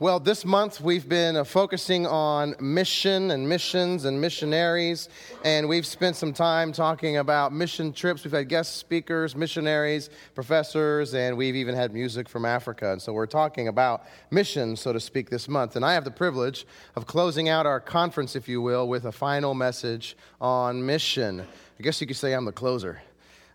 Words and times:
Well, 0.00 0.18
this 0.18 0.44
month 0.44 0.80
we've 0.80 1.08
been 1.08 1.36
uh, 1.36 1.44
focusing 1.44 2.04
on 2.04 2.56
mission 2.58 3.30
and 3.30 3.48
missions 3.48 4.06
and 4.06 4.20
missionaries, 4.20 5.08
and 5.44 5.68
we've 5.68 5.86
spent 5.86 6.16
some 6.16 6.32
time 6.32 6.72
talking 6.72 7.18
about 7.18 7.52
mission 7.52 7.92
trips. 7.92 8.24
We've 8.24 8.32
had 8.32 8.48
guest 8.48 8.78
speakers, 8.78 9.36
missionaries, 9.36 10.10
professors, 10.34 11.14
and 11.14 11.36
we've 11.36 11.54
even 11.54 11.76
had 11.76 11.94
music 11.94 12.28
from 12.28 12.44
Africa. 12.44 12.90
And 12.90 13.00
so 13.00 13.12
we're 13.12 13.26
talking 13.26 13.68
about 13.68 14.02
missions, 14.32 14.80
so 14.80 14.92
to 14.92 14.98
speak, 14.98 15.30
this 15.30 15.46
month. 15.46 15.76
And 15.76 15.84
I 15.84 15.92
have 15.92 16.02
the 16.02 16.10
privilege 16.10 16.66
of 16.96 17.06
closing 17.06 17.48
out 17.48 17.64
our 17.64 17.78
conference, 17.78 18.34
if 18.34 18.48
you 18.48 18.60
will, 18.60 18.88
with 18.88 19.04
a 19.04 19.12
final 19.12 19.54
message 19.54 20.16
on 20.40 20.84
mission. 20.84 21.40
I 21.78 21.82
guess 21.84 22.00
you 22.00 22.08
could 22.08 22.16
say 22.16 22.32
I'm 22.32 22.46
the 22.46 22.50
closer. 22.50 23.00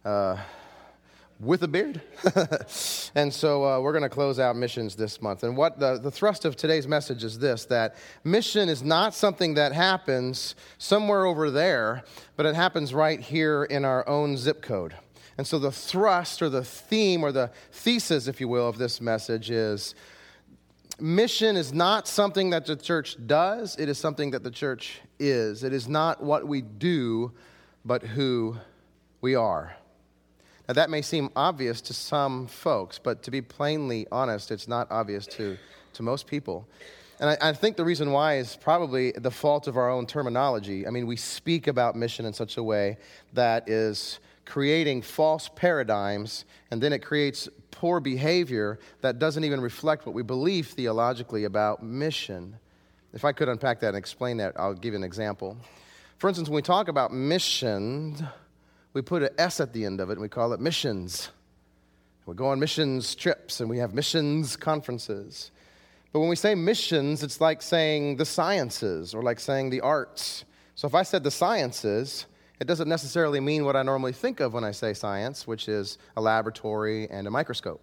Uh, 0.05 0.37
with 1.39 1.63
a 1.63 1.67
beard. 1.67 2.01
and 3.15 3.33
so 3.33 3.65
uh, 3.65 3.79
we're 3.79 3.93
going 3.93 4.03
to 4.03 4.09
close 4.09 4.39
out 4.39 4.55
missions 4.55 4.95
this 4.95 5.21
month. 5.21 5.43
And 5.43 5.55
what 5.55 5.79
the, 5.79 5.97
the 5.97 6.11
thrust 6.11 6.43
of 6.43 6.55
today's 6.55 6.87
message 6.87 7.23
is 7.23 7.39
this 7.39 7.65
that 7.65 7.95
mission 8.23 8.67
is 8.67 8.83
not 8.83 9.13
something 9.13 9.53
that 9.53 9.71
happens 9.71 10.55
somewhere 10.77 11.25
over 11.25 11.49
there, 11.49 12.03
but 12.35 12.45
it 12.45 12.55
happens 12.55 12.93
right 12.93 13.19
here 13.19 13.63
in 13.63 13.85
our 13.85 14.07
own 14.07 14.35
zip 14.35 14.61
code. 14.61 14.95
And 15.37 15.47
so 15.47 15.57
the 15.57 15.71
thrust 15.71 16.41
or 16.41 16.49
the 16.49 16.65
theme 16.65 17.23
or 17.23 17.31
the 17.31 17.51
thesis, 17.71 18.27
if 18.27 18.41
you 18.41 18.49
will, 18.49 18.67
of 18.67 18.77
this 18.77 18.99
message 18.99 19.49
is 19.49 19.95
mission 20.99 21.55
is 21.55 21.71
not 21.71 22.09
something 22.09 22.49
that 22.49 22.65
the 22.65 22.75
church 22.75 23.15
does, 23.25 23.77
it 23.77 23.87
is 23.87 23.97
something 23.97 24.31
that 24.31 24.43
the 24.43 24.51
church 24.51 24.99
is. 25.17 25.63
It 25.63 25.71
is 25.71 25.87
not 25.87 26.21
what 26.21 26.45
we 26.45 26.61
do, 26.61 27.31
but 27.85 28.03
who 28.03 28.57
we 29.21 29.35
are. 29.35 29.78
Now, 30.69 30.73
that 30.73 30.91
may 30.91 31.01
seem 31.01 31.31
obvious 31.35 31.81
to 31.81 31.95
some 31.95 32.45
folks, 32.45 32.99
but 32.99 33.23
to 33.23 33.31
be 33.31 33.41
plainly 33.41 34.05
honest, 34.11 34.51
it's 34.51 34.67
not 34.67 34.85
obvious 34.91 35.25
to, 35.25 35.57
to 35.93 36.03
most 36.03 36.27
people. 36.27 36.67
And 37.19 37.31
I, 37.31 37.37
I, 37.49 37.53
think 37.53 37.75
the 37.75 37.83
reason 37.83 38.11
why 38.11 38.37
is 38.37 38.55
probably 38.55 39.11
the 39.13 39.31
fault 39.31 39.67
of 39.67 39.77
our 39.77 39.89
own 39.89 40.05
terminology. 40.05 40.85
I 40.85 40.91
mean, 40.91 41.07
we 41.07 41.15
speak 41.15 41.65
about 41.65 41.95
mission 41.95 42.23
in 42.23 42.33
such 42.33 42.57
a 42.57 42.61
way 42.61 42.97
that 43.33 43.67
is 43.67 44.19
creating 44.45 45.01
false 45.01 45.49
paradigms, 45.55 46.45
and 46.69 46.79
then 46.79 46.93
it 46.93 46.99
creates 46.99 47.49
poor 47.71 47.99
behavior 47.99 48.77
that 49.01 49.17
doesn't 49.17 49.43
even 49.43 49.61
reflect 49.61 50.05
what 50.05 50.13
we 50.13 50.21
believe 50.21 50.67
theologically 50.67 51.45
about 51.45 51.81
mission. 51.81 52.55
If 53.11 53.25
I 53.25 53.31
could 53.31 53.49
unpack 53.49 53.79
that 53.79 53.87
and 53.87 53.97
explain 53.97 54.37
that, 54.37 54.53
I'll 54.55 54.75
give 54.75 54.93
you 54.93 54.99
an 54.99 55.03
example. 55.03 55.57
For 56.19 56.27
instance, 56.27 56.47
when 56.47 56.57
we 56.57 56.61
talk 56.61 56.89
about 56.89 57.11
mission, 57.11 58.29
we 58.93 59.01
put 59.01 59.23
an 59.23 59.29
S 59.37 59.59
at 59.59 59.73
the 59.73 59.85
end 59.85 59.99
of 59.99 60.09
it 60.09 60.13
and 60.13 60.21
we 60.21 60.29
call 60.29 60.53
it 60.53 60.59
missions. 60.59 61.29
We 62.25 62.35
go 62.35 62.47
on 62.47 62.59
missions 62.59 63.15
trips 63.15 63.59
and 63.59 63.69
we 63.69 63.77
have 63.79 63.93
missions 63.93 64.55
conferences. 64.55 65.51
But 66.11 66.19
when 66.21 66.29
we 66.29 66.35
say 66.35 66.55
missions, 66.55 67.23
it's 67.23 67.39
like 67.39 67.61
saying 67.61 68.17
the 68.17 68.25
sciences 68.25 69.13
or 69.13 69.21
like 69.21 69.39
saying 69.39 69.69
the 69.69 69.81
arts. 69.81 70.43
So 70.75 70.87
if 70.87 70.95
I 70.95 71.03
said 71.03 71.23
the 71.23 71.31
sciences, 71.31 72.25
it 72.59 72.67
doesn't 72.67 72.89
necessarily 72.89 73.39
mean 73.39 73.63
what 73.63 73.75
I 73.75 73.83
normally 73.83 74.13
think 74.13 74.39
of 74.39 74.53
when 74.53 74.63
I 74.63 74.71
say 74.71 74.93
science, 74.93 75.47
which 75.47 75.69
is 75.69 75.97
a 76.17 76.21
laboratory 76.21 77.09
and 77.09 77.27
a 77.27 77.31
microscope. 77.31 77.81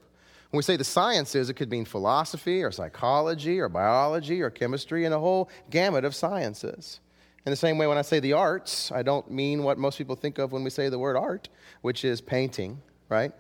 When 0.51 0.59
we 0.59 0.63
say 0.63 0.77
the 0.77 0.85
sciences, 0.85 1.51
it 1.51 1.55
could 1.55 1.71
mean 1.71 1.85
philosophy 1.85 2.63
or 2.63 2.71
psychology 2.71 3.59
or 3.59 3.69
biology 3.69 4.43
or 4.43 4.51
chemistry 4.51 5.05
and 5.05 5.15
a 5.15 5.19
whole 5.19 5.51
gamut 5.71 6.05
of 6.05 6.15
sciences. 6.15 7.01
In 7.47 7.53
the 7.53 7.57
same 7.57 7.79
way, 7.79 7.87
when 7.87 7.97
I 7.97 8.03
say 8.03 8.19
the 8.19 8.33
arts, 8.33 8.91
I 8.91 9.05
don't 9.05 9.31
mean 9.31 9.63
what 9.63 9.79
most 9.79 9.99
people 9.99 10.17
think 10.17 10.39
of 10.39 10.51
when 10.51 10.65
we 10.65 10.71
say 10.71 10.89
the 10.89 10.99
word 10.99 11.17
art, 11.17 11.49
which 11.81 12.05
is 12.05 12.21
painting, 12.21 12.83
right? 13.09 13.31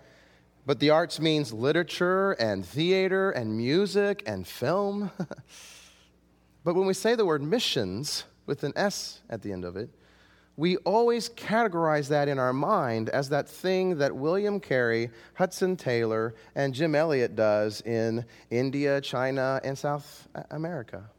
But 0.65 0.79
the 0.79 0.91
arts 0.91 1.19
means 1.19 1.53
literature 1.53 2.33
and 2.33 2.65
theater 2.65 3.33
and 3.33 3.57
music 3.57 4.23
and 4.25 4.47
film. 4.47 5.11
but 6.65 6.77
when 6.77 6.87
we 6.87 6.95
say 6.95 7.17
the 7.17 7.27
word 7.27 7.43
missions 7.43 8.23
with 8.47 8.63
an 8.63 8.73
S 8.77 9.23
at 9.29 9.43
the 9.43 9.51
end 9.51 9.65
of 9.65 9.77
it, 9.77 9.91
we 10.57 10.77
always 10.79 11.29
categorize 11.29 12.07
that 12.09 12.29
in 12.29 12.39
our 12.39 12.53
mind 12.53 13.09
as 13.09 13.29
that 13.31 13.49
thing 13.49 13.99
that 13.99 14.15
William 14.15 14.61
Carey, 14.61 15.11
Hudson 15.35 15.77
Taylor, 15.77 16.37
and 16.55 16.73
Jim 16.73 16.95
Elliot 16.95 17.35
does 17.35 17.81
in 17.81 18.25
India, 18.51 19.01
China, 19.01 19.61
and 19.65 19.77
South 19.77 20.29
America. 20.53 21.11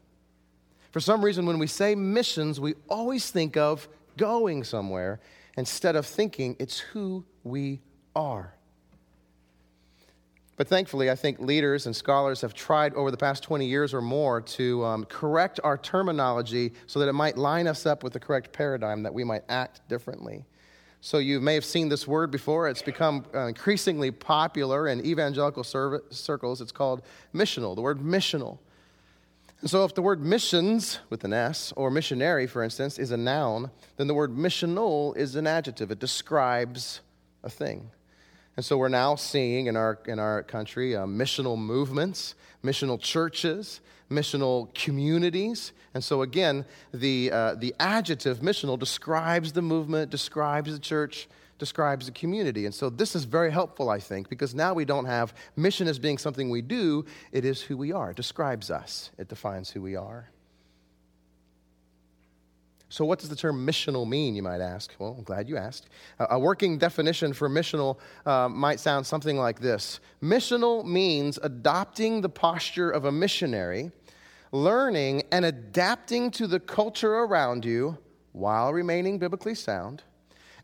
For 0.90 1.00
some 1.00 1.24
reason, 1.24 1.46
when 1.46 1.58
we 1.58 1.66
say 1.66 1.94
missions, 1.94 2.60
we 2.60 2.74
always 2.88 3.30
think 3.30 3.56
of 3.56 3.88
going 4.16 4.64
somewhere 4.64 5.20
instead 5.56 5.96
of 5.96 6.06
thinking 6.06 6.56
it's 6.58 6.78
who 6.78 7.24
we 7.44 7.80
are. 8.14 8.54
But 10.58 10.66
thankfully, 10.66 11.08
I 11.08 11.14
think 11.14 11.38
leaders 11.38 11.86
and 11.86 11.94
scholars 11.94 12.40
have 12.40 12.52
tried 12.52 12.92
over 12.94 13.12
the 13.12 13.16
past 13.16 13.44
20 13.44 13.64
years 13.64 13.94
or 13.94 14.02
more 14.02 14.40
to 14.40 14.84
um, 14.84 15.04
correct 15.04 15.60
our 15.62 15.78
terminology 15.78 16.72
so 16.88 16.98
that 16.98 17.08
it 17.08 17.12
might 17.12 17.38
line 17.38 17.68
us 17.68 17.86
up 17.86 18.02
with 18.02 18.12
the 18.12 18.18
correct 18.18 18.52
paradigm 18.52 19.04
that 19.04 19.14
we 19.14 19.22
might 19.22 19.42
act 19.48 19.88
differently. 19.88 20.44
So, 21.00 21.18
you 21.18 21.40
may 21.40 21.54
have 21.54 21.64
seen 21.64 21.88
this 21.88 22.08
word 22.08 22.32
before. 22.32 22.68
It's 22.68 22.82
become 22.82 23.24
uh, 23.32 23.46
increasingly 23.46 24.10
popular 24.10 24.88
in 24.88 25.06
evangelical 25.06 25.62
circles. 25.62 26.60
It's 26.60 26.72
called 26.72 27.02
missional, 27.32 27.76
the 27.76 27.82
word 27.82 28.00
missional. 28.00 28.58
And 29.60 29.68
so, 29.68 29.84
if 29.84 29.94
the 29.94 30.02
word 30.02 30.22
missions 30.22 31.00
with 31.10 31.24
an 31.24 31.32
S, 31.32 31.72
or 31.74 31.90
missionary, 31.90 32.46
for 32.46 32.62
instance, 32.62 32.96
is 32.96 33.10
a 33.10 33.16
noun, 33.16 33.72
then 33.96 34.06
the 34.06 34.14
word 34.14 34.30
missional 34.30 35.16
is 35.16 35.34
an 35.34 35.48
adjective. 35.48 35.90
It 35.90 35.98
describes 35.98 37.00
a 37.42 37.50
thing. 37.50 37.90
And 38.56 38.64
so, 38.64 38.78
we're 38.78 38.88
now 38.88 39.16
seeing 39.16 39.66
in 39.66 39.76
our, 39.76 39.98
in 40.06 40.20
our 40.20 40.44
country 40.44 40.94
uh, 40.94 41.06
missional 41.06 41.58
movements, 41.58 42.36
missional 42.62 43.00
churches, 43.00 43.80
missional 44.08 44.72
communities. 44.74 45.72
And 45.92 46.04
so, 46.04 46.22
again, 46.22 46.64
the, 46.92 47.32
uh, 47.32 47.54
the 47.56 47.74
adjective 47.80 48.38
missional 48.38 48.78
describes 48.78 49.52
the 49.52 49.62
movement, 49.62 50.10
describes 50.10 50.70
the 50.72 50.78
church, 50.78 51.28
describes 51.58 52.06
the 52.06 52.12
community. 52.12 52.66
And 52.66 52.74
so 52.74 52.88
this 52.88 53.14
is 53.14 53.24
very 53.24 53.50
helpful, 53.50 53.90
I 53.90 53.98
think, 53.98 54.28
because 54.28 54.54
now 54.54 54.74
we 54.74 54.84
don't 54.84 55.04
have 55.04 55.34
mission 55.56 55.88
as 55.88 55.98
being 55.98 56.18
something 56.18 56.50
we 56.50 56.62
do, 56.62 57.04
it 57.32 57.44
is 57.44 57.60
who 57.60 57.76
we 57.76 57.92
are. 57.92 58.10
It 58.10 58.16
describes 58.16 58.70
us, 58.70 59.10
it 59.18 59.28
defines 59.28 59.70
who 59.70 59.82
we 59.82 59.96
are. 59.96 60.30
So, 62.90 63.04
what 63.04 63.18
does 63.18 63.28
the 63.28 63.36
term 63.36 63.66
missional 63.66 64.08
mean, 64.08 64.34
you 64.34 64.42
might 64.42 64.62
ask? 64.62 64.94
Well, 64.98 65.14
I'm 65.18 65.24
glad 65.24 65.46
you 65.46 65.58
asked. 65.58 65.88
a 66.18 66.38
working 66.38 66.78
definition 66.78 67.34
for 67.34 67.48
missional 67.48 67.98
uh, 68.24 68.48
might 68.48 68.80
sound 68.80 69.06
something 69.06 69.36
like 69.36 69.60
this 69.60 70.00
Missional 70.22 70.84
means 70.86 71.38
adopting 71.42 72.22
the 72.22 72.30
posture 72.30 72.90
of 72.90 73.04
a 73.04 73.12
missionary, 73.12 73.92
learning 74.52 75.22
and 75.30 75.44
adapting 75.44 76.30
to 76.30 76.46
the 76.46 76.60
culture 76.60 77.12
around 77.14 77.64
you 77.64 77.98
while 78.32 78.72
remaining 78.72 79.18
biblically 79.18 79.54
sound, 79.54 80.02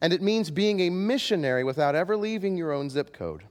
and 0.05 0.13
it 0.13 0.21
means 0.21 0.51
being 0.51 0.81
a 0.81 0.91
missionary 0.91 1.65
without 1.65 1.95
ever 1.95 2.15
leaving 2.15 2.59
your 2.59 2.73
own 2.73 2.91
zip 2.91 3.15
code. 3.15 3.43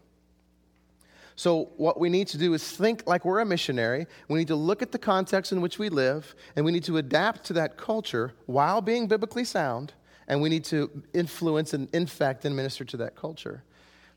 So, 1.35 1.71
what 1.77 1.99
we 1.99 2.09
need 2.09 2.27
to 2.27 2.37
do 2.37 2.53
is 2.53 2.63
think 2.63 3.07
like 3.07 3.25
we're 3.25 3.39
a 3.39 3.45
missionary. 3.45 4.05
We 4.27 4.37
need 4.37 4.49
to 4.49 4.55
look 4.55 4.83
at 4.83 4.91
the 4.91 4.99
context 4.99 5.51
in 5.51 5.61
which 5.61 5.79
we 5.79 5.89
live, 5.89 6.35
and 6.55 6.63
we 6.63 6.71
need 6.71 6.83
to 6.83 6.97
adapt 6.97 7.43
to 7.45 7.53
that 7.53 7.75
culture 7.75 8.33
while 8.45 8.81
being 8.81 9.07
biblically 9.07 9.45
sound, 9.45 9.93
and 10.27 10.43
we 10.43 10.49
need 10.49 10.63
to 10.65 10.91
influence 11.15 11.73
and 11.73 11.89
infect 11.91 12.45
and 12.45 12.55
minister 12.55 12.85
to 12.85 12.97
that 12.97 13.15
culture. 13.15 13.63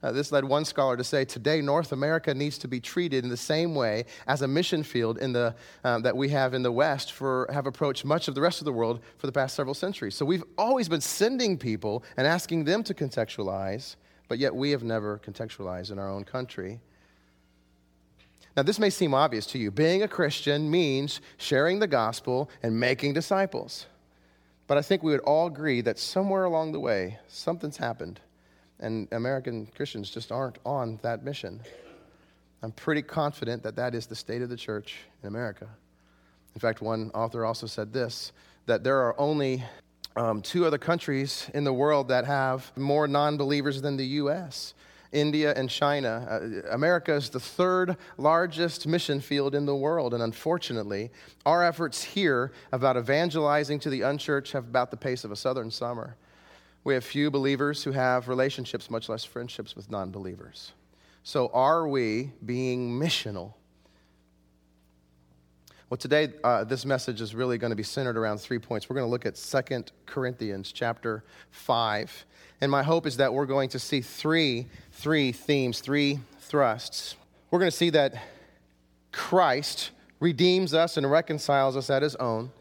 Uh, 0.02 0.12
this 0.12 0.30
led 0.30 0.44
one 0.44 0.64
scholar 0.64 0.96
to 0.96 1.04
say 1.04 1.24
today 1.24 1.60
North 1.60 1.92
America 1.92 2.34
needs 2.34 2.58
to 2.58 2.68
be 2.68 2.80
treated 2.80 3.24
in 3.24 3.30
the 3.30 3.36
same 3.36 3.74
way 3.74 4.04
as 4.26 4.42
a 4.42 4.48
mission 4.48 4.82
field 4.82 5.18
in 5.18 5.32
the, 5.32 5.54
um, 5.84 6.02
that 6.02 6.16
we 6.16 6.28
have 6.28 6.52
in 6.54 6.62
the 6.62 6.72
West 6.72 7.12
for 7.12 7.48
have 7.52 7.66
approached 7.66 8.04
much 8.04 8.28
of 8.28 8.34
the 8.34 8.40
rest 8.40 8.60
of 8.60 8.66
the 8.66 8.72
world 8.72 9.00
for 9.16 9.26
the 9.26 9.32
past 9.32 9.56
several 9.56 9.74
centuries. 9.74 10.14
So 10.14 10.26
we've 10.26 10.44
always 10.58 10.88
been 10.88 11.00
sending 11.00 11.56
people 11.56 12.04
and 12.16 12.26
asking 12.26 12.64
them 12.64 12.82
to 12.84 12.94
contextualize, 12.94 13.96
but 14.28 14.38
yet 14.38 14.54
we 14.54 14.70
have 14.72 14.84
never 14.84 15.18
contextualized 15.18 15.90
in 15.90 15.98
our 15.98 16.10
own 16.10 16.24
country. 16.24 16.80
Now, 18.54 18.62
this 18.62 18.78
may 18.78 18.90
seem 18.90 19.12
obvious 19.12 19.46
to 19.46 19.58
you. 19.58 19.70
Being 19.70 20.02
a 20.02 20.08
Christian 20.08 20.70
means 20.70 21.20
sharing 21.36 21.78
the 21.78 21.86
gospel 21.86 22.50
and 22.62 22.78
making 22.78 23.12
disciples. 23.12 23.86
But 24.66 24.78
I 24.78 24.82
think 24.82 25.02
we 25.02 25.12
would 25.12 25.20
all 25.20 25.46
agree 25.46 25.80
that 25.82 25.98
somewhere 25.98 26.44
along 26.44 26.72
the 26.72 26.80
way, 26.80 27.18
something's 27.28 27.76
happened 27.76 28.20
and 28.80 29.08
American 29.12 29.66
Christians 29.66 30.10
just 30.10 30.30
aren't 30.30 30.58
on 30.64 30.98
that 31.02 31.24
mission. 31.24 31.60
I'm 32.62 32.72
pretty 32.72 33.02
confident 33.02 33.62
that 33.62 33.76
that 33.76 33.94
is 33.94 34.06
the 34.06 34.16
state 34.16 34.42
of 34.42 34.48
the 34.48 34.56
church 34.56 34.96
in 35.22 35.28
America. 35.28 35.68
In 36.54 36.60
fact, 36.60 36.80
one 36.80 37.10
author 37.14 37.44
also 37.44 37.66
said 37.66 37.92
this 37.92 38.32
that 38.66 38.82
there 38.82 38.98
are 38.98 39.18
only 39.20 39.62
um, 40.16 40.42
two 40.42 40.64
other 40.64 40.78
countries 40.78 41.48
in 41.54 41.62
the 41.62 41.72
world 41.72 42.08
that 42.08 42.24
have 42.24 42.72
more 42.76 43.06
non 43.06 43.36
believers 43.36 43.80
than 43.82 43.96
the 43.96 44.06
U.S. 44.06 44.74
India 45.12 45.52
and 45.54 45.70
China. 45.70 46.26
Uh, 46.28 46.68
America 46.70 47.14
is 47.14 47.30
the 47.30 47.40
third 47.40 47.96
largest 48.18 48.86
mission 48.86 49.20
field 49.20 49.54
in 49.54 49.66
the 49.66 49.76
world, 49.76 50.14
and 50.14 50.22
unfortunately, 50.22 51.10
our 51.44 51.64
efforts 51.64 52.02
here 52.02 52.52
about 52.72 52.96
evangelizing 52.96 53.78
to 53.80 53.90
the 53.90 54.02
unchurched 54.02 54.52
have 54.52 54.64
about 54.64 54.90
the 54.90 54.96
pace 54.96 55.24
of 55.24 55.30
a 55.30 55.36
southern 55.36 55.70
summer. 55.70 56.16
We 56.86 56.94
have 56.94 57.02
few 57.02 57.32
believers 57.32 57.82
who 57.82 57.90
have 57.90 58.28
relationships, 58.28 58.90
much 58.90 59.08
less 59.08 59.24
friendships 59.24 59.74
with 59.74 59.90
non 59.90 60.12
believers. 60.12 60.70
So, 61.24 61.50
are 61.52 61.88
we 61.88 62.30
being 62.44 62.92
missional? 62.92 63.54
Well, 65.90 65.98
today, 65.98 66.28
uh, 66.44 66.62
this 66.62 66.84
message 66.84 67.20
is 67.20 67.34
really 67.34 67.58
going 67.58 67.70
to 67.70 67.76
be 67.76 67.82
centered 67.82 68.16
around 68.16 68.38
three 68.38 68.60
points. 68.60 68.88
We're 68.88 68.94
going 68.94 69.06
to 69.06 69.10
look 69.10 69.26
at 69.26 69.36
Second 69.36 69.90
Corinthians 70.06 70.70
chapter 70.70 71.24
5. 71.50 72.24
And 72.60 72.70
my 72.70 72.84
hope 72.84 73.04
is 73.04 73.16
that 73.16 73.34
we're 73.34 73.46
going 73.46 73.70
to 73.70 73.80
see 73.80 74.00
three, 74.00 74.68
three 74.92 75.32
themes, 75.32 75.80
three 75.80 76.20
thrusts. 76.38 77.16
We're 77.50 77.58
going 77.58 77.72
to 77.72 77.76
see 77.76 77.90
that 77.90 78.14
Christ 79.10 79.90
redeems 80.20 80.72
us 80.72 80.96
and 80.96 81.10
reconciles 81.10 81.76
us 81.76 81.90
at 81.90 82.02
his 82.02 82.14
own 82.14 82.52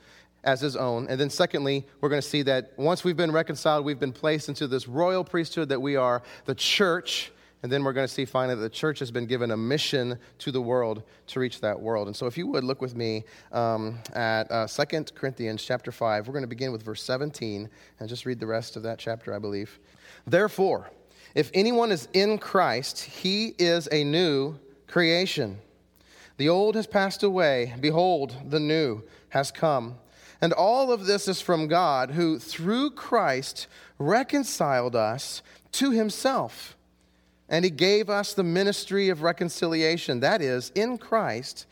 as 0.46 0.62
his 0.62 0.76
own. 0.76 1.08
And 1.10 1.20
then, 1.20 1.30
secondly, 1.30 1.86
we're 2.00 2.10
going 2.10 2.22
to 2.22 2.28
see 2.28 2.44
that 2.44 2.72
once 2.78 3.04
we've 3.04 3.18
been 3.18 3.32
reconciled, 3.32 3.84
we've 3.84 4.00
been 4.00 4.14
placed 4.14 4.48
into 4.48 4.68
this 4.68 4.88
royal 4.88 5.24
priesthood 5.24 5.70
that 5.70 5.82
we 5.82 5.96
are 5.96 6.22
the 6.46 6.56
church 6.56 7.32
and 7.66 7.72
then 7.72 7.84
we're 7.84 7.94
going 7.94 8.08
to 8.08 8.14
see 8.14 8.26
finally 8.26 8.54
that 8.54 8.62
the 8.62 8.70
church 8.70 9.00
has 9.00 9.10
been 9.10 9.26
given 9.26 9.50
a 9.50 9.58
mission 9.58 10.20
to 10.38 10.52
the 10.52 10.62
world 10.62 11.02
to 11.26 11.40
reach 11.40 11.62
that 11.62 11.80
world. 11.80 12.06
And 12.06 12.16
so 12.16 12.28
if 12.28 12.38
you 12.38 12.46
would 12.46 12.64
look 12.64 12.80
with 12.80 12.96
me 12.96 13.24
um, 13.52 13.98
at 14.14 14.52
uh, 14.52 14.68
2 14.68 15.06
Corinthians 15.16 15.64
chapter 15.64 15.92
5, 15.92 16.28
we're 16.28 16.32
going 16.32 16.44
to 16.44 16.48
begin 16.48 16.72
with 16.72 16.84
verse 16.84 17.02
17 17.02 17.68
and 18.00 18.08
just 18.08 18.28
read 18.28 18.40
the 18.40 18.46
rest 18.46 18.76
of 18.76 18.84
that 18.84 19.00
chapter, 19.00 19.34
I 19.34 19.40
believe. 19.40 19.80
Therefore, 20.28 20.92
if 21.34 21.50
anyone 21.56 21.92
is 21.92 22.08
in 22.14 22.38
Christ, 22.38 23.02
he 23.02 23.56
is 23.58 23.90
a 23.92 24.04
new 24.04 24.60
creation. 24.88 25.58
The 26.38 26.50
old 26.50 26.76
has 26.76 26.86
passed 26.86 27.24
away. 27.24 27.74
Behold, 27.80 28.36
the 28.48 28.60
new 28.60 29.02
has 29.30 29.50
come. 29.50 29.96
And 30.42 30.54
all 30.54 30.92
of 30.92 31.06
this 31.06 31.28
is 31.28 31.42
from 31.42 31.68
God, 31.68 32.12
who 32.12 32.40
through 32.40 32.92
Christ 32.92 33.68
reconciled 33.98 34.96
us 34.96 35.42
to 35.74 35.92
himself 35.92 36.76
and 37.48 37.64
he 37.64 37.72
gave 37.72 38.10
us 38.10 38.34
the 38.34 38.44
ministry 38.44 39.10
of 39.10 39.22
reconciliation. 39.22 40.20
That 40.20 40.42
is, 40.42 40.72
in 40.74 40.98
Christ, 40.98 41.68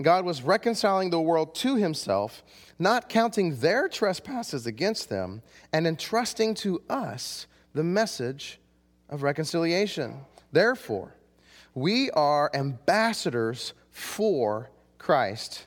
God 0.00 0.24
was 0.24 0.42
reconciling 0.42 1.10
the 1.10 1.20
world 1.20 1.54
to 1.56 1.76
himself, 1.76 2.42
not 2.78 3.08
counting 3.08 3.56
their 3.56 3.88
trespasses 3.88 4.66
against 4.66 5.08
them, 5.08 5.42
and 5.72 5.86
entrusting 5.86 6.54
to 6.56 6.82
us 6.88 7.46
the 7.74 7.84
message 7.84 8.58
of 9.10 9.22
reconciliation. 9.22 10.16
Therefore, 10.52 11.14
we 11.74 12.10
are 12.12 12.50
ambassadors 12.54 13.74
for 13.90 14.70
Christ, 14.98 15.66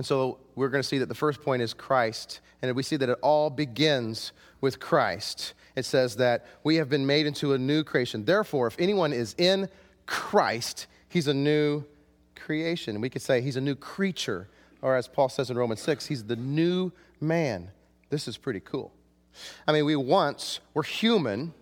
And 0.00 0.06
so 0.06 0.38
we're 0.54 0.70
going 0.70 0.80
to 0.80 0.88
see 0.88 0.96
that 0.96 1.10
the 1.10 1.14
first 1.14 1.42
point 1.42 1.60
is 1.60 1.74
Christ, 1.74 2.40
and 2.62 2.74
we 2.74 2.82
see 2.82 2.96
that 2.96 3.10
it 3.10 3.18
all 3.20 3.50
begins 3.50 4.32
with 4.62 4.80
Christ. 4.80 5.52
It 5.76 5.84
says 5.84 6.16
that 6.16 6.46
we 6.64 6.76
have 6.76 6.88
been 6.88 7.04
made 7.04 7.26
into 7.26 7.52
a 7.52 7.58
new 7.58 7.84
creation. 7.84 8.24
Therefore, 8.24 8.66
if 8.66 8.76
anyone 8.78 9.12
is 9.12 9.34
in 9.36 9.68
Christ, 10.06 10.86
he's 11.10 11.28
a 11.28 11.34
new 11.34 11.84
creation. 12.34 13.02
We 13.02 13.10
could 13.10 13.20
say 13.20 13.42
he's 13.42 13.56
a 13.56 13.60
new 13.60 13.74
creature, 13.74 14.48
or 14.80 14.96
as 14.96 15.06
Paul 15.06 15.28
says 15.28 15.50
in 15.50 15.58
Romans 15.58 15.82
6, 15.82 16.06
he's 16.06 16.24
the 16.24 16.36
new 16.36 16.92
man. 17.20 17.70
This 18.08 18.26
is 18.26 18.38
pretty 18.38 18.60
cool. 18.60 18.94
I 19.68 19.72
mean, 19.72 19.84
we 19.84 19.96
once 19.96 20.60
were 20.72 20.82
human 20.82 21.52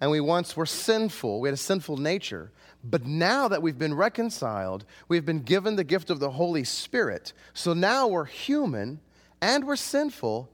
and 0.00 0.10
we 0.10 0.20
once 0.20 0.56
were 0.56 0.64
sinful. 0.64 1.40
We 1.40 1.48
had 1.48 1.54
a 1.54 1.58
sinful 1.58 1.98
nature. 1.98 2.50
But 2.88 3.04
now 3.04 3.48
that 3.48 3.62
we've 3.62 3.78
been 3.78 3.94
reconciled, 3.94 4.84
we've 5.08 5.26
been 5.26 5.42
given 5.42 5.74
the 5.74 5.84
gift 5.84 6.08
of 6.08 6.20
the 6.20 6.30
Holy 6.30 6.62
Spirit. 6.62 7.32
So 7.52 7.72
now 7.72 8.06
we're 8.06 8.26
human 8.26 9.00
and 9.40 9.66
we're 9.66 9.76
sinful, 9.76 10.48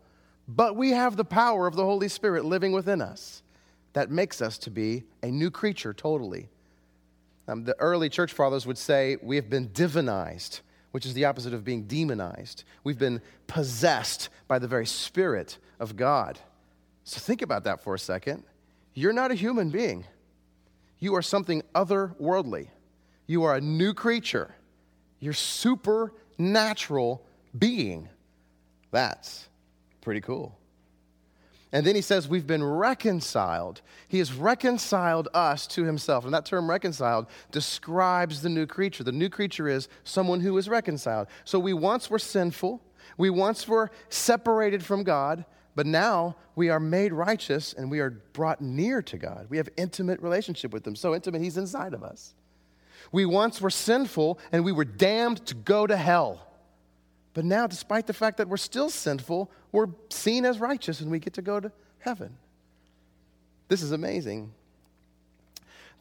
but 0.48 0.74
we 0.74 0.90
have 0.90 1.16
the 1.16 1.24
power 1.24 1.66
of 1.66 1.76
the 1.76 1.84
Holy 1.84 2.08
Spirit 2.08 2.46
living 2.46 2.72
within 2.72 3.02
us. 3.02 3.42
That 3.92 4.10
makes 4.10 4.40
us 4.40 4.56
to 4.58 4.70
be 4.70 5.04
a 5.22 5.26
new 5.26 5.50
creature 5.50 5.92
totally. 5.92 6.48
Um, 7.48 7.64
the 7.64 7.78
early 7.78 8.08
church 8.08 8.32
fathers 8.32 8.66
would 8.66 8.78
say 8.78 9.18
we 9.20 9.36
have 9.36 9.50
been 9.50 9.68
divinized, 9.68 10.60
which 10.92 11.04
is 11.04 11.12
the 11.12 11.26
opposite 11.26 11.52
of 11.52 11.64
being 11.64 11.82
demonized. 11.82 12.64
We've 12.82 12.98
been 12.98 13.20
possessed 13.46 14.30
by 14.48 14.58
the 14.58 14.68
very 14.68 14.86
Spirit 14.86 15.58
of 15.78 15.96
God. 15.96 16.38
So 17.04 17.18
think 17.20 17.42
about 17.42 17.64
that 17.64 17.82
for 17.82 17.94
a 17.94 17.98
second. 17.98 18.44
You're 18.94 19.12
not 19.12 19.30
a 19.30 19.34
human 19.34 19.68
being, 19.68 20.06
you 21.02 21.16
are 21.16 21.22
something 21.22 21.62
otherworldly. 21.74 22.68
You 23.26 23.42
are 23.42 23.56
a 23.56 23.60
new 23.60 23.92
creature. 23.92 24.54
You're 25.18 25.32
supernatural 25.32 27.26
being. 27.58 28.08
That's 28.92 29.48
pretty 30.00 30.20
cool. 30.20 30.56
And 31.72 31.84
then 31.84 31.96
he 31.96 32.02
says, 32.02 32.28
We've 32.28 32.46
been 32.46 32.62
reconciled. 32.62 33.80
He 34.06 34.18
has 34.18 34.32
reconciled 34.32 35.26
us 35.34 35.66
to 35.68 35.82
himself. 35.82 36.24
And 36.24 36.32
that 36.34 36.46
term 36.46 36.70
reconciled 36.70 37.26
describes 37.50 38.40
the 38.40 38.48
new 38.48 38.66
creature. 38.66 39.02
The 39.02 39.10
new 39.10 39.28
creature 39.28 39.66
is 39.66 39.88
someone 40.04 40.38
who 40.38 40.56
is 40.56 40.68
reconciled. 40.68 41.26
So 41.44 41.58
we 41.58 41.72
once 41.72 42.10
were 42.10 42.20
sinful, 42.20 42.80
we 43.18 43.28
once 43.28 43.66
were 43.66 43.90
separated 44.08 44.84
from 44.84 45.02
God, 45.02 45.44
but 45.74 45.86
now 45.86 46.36
we 46.54 46.68
are 46.68 46.80
made 46.80 47.12
righteous 47.12 47.72
and 47.72 47.90
we 47.90 48.00
are 48.00 48.10
brought 48.10 48.60
near 48.60 49.00
to 49.02 49.16
God. 49.16 49.46
We 49.48 49.56
have 49.56 49.68
intimate 49.76 50.20
relationship 50.20 50.72
with 50.72 50.86
him. 50.86 50.94
So 50.94 51.14
intimate, 51.14 51.40
he's 51.40 51.56
inside 51.56 51.94
of 51.94 52.02
us. 52.02 52.34
We 53.10 53.24
once 53.24 53.60
were 53.60 53.70
sinful 53.70 54.38
and 54.52 54.64
we 54.64 54.72
were 54.72 54.84
damned 54.84 55.46
to 55.46 55.54
go 55.54 55.86
to 55.86 55.96
hell. 55.96 56.46
But 57.34 57.44
now, 57.46 57.66
despite 57.66 58.06
the 58.06 58.12
fact 58.12 58.36
that 58.36 58.48
we're 58.48 58.58
still 58.58 58.90
sinful, 58.90 59.50
we're 59.72 59.88
seen 60.10 60.44
as 60.44 60.60
righteous 60.60 61.00
and 61.00 61.10
we 61.10 61.18
get 61.18 61.34
to 61.34 61.42
go 61.42 61.58
to 61.58 61.72
heaven. 61.98 62.36
This 63.68 63.82
is 63.82 63.92
amazing. 63.92 64.52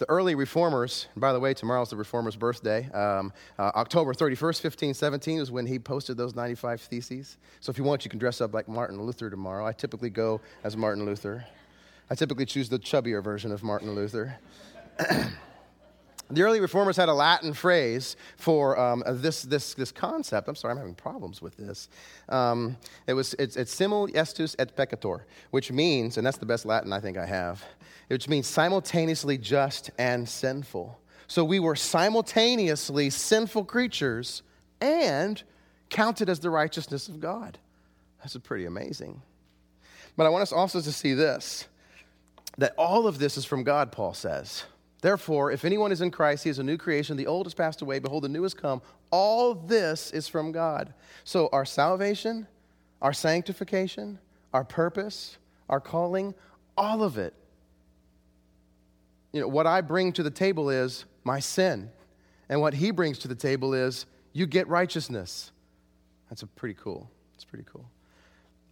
The 0.02 0.10
early 0.10 0.34
reformers, 0.34 1.06
by 1.16 1.32
the 1.32 1.40
way, 1.40 1.54
tomorrow's 1.54 1.92
the 1.92 1.96
reformer's 1.96 2.36
birthday. 2.36 2.90
Um, 2.90 3.32
uh, 3.60 3.70
October 3.76 4.16
31st, 4.16 4.64
1517 4.64 5.38
is 5.38 5.52
when 5.52 5.68
he 5.68 5.78
posted 5.78 6.18
those 6.18 6.34
95 6.34 6.82
theses. 6.82 7.38
So 7.60 7.70
if 7.70 7.78
you 7.78 7.84
want, 7.84 8.04
you 8.04 8.10
can 8.10 8.18
dress 8.18 8.42
up 8.42 8.52
like 8.52 8.68
Martin 8.68 9.00
Luther 9.00 9.30
tomorrow. 9.30 9.64
I 9.64 9.74
typically 9.74 10.10
go 10.10 10.42
as 10.64 10.76
Martin 10.76 11.06
Luther. 11.06 11.46
I 12.10 12.16
typically 12.16 12.48
choose 12.48 12.68
the 12.68 12.80
chubbier 12.80 13.24
version 13.24 13.52
of 13.52 13.62
Martin 13.62 13.94
Luther. 13.94 14.40
The 16.32 16.44
early 16.44 16.60
reformers 16.60 16.96
had 16.96 17.10
a 17.10 17.14
Latin 17.14 17.54
phrase 17.54 18.16
for 18.38 18.80
um, 18.80 19.04
this, 19.06 19.44
this, 19.44 19.74
this 19.74 19.92
concept. 19.92 20.48
I'm 20.48 20.56
sorry, 20.56 20.72
I'm 20.72 20.78
having 20.78 20.96
problems 20.96 21.42
with 21.42 21.58
this. 21.58 21.90
Um, 22.30 22.78
it 23.08 23.14
was, 23.14 23.34
it's, 23.36 23.58
it's 23.58 23.74
simul 23.74 24.08
justus 24.08 24.56
et 24.58 24.76
peccator, 24.76 25.24
which 25.52 25.72
means, 25.72 26.18
and 26.18 26.26
that's 26.26 26.38
the 26.38 26.46
best 26.46 26.66
Latin 26.66 26.94
I 26.94 27.00
think 27.00 27.18
I 27.18 27.26
have, 27.26 27.64
which 28.08 28.30
means 28.30 28.48
simultaneously 28.48 29.38
just 29.38 29.92
and 29.98 30.28
sinful. 30.28 30.98
So 31.28 31.44
we 31.44 31.60
were 31.60 31.76
simultaneously 31.76 33.10
sinful 33.10 33.66
creatures 33.66 34.42
and 34.80 35.42
counted 35.90 36.30
as 36.30 36.40
the 36.40 36.50
righteousness 36.50 37.08
of 37.08 37.20
God. 37.20 37.58
That's 38.20 38.38
pretty 38.38 38.66
amazing. 38.66 39.22
But 40.16 40.26
I 40.26 40.30
want 40.30 40.44
us 40.44 40.52
also 40.52 40.82
to 40.82 40.92
see 40.92 41.14
this 41.14 41.68
that 42.58 42.74
all 42.78 43.08
of 43.08 43.18
this 43.18 43.38
is 43.38 43.46
from 43.46 43.64
God, 43.64 43.92
Paul 43.92 44.14
says. 44.14 44.66
Therefore, 45.02 45.52
if 45.52 45.66
anyone 45.66 45.92
is 45.92 46.02
in 46.02 46.12
Christ, 46.12 46.44
he 46.44 46.50
is 46.50 46.60
a 46.60 46.64
new 46.64 46.78
creation. 46.78 47.18
The 47.18 47.28
old 47.28 47.48
has 47.48 47.56
passed 47.56 47.82
away. 47.82 48.00
Behold, 48.00 48.24
the 48.24 48.30
new 48.30 48.44
has 48.44 48.54
come. 48.54 48.82
All 49.10 49.56
this 49.56 50.12
is 50.12 50.28
from 50.28 50.52
God. 50.52 50.94
So, 51.24 51.50
our 51.52 51.66
salvation, 51.66 52.48
our 53.02 53.12
sanctification, 53.12 54.20
our 54.54 54.64
purpose, 54.64 55.38
our 55.70 55.80
calling, 55.80 56.36
all 56.78 57.02
of 57.04 57.18
it. 57.18 57.34
You 59.34 59.42
know, 59.42 59.48
what 59.48 59.66
I 59.66 59.82
bring 59.82 60.14
to 60.14 60.24
the 60.24 60.32
table 60.32 60.70
is 60.70 61.06
my 61.24 61.40
sin. 61.40 61.90
And 62.48 62.62
what 62.62 62.74
he 62.74 62.92
brings 62.92 63.18
to 63.20 63.28
the 63.28 63.36
table 63.36 63.74
is 63.74 64.06
you 64.34 64.46
get 64.46 64.68
righteousness. 64.68 65.52
That's 66.30 66.44
a 66.44 66.48
pretty 66.48 66.76
cool. 66.80 67.10
It's 67.34 67.46
pretty 67.46 67.66
cool. 67.72 67.86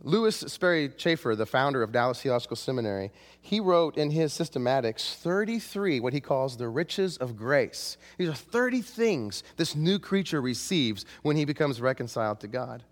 Lewis 0.01 0.38
Sperry 0.48 0.89
Chafer, 0.96 1.36
the 1.36 1.46
founder 1.46 1.84
of 1.84 1.91
Dallas 1.91 2.22
Theological 2.22 2.56
Seminary, 2.56 3.12
he 3.41 3.60
wrote 3.60 3.98
in 3.98 4.12
his 4.12 4.32
systematics 4.32 5.13
33 5.15 6.00
what 6.00 6.13
he 6.13 6.22
calls 6.22 6.56
the 6.56 6.70
riches 6.70 7.18
of 7.18 7.36
grace. 7.36 7.98
These 8.18 8.29
are 8.29 8.34
30 8.34 8.82
things 8.82 9.44
this 9.58 9.75
new 9.75 10.00
creature 10.00 10.41
receives 10.41 11.06
when 11.24 11.36
he 11.36 11.44
becomes 11.44 11.82
reconciled 11.82 12.39
to 12.41 12.48
God. 12.48 12.84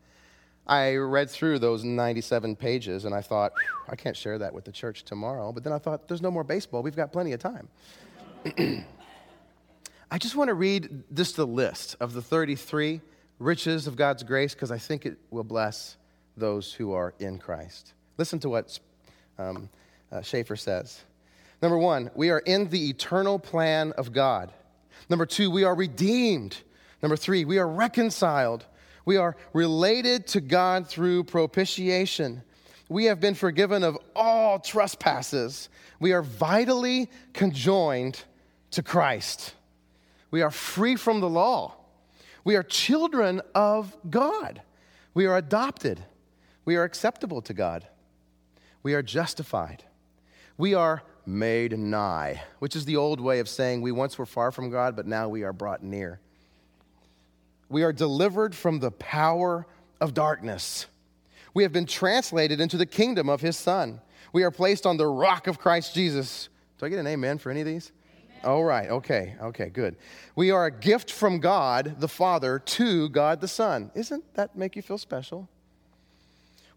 I 0.67 0.95
read 0.95 1.29
through 1.29 1.59
those 1.59 1.85
97 1.85 2.57
pages 2.57 3.05
and 3.05 3.15
I 3.15 3.21
thought, 3.21 3.53
I 3.87 3.95
can't 3.95 4.17
share 4.17 4.37
that 4.39 4.53
with 4.53 4.65
the 4.65 4.73
church 4.73 5.03
tomorrow. 5.03 5.53
But 5.53 5.63
then 5.63 5.71
I 5.71 5.79
thought, 5.79 6.09
there's 6.09 6.21
no 6.21 6.29
more 6.29 6.43
baseball. 6.43 6.83
We've 6.83 6.95
got 6.95 7.13
plenty 7.13 7.31
of 7.31 7.39
time. 7.39 7.69
I 10.11 10.17
just 10.17 10.35
want 10.35 10.49
to 10.49 10.53
read 10.53 11.03
just 11.13 11.37
the 11.37 11.47
list 11.47 11.95
of 12.01 12.11
the 12.11 12.21
33 12.21 12.99
riches 13.39 13.87
of 13.87 13.95
God's 13.95 14.23
grace 14.23 14.53
because 14.53 14.71
I 14.71 14.77
think 14.77 15.05
it 15.05 15.17
will 15.29 15.45
bless 15.45 15.95
those 16.37 16.73
who 16.73 16.93
are 16.93 17.13
in 17.19 17.39
Christ. 17.39 17.93
Listen 18.17 18.39
to 18.39 18.49
what 18.49 18.79
um, 19.37 19.69
uh, 20.11 20.21
Chafer 20.21 20.55
says. 20.55 21.01
Number 21.61 21.77
one, 21.77 22.11
we 22.15 22.29
are 22.29 22.39
in 22.39 22.69
the 22.69 22.89
eternal 22.89 23.39
plan 23.39 23.91
of 23.93 24.13
God. 24.13 24.51
Number 25.09 25.25
two, 25.25 25.49
we 25.49 25.63
are 25.63 25.75
redeemed. 25.75 26.57
Number 27.01 27.17
three, 27.17 27.45
we 27.45 27.57
are 27.57 27.67
reconciled. 27.67 28.65
We 29.05 29.17
are 29.17 29.35
related 29.53 30.27
to 30.27 30.41
God 30.41 30.87
through 30.87 31.23
propitiation. 31.25 32.43
We 32.89 33.05
have 33.05 33.19
been 33.19 33.35
forgiven 33.35 33.83
of 33.83 33.97
all 34.15 34.59
trespasses. 34.59 35.69
We 35.99 36.13
are 36.13 36.21
vitally 36.21 37.09
conjoined 37.33 38.21
to 38.71 38.83
Christ. 38.83 39.53
We 40.29 40.41
are 40.41 40.51
free 40.51 40.95
from 40.95 41.21
the 41.21 41.29
law. 41.29 41.73
We 42.43 42.55
are 42.55 42.63
children 42.63 43.41
of 43.55 43.95
God. 44.09 44.61
We 45.13 45.25
are 45.25 45.37
adopted. 45.37 46.03
We 46.67 46.75
are 46.75 46.83
acceptable 46.83 47.41
to 47.43 47.53
God. 47.53 47.87
We 48.83 48.93
are 48.93 49.01
justified. 49.01 49.85
We 50.57 50.73
are 50.73 51.01
made 51.25 51.79
nigh, 51.79 52.43
which 52.59 52.75
is 52.75 52.83
the 52.83 52.97
old 52.97 53.21
way 53.21 53.39
of 53.39 53.47
saying 53.47 53.81
we 53.81 53.93
once 53.93 54.17
were 54.17 54.25
far 54.25 54.51
from 54.51 54.69
God, 54.69 54.93
but 54.93 55.07
now 55.07 55.29
we 55.29 55.43
are 55.43 55.53
brought 55.53 55.81
near. 55.81 56.19
We 57.69 57.83
are 57.83 57.93
delivered 57.93 58.53
from 58.53 58.79
the 58.79 58.91
power 58.91 59.65
of 60.01 60.13
darkness. 60.13 60.87
We 61.53 61.63
have 61.63 61.71
been 61.71 61.85
translated 61.85 62.59
into 62.59 62.75
the 62.75 62.85
kingdom 62.85 63.29
of 63.29 63.39
his 63.39 63.55
Son. 63.55 64.01
We 64.33 64.43
are 64.43 64.51
placed 64.51 64.85
on 64.85 64.97
the 64.97 65.07
rock 65.07 65.47
of 65.47 65.59
Christ 65.59 65.95
Jesus. 65.95 66.49
Do 66.79 66.85
I 66.85 66.89
get 66.89 66.99
an 66.99 67.07
amen 67.07 67.37
for 67.37 67.49
any 67.49 67.61
of 67.61 67.65
these? 67.65 67.93
All 68.43 68.65
right, 68.65 68.89
okay, 68.89 69.37
okay, 69.41 69.69
good. 69.69 69.95
We 70.35 70.51
are 70.51 70.65
a 70.65 70.71
gift 70.71 71.13
from 71.13 71.39
God 71.39 71.95
the 72.01 72.09
Father 72.09 72.59
to 72.59 73.07
God 73.07 73.39
the 73.39 73.47
Son. 73.47 73.89
Isn't 73.95 74.33
that 74.33 74.57
make 74.57 74.75
you 74.75 74.81
feel 74.81 74.97
special? 74.97 75.47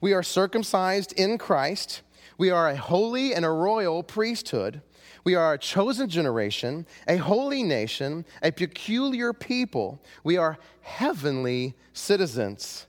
We 0.01 0.13
are 0.13 0.23
circumcised 0.23 1.13
in 1.13 1.39
Christ. 1.39 2.03
We 2.39 2.51
are 2.51 2.69
a 2.69 2.77
holy 2.77 3.35
and 3.35 3.45
a 3.45 3.51
royal 3.51 4.03
priesthood. 4.03 4.81
We 5.25 5.35
are 5.35 5.53
a 5.53 5.59
chosen 5.59 6.09
generation, 6.09 6.87
a 7.07 7.19
holy 7.19 7.63
nation, 7.63 8.25
a 8.43 8.51
peculiar 8.51 9.33
people. 9.33 10.01
We 10.25 10.39
are 10.39 10.59
heavenly 10.81 11.75
citizens. 11.93 12.87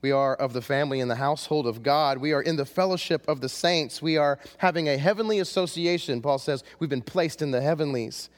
We 0.00 0.12
are 0.12 0.34
of 0.34 0.52
the 0.52 0.62
family 0.62 1.00
and 1.00 1.10
the 1.10 1.16
household 1.16 1.66
of 1.66 1.82
God. 1.82 2.18
We 2.18 2.32
are 2.32 2.42
in 2.42 2.56
the 2.56 2.64
fellowship 2.64 3.24
of 3.28 3.40
the 3.40 3.48
saints. 3.48 4.02
We 4.02 4.16
are 4.16 4.38
having 4.58 4.88
a 4.88 4.98
heavenly 4.98 5.38
association. 5.40 6.20
Paul 6.22 6.38
says 6.38 6.62
we've 6.78 6.90
been 6.90 7.02
placed 7.02 7.42
in 7.42 7.50
the 7.50 7.60
heavenlies. 7.60 8.28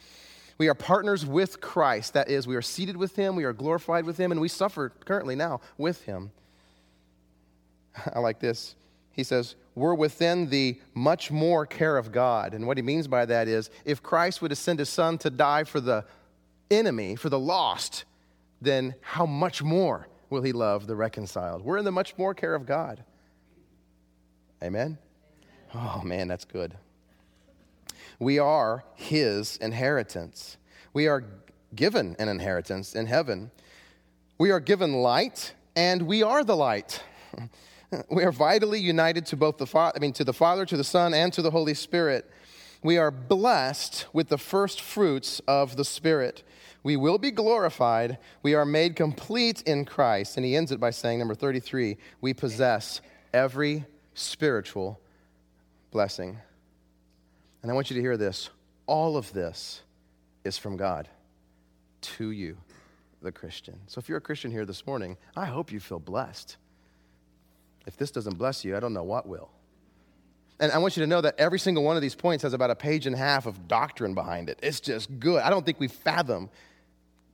We 0.57 0.69
are 0.69 0.75
partners 0.75 1.27
with 1.27 1.61
Christ. 1.61 2.15
That 2.15 2.31
is, 2.31 2.47
we 2.47 2.55
are 2.55 2.63
seated 2.63 2.97
with 2.97 3.17
Him, 3.17 3.35
we 3.35 3.45
are 3.45 3.53
glorified 3.53 4.05
with 4.05 4.19
Him, 4.19 4.31
and 4.31 4.41
we 4.41 4.49
suffer 4.49 4.91
currently 5.05 5.35
now 5.35 5.61
with 5.77 6.03
Him. 6.03 6.31
I 8.15 8.19
like 8.19 8.41
this. 8.41 8.75
He 9.13 9.23
says, 9.23 9.55
We're 9.75 9.95
within 9.95 10.51
the 10.51 10.81
much 10.95 11.31
more 11.31 11.67
care 11.67 11.97
of 11.97 12.13
God. 12.13 12.55
And 12.55 12.67
what 12.67 12.77
he 12.77 12.83
means 12.83 13.09
by 13.09 13.25
that 13.27 13.49
is 13.49 13.71
if 13.85 14.03
Christ 14.03 14.43
would 14.43 14.51
have 14.51 14.59
sent 14.59 14.79
his 14.79 14.89
son 14.89 15.19
to 15.19 15.31
die 15.31 15.65
for 15.65 15.81
the 15.81 16.05
enemy, 16.71 17.17
for 17.17 17.29
the 17.29 17.39
lost, 17.39 18.05
then 18.61 18.95
how 19.01 19.27
much 19.27 19.63
more 19.63 20.09
will 20.31 20.43
he 20.43 20.53
love 20.53 20.87
the 20.87 20.97
reconciled? 20.97 21.63
We're 21.63 21.79
in 21.79 21.85
the 21.85 21.93
much 21.93 22.17
more 22.19 22.35
care 22.35 22.55
of 22.55 22.67
God. 22.67 23.05
Amen? 24.63 24.99
Oh, 25.75 26.03
man, 26.05 26.29
that's 26.29 26.45
good. 26.45 26.75
We 28.19 28.39
are 28.39 28.85
his 28.95 29.57
inheritance. 29.59 30.57
We 30.93 31.09
are 31.09 31.25
given 31.75 32.17
an 32.19 32.29
inheritance 32.29 32.95
in 32.95 33.07
heaven. 33.07 33.51
We 34.39 34.51
are 34.51 34.61
given 34.61 34.95
light, 34.95 35.53
and 35.77 36.03
we 36.03 36.23
are 36.23 36.45
the 36.45 36.57
light. 36.57 37.03
We 38.11 38.25
are 38.25 38.33
vitally 38.33 38.81
united 38.81 39.27
to 39.27 39.37
both 39.37 39.59
the 39.59 39.67
Father, 39.67 39.97
I 39.97 40.01
mean, 40.01 40.13
to 40.15 40.25
the 40.25 40.33
Father, 40.33 40.67
to 40.67 40.77
the 40.77 40.85
Son, 40.85 41.15
and 41.15 41.33
to 41.33 41.43
the 41.43 41.51
Holy 41.51 41.75
Spirit. 41.75 42.31
We 42.83 42.99
are 42.99 43.11
blessed 43.11 44.07
with 44.13 44.29
the 44.29 44.39
first 44.39 44.81
fruits 44.81 45.41
of 45.49 45.77
the 45.77 45.85
Spirit. 45.85 46.43
We 46.83 46.97
will 46.97 47.17
be 47.17 47.31
glorified. 47.31 48.19
We 48.43 48.55
are 48.55 48.67
made 48.67 48.95
complete 48.95 49.63
in 49.63 49.87
Christ. 49.87 50.37
And 50.37 50.45
he 50.45 50.55
ends 50.55 50.71
it 50.71 50.79
by 50.79 50.91
saying, 50.91 51.19
number 51.19 51.35
33, 51.35 51.97
we 52.21 52.35
possess 52.35 53.01
every 53.33 53.87
spiritual 54.13 55.01
blessing. 55.91 56.39
And 57.63 57.71
I 57.71 57.75
want 57.75 57.91
you 57.91 57.97
to 57.97 58.03
hear 58.03 58.19
this 58.19 58.51
all 58.87 59.17
of 59.17 59.33
this 59.33 59.81
is 60.45 60.59
from 60.59 60.77
God 60.77 61.09
to 62.03 62.31
you, 62.31 62.59
the 63.23 63.33
Christian. 63.33 63.81
So 63.87 63.99
if 63.99 64.11
you're 64.11 64.19
a 64.19 64.21
Christian 64.21 64.51
here 64.51 64.67
this 64.67 64.87
morning, 64.87 65.17
I 65.35 65.47
hope 65.47 65.73
you 65.73 65.81
feel 65.81 65.99
blessed. 65.99 66.59
If 67.87 67.97
this 67.97 68.11
doesn't 68.11 68.39
bless 68.39 68.65
you, 68.65 68.77
I 68.77 68.81
don't 68.81 68.95
know 68.95 69.03
what 69.03 69.27
will. 69.27 69.51
And 70.61 70.71
I 70.73 70.79
want 70.79 70.97
you 70.97 71.03
to 71.03 71.07
know 71.07 71.21
that 71.21 71.35
every 71.39 71.59
single 71.59 71.83
one 71.83 71.97
of 71.97 72.03
these 72.03 72.15
points 72.15 72.43
has 72.43 72.53
about 72.53 72.71
a 72.71 72.77
page 72.77 73.07
and 73.07 73.15
a 73.15 73.19
half 73.19 73.47
of 73.47 73.67
doctrine 73.67 74.15
behind 74.15 74.49
it. 74.49 74.59
It's 74.63 74.81
just 74.81 75.19
good. 75.19 75.43
I 75.43 75.51
don't 75.51 75.67
think 75.67 75.81
we 75.81 75.89
fathom 75.89 76.49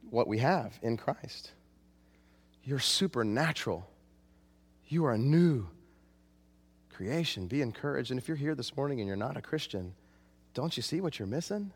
what 0.09 0.27
we 0.27 0.39
have 0.39 0.79
in 0.83 0.97
Christ. 0.97 1.53
You're 2.65 2.79
supernatural. 2.79 3.89
You 4.89 5.05
are 5.05 5.13
a 5.13 5.19
new 5.19 5.67
creation. 6.93 7.47
Be 7.47 7.63
encouraged. 7.63 8.11
And 8.11 8.19
if 8.19 8.27
you're 8.27 8.37
here 8.37 8.55
this 8.55 8.77
morning 8.77 9.01
and 9.01 9.07
you're 9.07 9.17
not 9.17 9.37
a 9.37 9.43
Christian, 9.43 9.95
don't 10.55 10.77
you 10.77 10.83
see 10.83 11.01
what 11.01 11.19
you're 11.19 11.29
missing? 11.29 11.73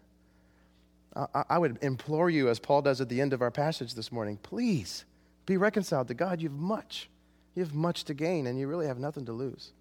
I, 1.49 1.59
would 1.59 1.79
implore 1.81 2.29
you, 2.29 2.49
as 2.49 2.59
Paul 2.59 2.83
does 2.83 3.01
at 3.01 3.09
the 3.09 3.21
end 3.21 3.33
of 3.33 3.41
our 3.41 3.53
passage 3.53 3.95
this 3.95 4.11
morning, 4.11 4.37
please 4.37 5.05
be 5.47 5.57
reconciled 5.57 6.09
to 6.09 6.15
God. 6.15 6.43
You've 6.43 6.53
much 6.53 7.09
you 7.55 7.63
have 7.63 7.75
much 7.75 8.05
to 8.05 8.15
gain 8.15 8.47
and 8.47 8.59
you 8.59 8.67
really 8.67 8.87
have 8.87 8.99
nothing 8.99 9.25
to 9.27 9.33
lose. 9.33 9.73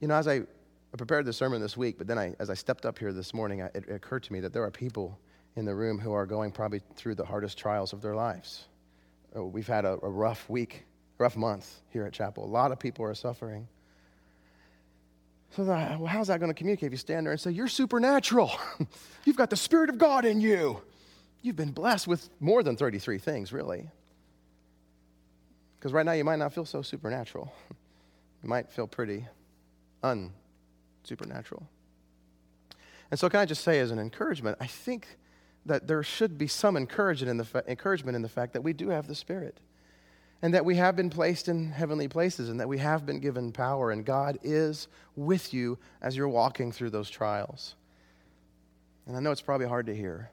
You 0.00 0.08
know, 0.08 0.14
as 0.14 0.28
I 0.28 0.42
prepared 0.96 1.24
the 1.24 1.32
sermon 1.32 1.60
this 1.60 1.76
week, 1.76 1.96
but 1.96 2.06
then 2.06 2.18
I, 2.18 2.34
as 2.38 2.50
I 2.50 2.54
stepped 2.54 2.84
up 2.84 2.98
here 2.98 3.12
this 3.12 3.32
morning, 3.32 3.62
I, 3.62 3.66
it 3.74 3.88
occurred 3.88 4.24
to 4.24 4.32
me 4.32 4.40
that 4.40 4.52
there 4.52 4.62
are 4.64 4.70
people 4.70 5.18
in 5.56 5.64
the 5.64 5.74
room 5.74 5.98
who 5.98 6.12
are 6.12 6.26
going 6.26 6.50
probably 6.50 6.80
through 6.96 7.14
the 7.14 7.24
hardest 7.24 7.58
trials 7.58 7.92
of 7.92 8.02
their 8.02 8.14
lives. 8.14 8.64
Oh, 9.34 9.46
we've 9.46 9.66
had 9.66 9.84
a, 9.84 9.98
a 10.02 10.08
rough 10.10 10.48
week, 10.50 10.84
rough 11.18 11.36
month 11.36 11.80
here 11.90 12.04
at 12.04 12.12
Chapel. 12.12 12.44
A 12.44 12.46
lot 12.46 12.72
of 12.72 12.78
people 12.78 13.04
are 13.04 13.14
suffering. 13.14 13.66
So, 15.50 15.64
that, 15.64 15.98
well, 15.98 16.06
how's 16.06 16.28
that 16.28 16.40
going 16.40 16.50
to 16.50 16.54
communicate 16.54 16.86
if 16.86 16.92
you 16.92 16.98
stand 16.98 17.26
there 17.26 17.32
and 17.32 17.40
say, 17.40 17.50
You're 17.50 17.68
supernatural? 17.68 18.50
You've 19.24 19.36
got 19.36 19.50
the 19.50 19.56
Spirit 19.56 19.90
of 19.90 19.98
God 19.98 20.24
in 20.24 20.40
you. 20.40 20.80
You've 21.42 21.56
been 21.56 21.72
blessed 21.72 22.06
with 22.06 22.28
more 22.40 22.62
than 22.62 22.76
33 22.76 23.18
things, 23.18 23.52
really. 23.52 23.90
Because 25.82 25.92
right 25.92 26.06
now 26.06 26.12
you 26.12 26.22
might 26.22 26.38
not 26.38 26.52
feel 26.52 26.64
so 26.64 26.80
supernatural. 26.80 27.52
You 28.40 28.48
might 28.48 28.70
feel 28.70 28.86
pretty 28.86 29.26
unsupernatural. 30.04 31.64
And 33.10 33.18
so, 33.18 33.28
can 33.28 33.40
I 33.40 33.44
just 33.46 33.64
say, 33.64 33.80
as 33.80 33.90
an 33.90 33.98
encouragement, 33.98 34.58
I 34.60 34.68
think 34.68 35.08
that 35.66 35.88
there 35.88 36.04
should 36.04 36.38
be 36.38 36.46
some 36.46 36.76
encouragement 36.76 37.30
in 37.30 37.36
the, 37.36 37.44
fa- 37.44 37.64
encouragement 37.66 38.14
in 38.14 38.22
the 38.22 38.28
fact 38.28 38.52
that 38.52 38.60
we 38.60 38.72
do 38.72 38.90
have 38.90 39.08
the 39.08 39.16
Spirit 39.16 39.58
and 40.40 40.54
that 40.54 40.64
we 40.64 40.76
have 40.76 40.94
been 40.94 41.10
placed 41.10 41.48
in 41.48 41.72
heavenly 41.72 42.06
places 42.06 42.48
and 42.48 42.60
that 42.60 42.68
we 42.68 42.78
have 42.78 43.04
been 43.04 43.18
given 43.18 43.50
power, 43.50 43.90
and 43.90 44.04
God 44.04 44.38
is 44.44 44.86
with 45.16 45.52
you 45.52 45.80
as 46.00 46.16
you're 46.16 46.28
walking 46.28 46.70
through 46.70 46.90
those 46.90 47.10
trials. 47.10 47.74
And 49.08 49.16
I 49.16 49.20
know 49.20 49.32
it's 49.32 49.42
probably 49.42 49.66
hard 49.66 49.86
to 49.86 49.96
hear, 49.96 50.30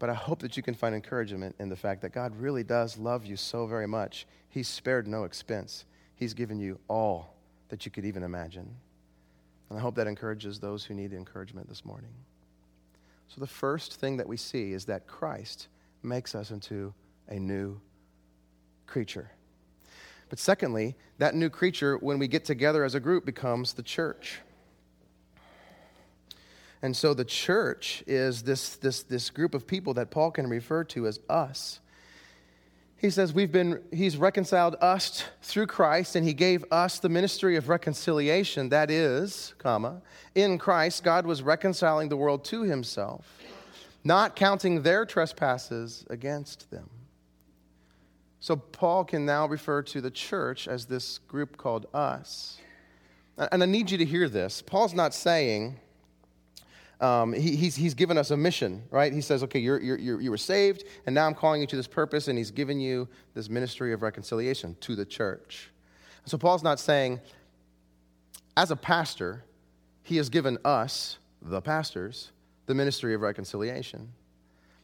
but 0.00 0.10
I 0.10 0.14
hope 0.14 0.40
that 0.40 0.56
you 0.56 0.62
can 0.62 0.74
find 0.74 0.94
encouragement 0.94 1.54
in 1.60 1.68
the 1.68 1.76
fact 1.76 2.00
that 2.02 2.12
God 2.12 2.34
really 2.34 2.64
does 2.64 2.96
love 2.96 3.26
you 3.26 3.36
so 3.36 3.66
very 3.66 3.86
much. 3.86 4.26
He's 4.48 4.66
spared 4.66 5.06
no 5.06 5.22
expense, 5.22 5.84
He's 6.16 6.34
given 6.34 6.58
you 6.58 6.80
all 6.88 7.36
that 7.68 7.84
you 7.84 7.92
could 7.92 8.04
even 8.04 8.22
imagine. 8.22 8.74
And 9.68 9.78
I 9.78 9.80
hope 9.80 9.94
that 9.94 10.08
encourages 10.08 10.58
those 10.58 10.84
who 10.84 10.94
need 10.94 11.12
encouragement 11.12 11.68
this 11.68 11.84
morning. 11.84 12.10
So, 13.28 13.40
the 13.40 13.46
first 13.46 13.94
thing 13.94 14.16
that 14.16 14.26
we 14.26 14.36
see 14.36 14.72
is 14.72 14.86
that 14.86 15.06
Christ 15.06 15.68
makes 16.02 16.34
us 16.34 16.50
into 16.50 16.92
a 17.28 17.38
new 17.38 17.80
creature. 18.86 19.30
But 20.30 20.38
secondly, 20.38 20.96
that 21.18 21.34
new 21.34 21.50
creature, 21.50 21.96
when 21.98 22.18
we 22.18 22.26
get 22.26 22.44
together 22.44 22.84
as 22.84 22.94
a 22.94 23.00
group, 23.00 23.24
becomes 23.24 23.74
the 23.74 23.82
church. 23.82 24.40
And 26.82 26.96
so 26.96 27.12
the 27.12 27.24
church 27.24 28.02
is 28.06 28.42
this, 28.42 28.76
this, 28.76 29.02
this 29.02 29.30
group 29.30 29.54
of 29.54 29.66
people 29.66 29.94
that 29.94 30.10
Paul 30.10 30.30
can 30.30 30.48
refer 30.48 30.84
to 30.84 31.06
as 31.06 31.20
us. 31.28 31.80
He 32.96 33.10
says 33.10 33.32
we've 33.32 33.52
been, 33.52 33.80
he's 33.92 34.16
reconciled 34.18 34.76
us 34.80 35.24
through 35.42 35.66
Christ, 35.66 36.16
and 36.16 36.26
he 36.26 36.34
gave 36.34 36.64
us 36.70 36.98
the 36.98 37.08
ministry 37.08 37.56
of 37.56 37.68
reconciliation. 37.70 38.68
That 38.68 38.90
is, 38.90 39.54
comma, 39.58 40.02
in 40.34 40.58
Christ, 40.58 41.02
God 41.02 41.24
was 41.24 41.42
reconciling 41.42 42.10
the 42.10 42.16
world 42.16 42.44
to 42.46 42.62
himself, 42.62 43.26
not 44.04 44.36
counting 44.36 44.82
their 44.82 45.06
trespasses 45.06 46.04
against 46.10 46.70
them. 46.70 46.90
So 48.38 48.56
Paul 48.56 49.04
can 49.04 49.26
now 49.26 49.46
refer 49.46 49.82
to 49.82 50.00
the 50.00 50.10
church 50.10 50.68
as 50.68 50.86
this 50.86 51.18
group 51.18 51.56
called 51.56 51.86
us. 51.92 52.58
And 53.36 53.62
I 53.62 53.66
need 53.66 53.90
you 53.90 53.98
to 53.98 54.04
hear 54.04 54.28
this. 54.28 54.60
Paul's 54.60 54.94
not 54.94 55.14
saying, 55.14 55.78
um, 57.00 57.32
he, 57.32 57.56
he's, 57.56 57.76
he's 57.76 57.94
given 57.94 58.18
us 58.18 58.30
a 58.30 58.36
mission, 58.36 58.82
right? 58.90 59.12
He 59.12 59.20
says, 59.20 59.42
okay, 59.44 59.58
you're, 59.58 59.80
you're, 59.80 60.20
you 60.20 60.30
were 60.30 60.36
saved, 60.36 60.84
and 61.06 61.14
now 61.14 61.26
I'm 61.26 61.34
calling 61.34 61.60
you 61.60 61.66
to 61.68 61.76
this 61.76 61.86
purpose, 61.86 62.28
and 62.28 62.36
he's 62.36 62.50
given 62.50 62.78
you 62.78 63.08
this 63.34 63.48
ministry 63.48 63.92
of 63.92 64.02
reconciliation 64.02 64.76
to 64.80 64.94
the 64.94 65.04
church. 65.04 65.70
So 66.26 66.36
Paul's 66.36 66.62
not 66.62 66.78
saying, 66.78 67.20
as 68.56 68.70
a 68.70 68.76
pastor, 68.76 69.44
he 70.02 70.16
has 70.16 70.28
given 70.28 70.58
us, 70.64 71.18
the 71.40 71.62
pastors, 71.62 72.32
the 72.66 72.74
ministry 72.74 73.14
of 73.14 73.22
reconciliation. 73.22 74.12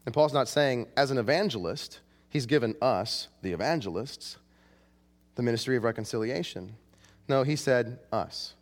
And 0.07 0.15
Paul's 0.15 0.33
not 0.33 0.49
saying, 0.49 0.87
as 0.97 1.11
an 1.11 1.19
evangelist, 1.19 2.01
he's 2.31 2.47
given 2.47 2.75
us, 2.81 3.29
the 3.43 3.53
evangelists, 3.53 4.39
the 5.35 5.43
ministry 5.43 5.77
of 5.77 5.85
reconciliation. 5.85 6.77
No, 7.29 7.43
he 7.43 7.57
said 7.57 7.99
us. 8.13 8.55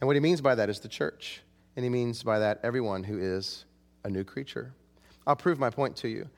And 0.00 0.06
what 0.06 0.16
he 0.16 0.20
means 0.20 0.40
by 0.40 0.54
that 0.54 0.70
is 0.70 0.80
the 0.80 0.88
church. 0.88 1.42
And 1.76 1.84
he 1.84 1.90
means 1.90 2.22
by 2.22 2.38
that 2.38 2.60
everyone 2.62 3.04
who 3.04 3.18
is 3.18 3.64
a 4.04 4.10
new 4.10 4.24
creature. 4.24 4.72
I'll 5.26 5.36
prove 5.36 5.58
my 5.58 5.70
point 5.70 5.96
to 5.96 6.08
you. 6.08 6.28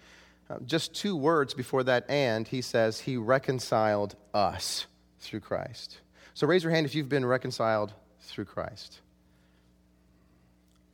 Uh, 0.48 0.58
just 0.64 0.94
two 0.94 1.16
words 1.16 1.54
before 1.54 1.82
that 1.82 2.08
and, 2.08 2.46
he 2.46 2.62
says, 2.62 3.00
He 3.00 3.16
reconciled 3.16 4.14
us 4.32 4.86
through 5.20 5.40
Christ. 5.40 5.98
So 6.34 6.46
raise 6.46 6.62
your 6.62 6.72
hand 6.72 6.86
if 6.86 6.94
you've 6.94 7.08
been 7.08 7.26
reconciled 7.26 7.92
through 8.20 8.44
Christ. 8.44 9.00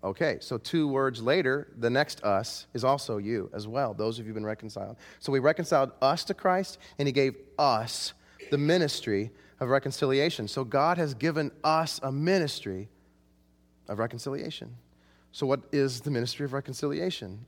Okay, 0.04 0.38
so 0.40 0.58
two 0.58 0.88
words 0.88 1.22
later, 1.22 1.68
the 1.78 1.90
next 1.90 2.24
us 2.24 2.66
is 2.74 2.82
also 2.82 3.18
you 3.18 3.50
as 3.52 3.68
well, 3.68 3.94
those 3.94 4.18
of 4.18 4.24
you 4.24 4.30
who've 4.30 4.34
been 4.34 4.46
reconciled. 4.46 4.96
So 5.20 5.32
he 5.32 5.38
reconciled 5.38 5.92
us 6.00 6.24
to 6.24 6.34
Christ, 6.34 6.78
and 6.98 7.06
he 7.06 7.12
gave 7.12 7.36
us 7.58 8.12
the 8.50 8.58
ministry 8.58 9.30
of 9.60 9.68
reconciliation. 9.68 10.48
So 10.48 10.64
God 10.64 10.98
has 10.98 11.14
given 11.14 11.52
us 11.62 12.00
a 12.02 12.10
ministry 12.10 12.88
of 13.92 13.98
reconciliation. 13.98 14.74
So, 15.30 15.46
what 15.46 15.60
is 15.72 16.00
the 16.00 16.10
ministry 16.10 16.44
of 16.44 16.52
reconciliation? 16.52 17.46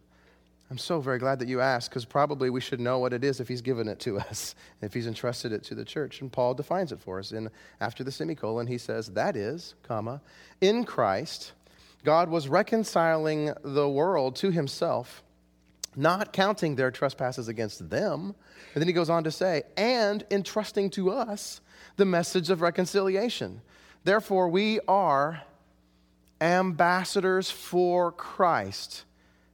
I'm 0.71 0.79
so 0.79 1.01
very 1.01 1.19
glad 1.19 1.39
that 1.41 1.49
you 1.49 1.61
asked 1.61 1.91
because 1.91 2.05
probably 2.05 2.49
we 2.49 2.61
should 2.61 2.81
know 2.81 2.99
what 2.99 3.13
it 3.13 3.23
is 3.23 3.39
if 3.39 3.49
he's 3.49 3.61
given 3.61 3.87
it 3.87 4.01
to 4.01 4.19
us, 4.31 4.55
if 4.81 4.95
he's 4.95 5.07
entrusted 5.07 5.53
it 5.53 5.63
to 5.65 5.75
the 5.75 5.85
church. 5.85 6.21
And 6.21 6.33
Paul 6.33 6.55
defines 6.55 6.93
it 6.93 7.01
for 7.01 7.19
us. 7.19 7.33
And 7.33 7.51
after 7.81 8.03
the 8.03 8.13
semicolon, 8.13 8.67
he 8.67 8.79
says, 8.79 9.09
That 9.09 9.37
is, 9.37 9.75
comma, 9.83 10.23
in 10.61 10.85
Christ, 10.85 11.53
God 12.05 12.29
was 12.29 12.49
reconciling 12.49 13.53
the 13.63 13.89
world 13.89 14.37
to 14.37 14.51
himself, 14.51 15.23
not 15.97 16.33
counting 16.33 16.77
their 16.77 16.91
trespasses 16.91 17.49
against 17.49 17.89
them. 17.89 18.35
And 18.75 18.81
then 18.81 18.87
he 18.87 18.93
goes 18.93 19.09
on 19.09 19.25
to 19.25 19.31
say, 19.31 19.63
and 19.77 20.25
entrusting 20.31 20.91
to 20.91 21.11
us 21.11 21.61
the 21.97 22.05
message 22.05 22.51
of 22.51 22.61
reconciliation. 22.61 23.63
Therefore, 24.05 24.49
we 24.49 24.81
are 24.87 25.43
ambassadors 26.41 27.51
for 27.51 28.13
Christ. 28.13 29.05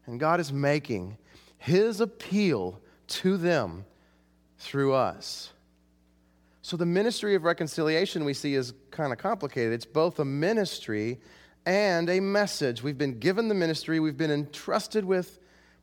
And 0.06 0.18
God 0.18 0.40
is 0.40 0.52
making 0.52 1.18
his 1.58 2.00
appeal 2.00 2.80
to 3.08 3.36
them 3.36 3.84
through 4.58 4.94
us. 4.94 5.52
So, 6.62 6.76
the 6.76 6.86
ministry 6.86 7.34
of 7.34 7.44
reconciliation 7.44 8.24
we 8.24 8.34
see 8.34 8.54
is 8.54 8.72
kind 8.90 9.12
of 9.12 9.18
complicated. 9.18 9.72
It's 9.72 9.86
both 9.86 10.18
a 10.18 10.24
ministry 10.24 11.18
and 11.66 12.08
a 12.08 12.20
message. 12.20 12.82
We've 12.82 12.98
been 12.98 13.18
given 13.18 13.48
the 13.48 13.54
ministry, 13.54 14.00
we've 14.00 14.16
been 14.16 14.30
entrusted 14.30 15.04
with 15.04 15.38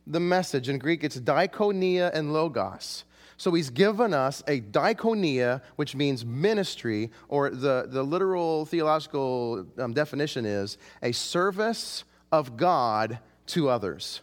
the 0.06 0.20
message. 0.20 0.68
In 0.68 0.78
Greek, 0.78 1.04
it's 1.04 1.18
diakonia 1.18 2.10
and 2.14 2.32
logos. 2.32 3.04
So 3.38 3.52
he's 3.54 3.70
given 3.70 4.12
us 4.12 4.42
a 4.48 4.60
diakonia, 4.60 5.62
which 5.76 5.94
means 5.94 6.26
ministry, 6.26 7.10
or 7.28 7.50
the, 7.50 7.86
the 7.88 8.02
literal 8.02 8.66
theological 8.66 9.64
um, 9.78 9.92
definition 9.92 10.44
is 10.44 10.76
a 11.02 11.12
service 11.12 12.02
of 12.32 12.56
God 12.56 13.20
to 13.46 13.68
others. 13.68 14.22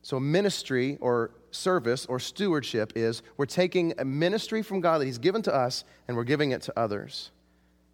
So 0.00 0.18
ministry 0.18 0.96
or 1.02 1.32
service 1.50 2.06
or 2.06 2.18
stewardship 2.18 2.94
is 2.96 3.22
we're 3.36 3.44
taking 3.44 3.92
a 3.98 4.04
ministry 4.06 4.62
from 4.62 4.80
God 4.80 4.98
that 4.98 5.04
he's 5.04 5.18
given 5.18 5.42
to 5.42 5.54
us 5.54 5.84
and 6.08 6.16
we're 6.16 6.24
giving 6.24 6.52
it 6.52 6.62
to 6.62 6.78
others. 6.78 7.30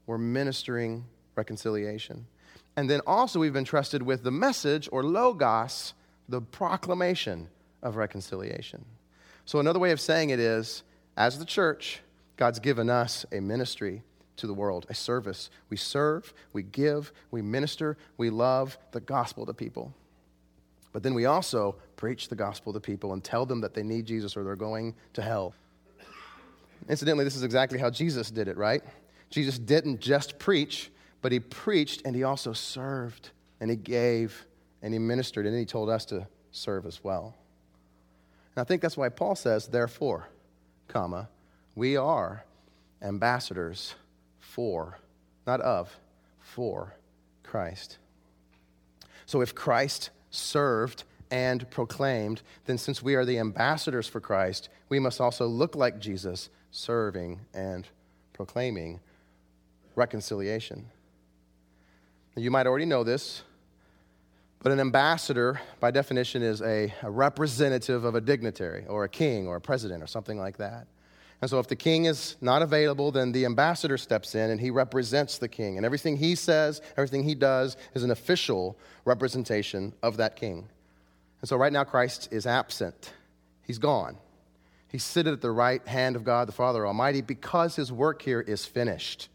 We're 0.06 0.18
ministering 0.18 1.04
reconciliation. 1.34 2.26
And 2.76 2.88
then 2.88 3.00
also 3.04 3.40
we've 3.40 3.52
been 3.52 3.64
trusted 3.64 4.02
with 4.02 4.22
the 4.22 4.30
message 4.30 4.88
or 4.92 5.02
logos, 5.02 5.94
the 6.28 6.40
proclamation 6.40 7.48
of 7.82 7.96
reconciliation. 7.96 8.84
So, 9.44 9.58
another 9.58 9.78
way 9.78 9.90
of 9.90 10.00
saying 10.00 10.30
it 10.30 10.40
is 10.40 10.82
as 11.16 11.38
the 11.38 11.44
church, 11.44 12.00
God's 12.36 12.58
given 12.58 12.88
us 12.88 13.26
a 13.32 13.40
ministry 13.40 14.02
to 14.36 14.46
the 14.46 14.54
world, 14.54 14.86
a 14.88 14.94
service. 14.94 15.50
We 15.68 15.76
serve, 15.76 16.32
we 16.52 16.62
give, 16.62 17.12
we 17.30 17.42
minister, 17.42 17.96
we 18.16 18.30
love 18.30 18.78
the 18.92 19.00
gospel 19.00 19.46
to 19.46 19.54
people. 19.54 19.92
But 20.92 21.02
then 21.02 21.14
we 21.14 21.26
also 21.26 21.76
preach 21.96 22.28
the 22.28 22.36
gospel 22.36 22.72
to 22.72 22.80
people 22.80 23.12
and 23.12 23.22
tell 23.22 23.46
them 23.46 23.60
that 23.60 23.74
they 23.74 23.82
need 23.82 24.06
Jesus 24.06 24.36
or 24.36 24.44
they're 24.44 24.56
going 24.56 24.94
to 25.14 25.22
hell. 25.22 25.54
Incidentally, 26.88 27.24
this 27.24 27.36
is 27.36 27.42
exactly 27.42 27.78
how 27.78 27.90
Jesus 27.90 28.30
did 28.30 28.48
it, 28.48 28.56
right? 28.56 28.82
Jesus 29.30 29.58
didn't 29.58 30.00
just 30.00 30.38
preach, 30.38 30.90
but 31.22 31.32
he 31.32 31.40
preached 31.40 32.02
and 32.04 32.14
he 32.14 32.24
also 32.24 32.52
served 32.52 33.30
and 33.60 33.70
he 33.70 33.76
gave 33.76 34.46
and 34.82 34.92
he 34.92 34.98
ministered 34.98 35.46
and 35.46 35.54
then 35.54 35.60
he 35.60 35.66
told 35.66 35.88
us 35.88 36.04
to 36.06 36.26
serve 36.50 36.84
as 36.84 37.02
well. 37.04 37.34
And 38.54 38.62
I 38.62 38.64
think 38.64 38.82
that's 38.82 38.96
why 38.96 39.08
Paul 39.08 39.34
says, 39.34 39.68
therefore, 39.68 40.28
comma, 40.88 41.28
we 41.74 41.96
are 41.96 42.44
ambassadors 43.00 43.94
for, 44.40 44.98
not 45.46 45.60
of, 45.60 45.96
for 46.40 46.94
Christ. 47.42 47.98
So 49.24 49.40
if 49.40 49.54
Christ 49.54 50.10
served 50.30 51.04
and 51.30 51.68
proclaimed, 51.70 52.42
then 52.66 52.76
since 52.76 53.02
we 53.02 53.14
are 53.14 53.24
the 53.24 53.38
ambassadors 53.38 54.06
for 54.06 54.20
Christ, 54.20 54.68
we 54.90 54.98
must 54.98 55.20
also 55.20 55.46
look 55.46 55.74
like 55.74 55.98
Jesus, 55.98 56.50
serving 56.70 57.40
and 57.54 57.88
proclaiming 58.34 59.00
reconciliation. 59.94 60.86
You 62.36 62.50
might 62.50 62.66
already 62.66 62.84
know 62.84 63.04
this, 63.04 63.42
but 64.62 64.70
an 64.70 64.78
ambassador, 64.78 65.60
by 65.80 65.90
definition, 65.90 66.40
is 66.40 66.62
a, 66.62 66.94
a, 67.02 67.10
representative 67.10 68.04
of 68.04 68.14
a 68.14 68.20
dignitary 68.20 68.86
or 68.86 69.02
a 69.02 69.08
king 69.08 69.48
or 69.48 69.56
a 69.56 69.60
president 69.60 70.02
or 70.02 70.06
something 70.06 70.38
like 70.38 70.58
that. 70.58 70.86
And 71.40 71.50
so, 71.50 71.58
if 71.58 71.66
the 71.66 71.74
king 71.74 72.04
is 72.04 72.36
not 72.40 72.62
available, 72.62 73.10
then 73.10 73.32
the 73.32 73.44
ambassador 73.44 73.98
steps 73.98 74.36
in 74.36 74.50
and 74.50 74.60
he 74.60 74.70
represents 74.70 75.38
the 75.38 75.48
king. 75.48 75.76
And 75.76 75.84
everything 75.84 76.16
he 76.16 76.36
says, 76.36 76.80
everything 76.96 77.24
he 77.24 77.34
does, 77.34 77.76
is 77.94 78.04
an 78.04 78.12
official 78.12 78.78
representation 79.04 79.92
of 80.04 80.18
that 80.18 80.36
king. 80.36 80.68
And 81.40 81.48
so, 81.48 81.56
right 81.56 81.72
now, 81.72 81.82
Christ 81.82 82.28
is 82.30 82.46
absent, 82.46 83.12
he's 83.64 83.78
gone. 83.78 84.16
He's 84.86 85.02
seated 85.02 85.32
at 85.32 85.40
the 85.40 85.50
right 85.50 85.84
hand 85.88 86.16
of 86.16 86.22
God 86.22 86.46
the 86.46 86.52
Father 86.52 86.86
Almighty 86.86 87.22
because 87.22 87.74
his 87.74 87.90
work 87.90 88.20
here 88.20 88.42
is 88.42 88.66
finished. 88.66 89.30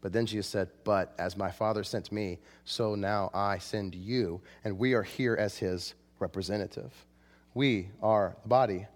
But 0.00 0.12
then 0.12 0.26
Jesus 0.26 0.46
said, 0.46 0.68
But 0.84 1.14
as 1.18 1.36
my 1.36 1.50
Father 1.50 1.82
sent 1.82 2.12
me, 2.12 2.38
so 2.64 2.94
now 2.94 3.30
I 3.34 3.58
send 3.58 3.94
you. 3.94 4.40
And 4.64 4.78
we 4.78 4.94
are 4.94 5.02
here 5.02 5.34
as 5.34 5.58
his 5.58 5.94
representative. 6.18 6.92
We 7.54 7.88
are 8.02 8.36
the 8.42 8.48
body 8.48 8.86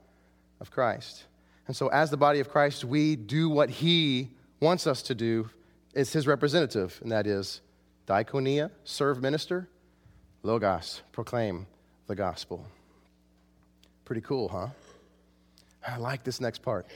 of 0.60 0.70
Christ. 0.70 1.24
And 1.66 1.76
so, 1.76 1.88
as 1.88 2.10
the 2.10 2.16
body 2.16 2.40
of 2.40 2.48
Christ, 2.48 2.84
we 2.84 3.16
do 3.16 3.48
what 3.48 3.70
he 3.70 4.30
wants 4.60 4.86
us 4.86 5.02
to 5.02 5.14
do. 5.14 5.50
It's 5.94 6.12
his 6.12 6.26
representative, 6.26 6.98
and 7.02 7.12
that 7.12 7.26
is 7.26 7.60
diakonia, 8.06 8.70
serve, 8.84 9.20
minister, 9.20 9.68
logos, 10.42 11.02
proclaim 11.12 11.66
the 12.06 12.14
gospel. 12.14 12.66
Pretty 14.04 14.22
cool, 14.22 14.48
huh? 14.48 14.68
I 15.86 15.96
like 15.96 16.24
this 16.24 16.40
next 16.40 16.62
part. 16.62 16.86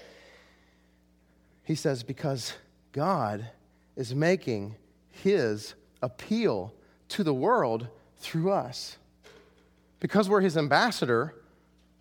He 1.65 1.75
says, 1.75 2.03
Because 2.03 2.55
God 2.93 3.49
is 3.97 4.15
making 4.15 4.77
his 5.09 5.75
appeal 6.03 6.73
to 7.09 7.25
the 7.25 7.35
world 7.35 7.89
through 8.19 8.53
us. 8.53 8.99
Because 10.01 10.29
we're 10.29 10.41
his 10.41 10.57
ambassador, 10.57 11.35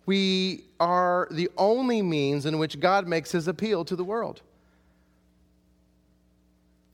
we 0.04 0.64
are 0.78 1.26
the 1.30 1.48
only 1.56 2.02
means 2.02 2.46
in 2.46 2.58
which 2.58 2.78
God 2.78 3.08
makes 3.08 3.32
his 3.32 3.48
appeal 3.48 3.84
to 3.86 3.96
the 3.96 4.04
world. 4.04 4.42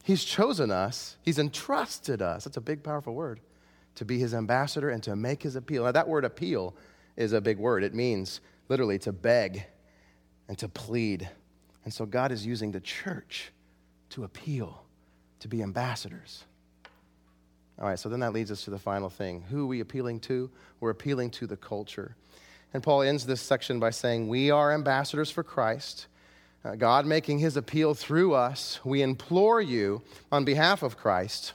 He's 0.05 0.25
chosen 0.25 0.71
us, 0.71 1.17
he's 1.23 1.39
entrusted 1.39 2.23
us. 2.23 2.45
That's 2.45 2.57
a 2.57 2.63
big, 2.63 2.83
powerful 2.83 3.15
word 3.15 3.41
to 3.95 4.05
be 4.05 4.19
his 4.19 4.35
ambassador 4.35 4.91
and 4.91 5.03
to 5.03 5.15
make 5.15 5.43
his 5.43 5.55
appeal. 5.55 5.85
Now, 5.85 5.93
that 5.93 6.09
word 6.09 6.25
appeal 6.25 6.75
is 7.17 7.33
a 7.33 7.41
big 7.41 7.59
word. 7.59 7.85
It 7.85 7.95
means 7.95 8.41
literally 8.69 8.99
to 9.01 9.13
beg 9.13 9.65
and 10.49 10.57
to 10.59 10.69
plead. 10.69 11.29
And 11.85 11.93
so 11.93 12.07
God 12.07 12.33
is 12.33 12.47
using 12.47 12.73
the 12.73 12.81
church 12.81 13.53
to 14.11 14.25
appeal 14.25 14.83
to 15.43 15.49
be 15.49 15.63
ambassadors. 15.63 16.45
All 17.79 17.89
right, 17.89 17.99
so 17.99 18.09
then 18.09 18.21
that 18.21 18.33
leads 18.33 18.51
us 18.51 18.65
to 18.65 18.71
the 18.71 18.79
final 18.79 19.09
thing. 19.09 19.45
Who 19.51 19.65
are 19.65 19.67
we 19.67 19.81
appealing 19.81 20.21
to? 20.21 20.51
We're 20.81 20.91
appealing 20.91 21.31
to 21.33 21.47
the 21.47 21.57
culture. 21.57 22.17
And 22.75 22.83
Paul 22.83 23.03
ends 23.03 23.27
this 23.27 23.41
section 23.41 23.79
by 23.79 23.91
saying, 23.91 24.29
We 24.29 24.51
are 24.51 24.73
ambassadors 24.73 25.31
for 25.31 25.43
Christ. 25.43 26.07
Uh, 26.65 26.77
God 26.77 27.07
making 27.07 27.39
his 27.39 27.57
appeal 27.57 27.95
through 27.95 28.35
us, 28.35 28.81
we 28.85 29.03
implore 29.03 29.61
you 29.61 30.03
on 30.31 30.45
behalf 30.45 30.83
of 30.83 30.97
Christ 30.97 31.53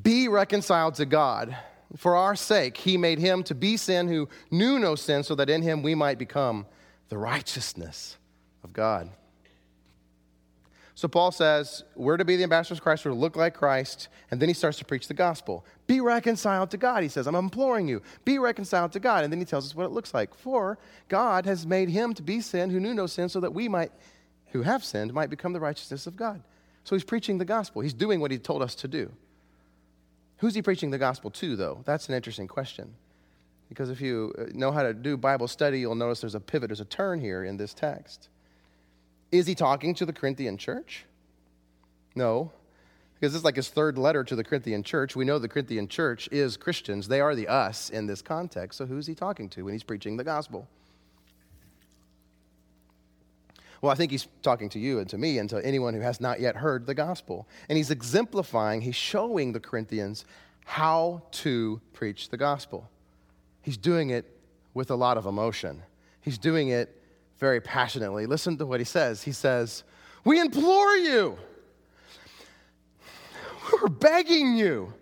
be 0.00 0.28
reconciled 0.28 0.94
to 0.94 1.06
God. 1.06 1.56
For 1.96 2.16
our 2.16 2.34
sake, 2.34 2.78
he 2.78 2.96
made 2.96 3.18
him 3.18 3.42
to 3.44 3.54
be 3.54 3.76
sin 3.76 4.08
who 4.08 4.28
knew 4.50 4.78
no 4.78 4.94
sin, 4.94 5.22
so 5.22 5.34
that 5.34 5.50
in 5.50 5.60
him 5.60 5.82
we 5.82 5.94
might 5.94 6.18
become 6.18 6.66
the 7.10 7.18
righteousness 7.18 8.16
of 8.64 8.72
God. 8.72 9.10
So 10.94 11.08
Paul 11.08 11.32
says, 11.32 11.84
we're 11.94 12.18
to 12.18 12.24
be 12.24 12.36
the 12.36 12.42
ambassadors 12.42 12.78
of 12.78 12.84
Christ, 12.84 13.04
we're 13.04 13.12
to 13.12 13.16
look 13.16 13.34
like 13.34 13.54
Christ, 13.54 14.08
and 14.30 14.40
then 14.40 14.48
he 14.48 14.54
starts 14.54 14.76
to 14.78 14.84
preach 14.84 15.08
the 15.08 15.14
gospel. 15.14 15.64
Be 15.86 16.00
reconciled 16.00 16.70
to 16.72 16.76
God, 16.76 17.02
he 17.02 17.08
says. 17.08 17.26
I'm 17.26 17.34
imploring 17.34 17.88
you, 17.88 18.02
be 18.24 18.38
reconciled 18.38 18.92
to 18.92 19.00
God. 19.00 19.24
And 19.24 19.32
then 19.32 19.40
he 19.40 19.46
tells 19.46 19.66
us 19.66 19.74
what 19.74 19.86
it 19.86 19.92
looks 19.92 20.12
like. 20.12 20.34
For 20.34 20.78
God 21.08 21.46
has 21.46 21.66
made 21.66 21.88
him 21.88 22.12
to 22.14 22.22
be 22.22 22.40
sin 22.42 22.68
who 22.68 22.78
knew 22.78 22.92
no 22.92 23.06
sin, 23.06 23.30
so 23.30 23.40
that 23.40 23.54
we 23.54 23.68
might, 23.68 23.90
who 24.48 24.62
have 24.62 24.84
sinned, 24.84 25.14
might 25.14 25.30
become 25.30 25.54
the 25.54 25.60
righteousness 25.60 26.06
of 26.06 26.14
God. 26.14 26.42
So 26.84 26.94
he's 26.94 27.04
preaching 27.04 27.38
the 27.38 27.44
gospel. 27.46 27.80
He's 27.80 27.94
doing 27.94 28.20
what 28.20 28.30
he 28.30 28.38
told 28.38 28.60
us 28.60 28.74
to 28.76 28.88
do. 28.88 29.10
Who's 30.38 30.54
he 30.54 30.60
preaching 30.60 30.90
the 30.90 30.98
gospel 30.98 31.30
to, 31.30 31.56
though? 31.56 31.82
That's 31.86 32.08
an 32.08 32.14
interesting 32.14 32.48
question. 32.48 32.94
Because 33.68 33.88
if 33.88 34.02
you 34.02 34.34
know 34.52 34.72
how 34.72 34.82
to 34.82 34.92
do 34.92 35.16
Bible 35.16 35.48
study, 35.48 35.80
you'll 35.80 35.94
notice 35.94 36.20
there's 36.20 36.34
a 36.34 36.40
pivot, 36.40 36.68
there's 36.68 36.80
a 36.80 36.84
turn 36.84 37.18
here 37.20 37.44
in 37.44 37.56
this 37.56 37.72
text. 37.72 38.28
Is 39.32 39.46
he 39.46 39.54
talking 39.54 39.94
to 39.94 40.06
the 40.06 40.12
Corinthian 40.12 40.58
church? 40.58 41.04
No, 42.14 42.52
because 43.14 43.32
this 43.32 43.38
is 43.38 43.44
like 43.44 43.56
his 43.56 43.68
third 43.68 43.96
letter 43.96 44.24
to 44.24 44.36
the 44.36 44.44
Corinthian 44.44 44.82
church. 44.82 45.16
We 45.16 45.24
know 45.24 45.38
the 45.38 45.48
Corinthian 45.48 45.88
church 45.88 46.28
is 46.32 46.56
Christians, 46.56 47.08
they 47.08 47.20
are 47.20 47.34
the 47.34 47.48
us 47.48 47.88
in 47.88 48.06
this 48.06 48.20
context. 48.20 48.78
So 48.78 48.86
who's 48.86 49.06
he 49.06 49.14
talking 49.14 49.48
to 49.50 49.64
when 49.64 49.72
he's 49.72 49.82
preaching 49.82 50.16
the 50.16 50.24
gospel? 50.24 50.68
Well, 53.80 53.90
I 53.90 53.94
think 53.96 54.12
he's 54.12 54.28
talking 54.42 54.68
to 54.70 54.78
you 54.78 55.00
and 55.00 55.08
to 55.10 55.18
me 55.18 55.38
and 55.38 55.50
to 55.50 55.64
anyone 55.64 55.94
who 55.94 56.00
has 56.00 56.20
not 56.20 56.40
yet 56.40 56.56
heard 56.56 56.86
the 56.86 56.94
gospel. 56.94 57.48
And 57.68 57.76
he's 57.76 57.90
exemplifying, 57.90 58.80
he's 58.80 58.94
showing 58.94 59.52
the 59.52 59.60
Corinthians 59.60 60.24
how 60.64 61.22
to 61.32 61.80
preach 61.92 62.28
the 62.28 62.36
gospel. 62.36 62.88
He's 63.60 63.76
doing 63.76 64.10
it 64.10 64.24
with 64.74 64.90
a 64.90 64.94
lot 64.94 65.16
of 65.16 65.26
emotion. 65.26 65.82
He's 66.20 66.38
doing 66.38 66.68
it 66.68 67.01
very 67.42 67.60
passionately. 67.60 68.24
Listen 68.24 68.56
to 68.56 68.64
what 68.64 68.78
he 68.78 68.84
says. 68.84 69.24
He 69.24 69.32
says, 69.32 69.82
We 70.24 70.38
implore 70.38 70.94
you, 70.94 71.36
we're 73.72 73.88
begging 73.88 74.54
you, 74.54 74.94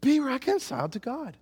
be 0.00 0.20
reconciled 0.20 0.92
to 0.92 1.00
God. 1.00 1.36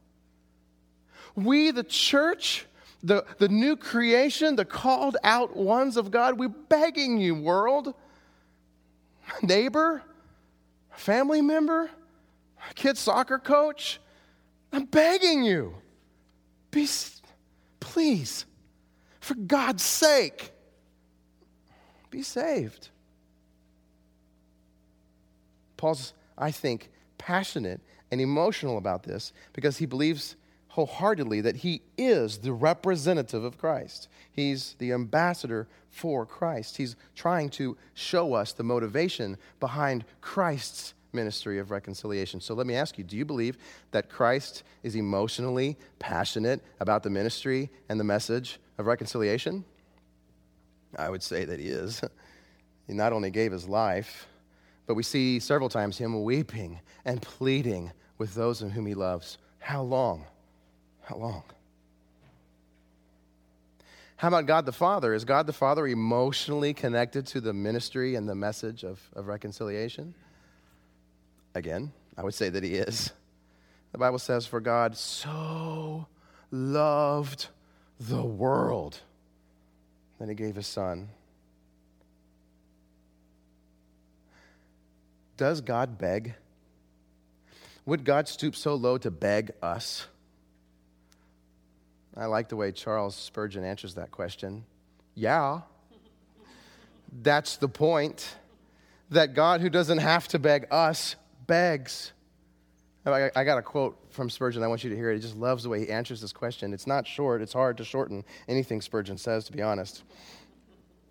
We, 1.36 1.70
the 1.70 1.84
church, 1.84 2.64
the, 3.02 3.26
the 3.36 3.48
new 3.48 3.76
creation, 3.76 4.56
the 4.56 4.64
called 4.64 5.18
out 5.22 5.54
ones 5.54 5.98
of 5.98 6.10
God, 6.10 6.38
we're 6.38 6.48
begging 6.48 7.18
you, 7.18 7.34
world, 7.34 7.92
neighbor, 9.42 10.02
family 10.92 11.42
member, 11.42 11.90
kid 12.74 12.96
soccer 12.96 13.38
coach, 13.38 14.00
I'm 14.72 14.86
begging 14.86 15.44
you, 15.44 15.74
be, 16.70 16.88
please 17.80 18.46
for 19.24 19.34
God's 19.34 19.82
sake, 19.82 20.52
be 22.10 22.22
saved. 22.22 22.90
Paul's, 25.76 26.12
I 26.36 26.50
think, 26.50 26.90
passionate 27.18 27.80
and 28.10 28.20
emotional 28.20 28.78
about 28.78 29.02
this 29.02 29.32
because 29.52 29.78
he 29.78 29.86
believes 29.86 30.36
wholeheartedly 30.68 31.40
that 31.40 31.56
he 31.56 31.82
is 31.96 32.38
the 32.38 32.52
representative 32.52 33.44
of 33.44 33.58
Christ. 33.58 34.08
He's 34.30 34.74
the 34.78 34.92
ambassador 34.92 35.68
for 35.90 36.26
Christ. 36.26 36.76
He's 36.76 36.96
trying 37.14 37.48
to 37.50 37.76
show 37.94 38.34
us 38.34 38.52
the 38.52 38.62
motivation 38.62 39.38
behind 39.58 40.04
Christ's 40.20 40.94
ministry 41.14 41.58
of 41.58 41.70
reconciliation. 41.70 42.40
So 42.40 42.54
let 42.54 42.66
me 42.66 42.74
ask 42.74 42.98
you 42.98 43.04
do 43.04 43.16
you 43.16 43.24
believe 43.24 43.56
that 43.92 44.08
Christ 44.10 44.62
is 44.82 44.96
emotionally 44.96 45.76
passionate 45.98 46.62
about 46.80 47.02
the 47.02 47.10
ministry 47.10 47.70
and 47.88 47.98
the 47.98 48.04
message 48.04 48.58
of 48.78 48.86
reconciliation? 48.86 49.64
I 50.96 51.10
would 51.10 51.22
say 51.22 51.44
that 51.44 51.60
he 51.60 51.68
is. 51.68 52.02
He 52.86 52.92
not 52.92 53.14
only 53.14 53.30
gave 53.30 53.50
his 53.50 53.66
life, 53.66 54.28
but 54.86 54.94
we 54.94 55.02
see 55.02 55.40
several 55.40 55.70
times 55.70 55.96
him 55.96 56.22
weeping 56.22 56.80
and 57.06 57.22
pleading 57.22 57.92
with 58.18 58.34
those 58.34 58.60
in 58.60 58.68
whom 58.68 58.84
he 58.84 58.92
loves. 58.92 59.38
How 59.58 59.82
long? 59.82 60.26
How 61.02 61.16
long? 61.16 61.44
How 64.16 64.28
about 64.28 64.46
God 64.46 64.66
the 64.66 64.72
Father? 64.72 65.12
Is 65.12 65.24
God 65.24 65.46
the 65.46 65.52
Father 65.52 65.86
emotionally 65.86 66.72
connected 66.72 67.26
to 67.28 67.40
the 67.40 67.52
ministry 67.52 68.14
and 68.14 68.28
the 68.28 68.34
message 68.34 68.84
of, 68.84 69.00
of 69.14 69.26
reconciliation? 69.26 70.14
Again, 71.54 71.92
I 72.16 72.22
would 72.22 72.34
say 72.34 72.48
that 72.48 72.62
he 72.62 72.74
is. 72.74 73.12
The 73.92 73.98
Bible 73.98 74.18
says, 74.18 74.46
For 74.46 74.60
God 74.60 74.96
so 74.96 76.06
loved 76.50 77.46
the 78.00 78.22
world 78.22 78.98
that 80.18 80.28
he 80.28 80.34
gave 80.34 80.56
his 80.56 80.66
son. 80.66 81.10
Does 85.36 85.60
God 85.60 85.98
beg? 85.98 86.34
Would 87.86 88.04
God 88.04 88.28
stoop 88.28 88.56
so 88.56 88.74
low 88.74 88.98
to 88.98 89.10
beg 89.10 89.52
us? 89.62 90.06
I 92.16 92.26
like 92.26 92.48
the 92.48 92.56
way 92.56 92.72
Charles 92.72 93.16
Spurgeon 93.16 93.64
answers 93.64 93.94
that 93.94 94.10
question. 94.10 94.64
Yeah. 95.14 95.60
That's 97.22 97.56
the 97.56 97.68
point. 97.68 98.36
That 99.10 99.34
God, 99.34 99.60
who 99.60 99.68
doesn't 99.68 99.98
have 99.98 100.28
to 100.28 100.38
beg 100.38 100.66
us, 100.70 101.16
begs. 101.46 102.12
I, 103.06 103.44
got 103.44 103.58
a 103.58 103.62
quote 103.62 103.98
from 104.10 104.30
Spurgeon. 104.30 104.62
I 104.62 104.66
want 104.66 104.82
you 104.82 104.88
to 104.88 104.96
hear 104.96 105.10
it. 105.10 105.16
He 105.16 105.20
just 105.20 105.36
loves 105.36 105.62
the 105.62 105.68
way 105.68 105.80
he 105.80 105.90
answers 105.90 106.22
this 106.22 106.32
question. 106.32 106.72
It's 106.72 106.86
not 106.86 107.06
short, 107.06 107.42
it's 107.42 107.52
hard 107.52 107.76
to 107.76 107.84
shorten 107.84 108.24
anything 108.48 108.80
Spurgeon 108.80 109.18
says, 109.18 109.44
to 109.44 109.52
be 109.52 109.60
honest. 109.60 110.04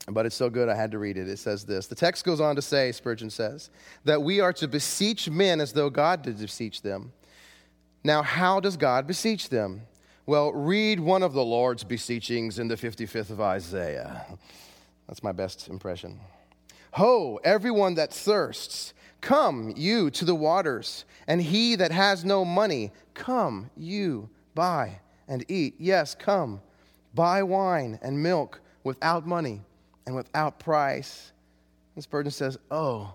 But 0.07 0.25
it's 0.25 0.35
so 0.35 0.49
good, 0.49 0.69
I 0.69 0.75
had 0.75 0.91
to 0.91 0.99
read 0.99 1.17
it. 1.17 1.29
It 1.29 1.37
says 1.37 1.65
this 1.65 1.87
The 1.87 1.95
text 1.95 2.25
goes 2.25 2.41
on 2.41 2.55
to 2.55 2.61
say, 2.61 2.91
Spurgeon 2.91 3.29
says, 3.29 3.69
that 4.05 4.21
we 4.21 4.39
are 4.39 4.53
to 4.53 4.67
beseech 4.67 5.29
men 5.29 5.61
as 5.61 5.73
though 5.73 5.89
God 5.89 6.23
did 6.23 6.39
beseech 6.39 6.81
them. 6.81 7.13
Now, 8.03 8.21
how 8.21 8.59
does 8.59 8.75
God 8.75 9.07
beseech 9.07 9.49
them? 9.49 9.83
Well, 10.25 10.51
read 10.51 10.99
one 10.99 11.21
of 11.21 11.33
the 11.33 11.43
Lord's 11.43 11.83
beseechings 11.83 12.59
in 12.59 12.67
the 12.67 12.75
55th 12.75 13.29
of 13.29 13.39
Isaiah. 13.39 14.25
That's 15.07 15.23
my 15.23 15.31
best 15.31 15.67
impression. 15.67 16.19
Ho, 16.93 17.39
everyone 17.43 17.95
that 17.95 18.13
thirsts, 18.13 18.93
Come, 19.23 19.73
you 19.77 20.09
to 20.11 20.25
the 20.25 20.35
waters, 20.35 21.05
and 21.27 21.41
he 21.41 21.77
that 21.77 21.93
has 21.93 22.25
no 22.25 22.43
money, 22.43 22.91
come, 23.13 23.69
you, 23.77 24.29
buy 24.53 24.99
and 25.29 25.45
eat. 25.47 25.75
Yes, 25.79 26.13
come, 26.13 26.59
buy 27.15 27.41
wine 27.41 27.97
and 28.01 28.21
milk 28.21 28.59
without 28.83 29.25
money 29.25 29.61
and 30.05 30.13
without 30.13 30.59
price. 30.59 31.31
And 31.95 32.03
Spurgeon 32.03 32.33
says, 32.33 32.57
Oh, 32.69 33.13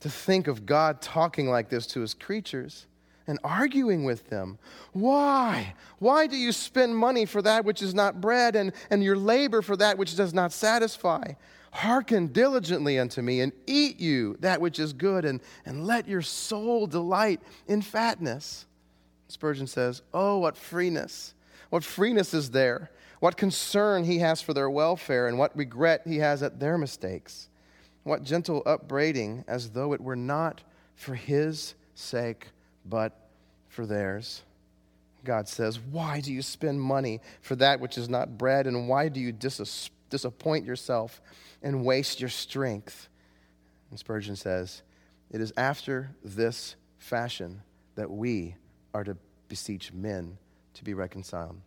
to 0.00 0.08
think 0.08 0.48
of 0.48 0.64
God 0.64 1.02
talking 1.02 1.50
like 1.50 1.68
this 1.68 1.86
to 1.88 2.00
his 2.00 2.14
creatures 2.14 2.86
and 3.26 3.38
arguing 3.44 4.04
with 4.04 4.30
them. 4.30 4.58
Why? 4.94 5.74
Why 5.98 6.26
do 6.26 6.38
you 6.38 6.52
spend 6.52 6.96
money 6.96 7.26
for 7.26 7.42
that 7.42 7.66
which 7.66 7.82
is 7.82 7.92
not 7.92 8.22
bread 8.22 8.56
and, 8.56 8.72
and 8.88 9.04
your 9.04 9.18
labor 9.18 9.60
for 9.60 9.76
that 9.76 9.98
which 9.98 10.16
does 10.16 10.32
not 10.32 10.54
satisfy? 10.54 11.34
Hearken 11.70 12.28
diligently 12.28 12.98
unto 12.98 13.22
me 13.22 13.40
and 13.40 13.52
eat 13.66 14.00
you 14.00 14.36
that 14.40 14.60
which 14.60 14.78
is 14.78 14.92
good, 14.92 15.24
and, 15.24 15.40
and 15.66 15.86
let 15.86 16.08
your 16.08 16.22
soul 16.22 16.86
delight 16.86 17.40
in 17.66 17.82
fatness. 17.82 18.66
Spurgeon 19.28 19.66
says, 19.66 20.02
Oh, 20.14 20.38
what 20.38 20.56
freeness! 20.56 21.34
What 21.70 21.84
freeness 21.84 22.32
is 22.32 22.50
there! 22.50 22.90
What 23.20 23.36
concern 23.36 24.04
he 24.04 24.18
has 24.20 24.40
for 24.40 24.54
their 24.54 24.70
welfare, 24.70 25.26
and 25.26 25.38
what 25.38 25.56
regret 25.56 26.02
he 26.06 26.18
has 26.18 26.42
at 26.42 26.60
their 26.60 26.78
mistakes. 26.78 27.48
What 28.04 28.22
gentle 28.22 28.62
upbraiding, 28.64 29.44
as 29.48 29.70
though 29.70 29.92
it 29.92 30.00
were 30.00 30.16
not 30.16 30.62
for 30.94 31.14
his 31.14 31.74
sake, 31.94 32.48
but 32.86 33.28
for 33.68 33.86
theirs. 33.86 34.42
God 35.24 35.48
says, 35.48 35.78
Why 35.78 36.20
do 36.20 36.32
you 36.32 36.42
spend 36.42 36.80
money 36.80 37.20
for 37.40 37.56
that 37.56 37.80
which 37.80 37.98
is 37.98 38.08
not 38.08 38.38
bread, 38.38 38.66
and 38.66 38.88
why 38.88 39.08
do 39.08 39.20
you 39.20 39.32
dis- 39.32 39.90
disappoint 40.10 40.64
yourself 40.64 41.20
and 41.62 41.84
waste 41.84 42.20
your 42.20 42.30
strength. 42.30 43.08
And 43.90 43.98
Spurgeon 43.98 44.36
says, 44.36 44.82
It 45.30 45.40
is 45.40 45.52
after 45.56 46.10
this 46.22 46.76
fashion 46.98 47.62
that 47.94 48.10
we 48.10 48.54
are 48.94 49.04
to 49.04 49.16
beseech 49.48 49.92
men 49.92 50.38
to 50.74 50.84
be 50.84 50.94
reconciled 50.94 51.60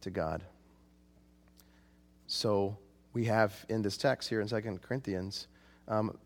to 0.00 0.10
God. 0.10 0.42
So 2.26 2.76
we 3.12 3.26
have 3.26 3.64
in 3.68 3.82
this 3.82 3.96
text 3.96 4.28
here 4.28 4.40
in 4.40 4.48
2 4.48 4.60
Corinthians 4.82 5.46
um, 5.88 6.16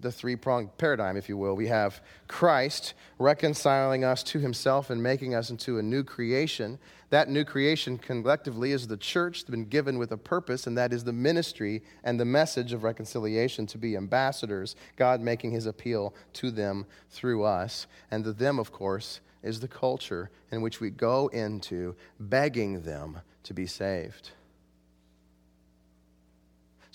the 0.00 0.12
three 0.12 0.36
pronged 0.36 0.76
paradigm, 0.78 1.16
if 1.16 1.28
you 1.28 1.36
will. 1.36 1.54
We 1.54 1.68
have 1.68 2.00
Christ 2.28 2.94
reconciling 3.18 4.04
us 4.04 4.22
to 4.24 4.38
himself 4.38 4.90
and 4.90 5.02
making 5.02 5.34
us 5.34 5.50
into 5.50 5.78
a 5.78 5.82
new 5.82 6.04
creation. 6.04 6.78
That 7.10 7.28
new 7.28 7.44
creation 7.44 7.98
collectively 7.98 8.72
is 8.72 8.86
the 8.86 8.96
church 8.96 9.40
that's 9.40 9.50
been 9.50 9.64
given 9.66 9.98
with 9.98 10.12
a 10.12 10.16
purpose, 10.16 10.66
and 10.66 10.76
that 10.76 10.92
is 10.92 11.04
the 11.04 11.12
ministry 11.12 11.82
and 12.04 12.20
the 12.20 12.24
message 12.24 12.72
of 12.72 12.82
reconciliation 12.82 13.66
to 13.66 13.78
be 13.78 13.96
ambassadors, 13.96 14.76
God 14.96 15.20
making 15.20 15.52
his 15.52 15.66
appeal 15.66 16.14
to 16.34 16.50
them 16.50 16.86
through 17.10 17.44
us. 17.44 17.86
And 18.10 18.24
the 18.24 18.32
them, 18.32 18.58
of 18.58 18.72
course, 18.72 19.20
is 19.42 19.60
the 19.60 19.68
culture 19.68 20.30
in 20.50 20.60
which 20.60 20.80
we 20.80 20.90
go 20.90 21.28
into 21.28 21.94
begging 22.18 22.82
them 22.82 23.20
to 23.44 23.54
be 23.54 23.66
saved. 23.66 24.30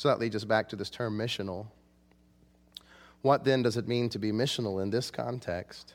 So 0.01 0.09
that 0.09 0.17
leads 0.17 0.35
us 0.35 0.43
back 0.43 0.67
to 0.69 0.75
this 0.75 0.89
term 0.89 1.15
missional. 1.15 1.67
What 3.21 3.43
then 3.43 3.61
does 3.61 3.77
it 3.77 3.87
mean 3.87 4.09
to 4.09 4.17
be 4.17 4.31
missional 4.31 4.81
in 4.81 4.89
this 4.89 5.11
context? 5.11 5.93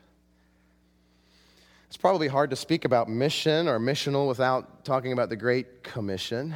It's 1.88 1.96
probably 1.96 2.28
hard 2.28 2.50
to 2.50 2.56
speak 2.56 2.84
about 2.84 3.08
mission 3.08 3.66
or 3.66 3.80
missional 3.80 4.28
without 4.28 4.84
talking 4.84 5.12
about 5.12 5.28
the 5.28 5.34
Great 5.34 5.82
Commission. 5.82 6.54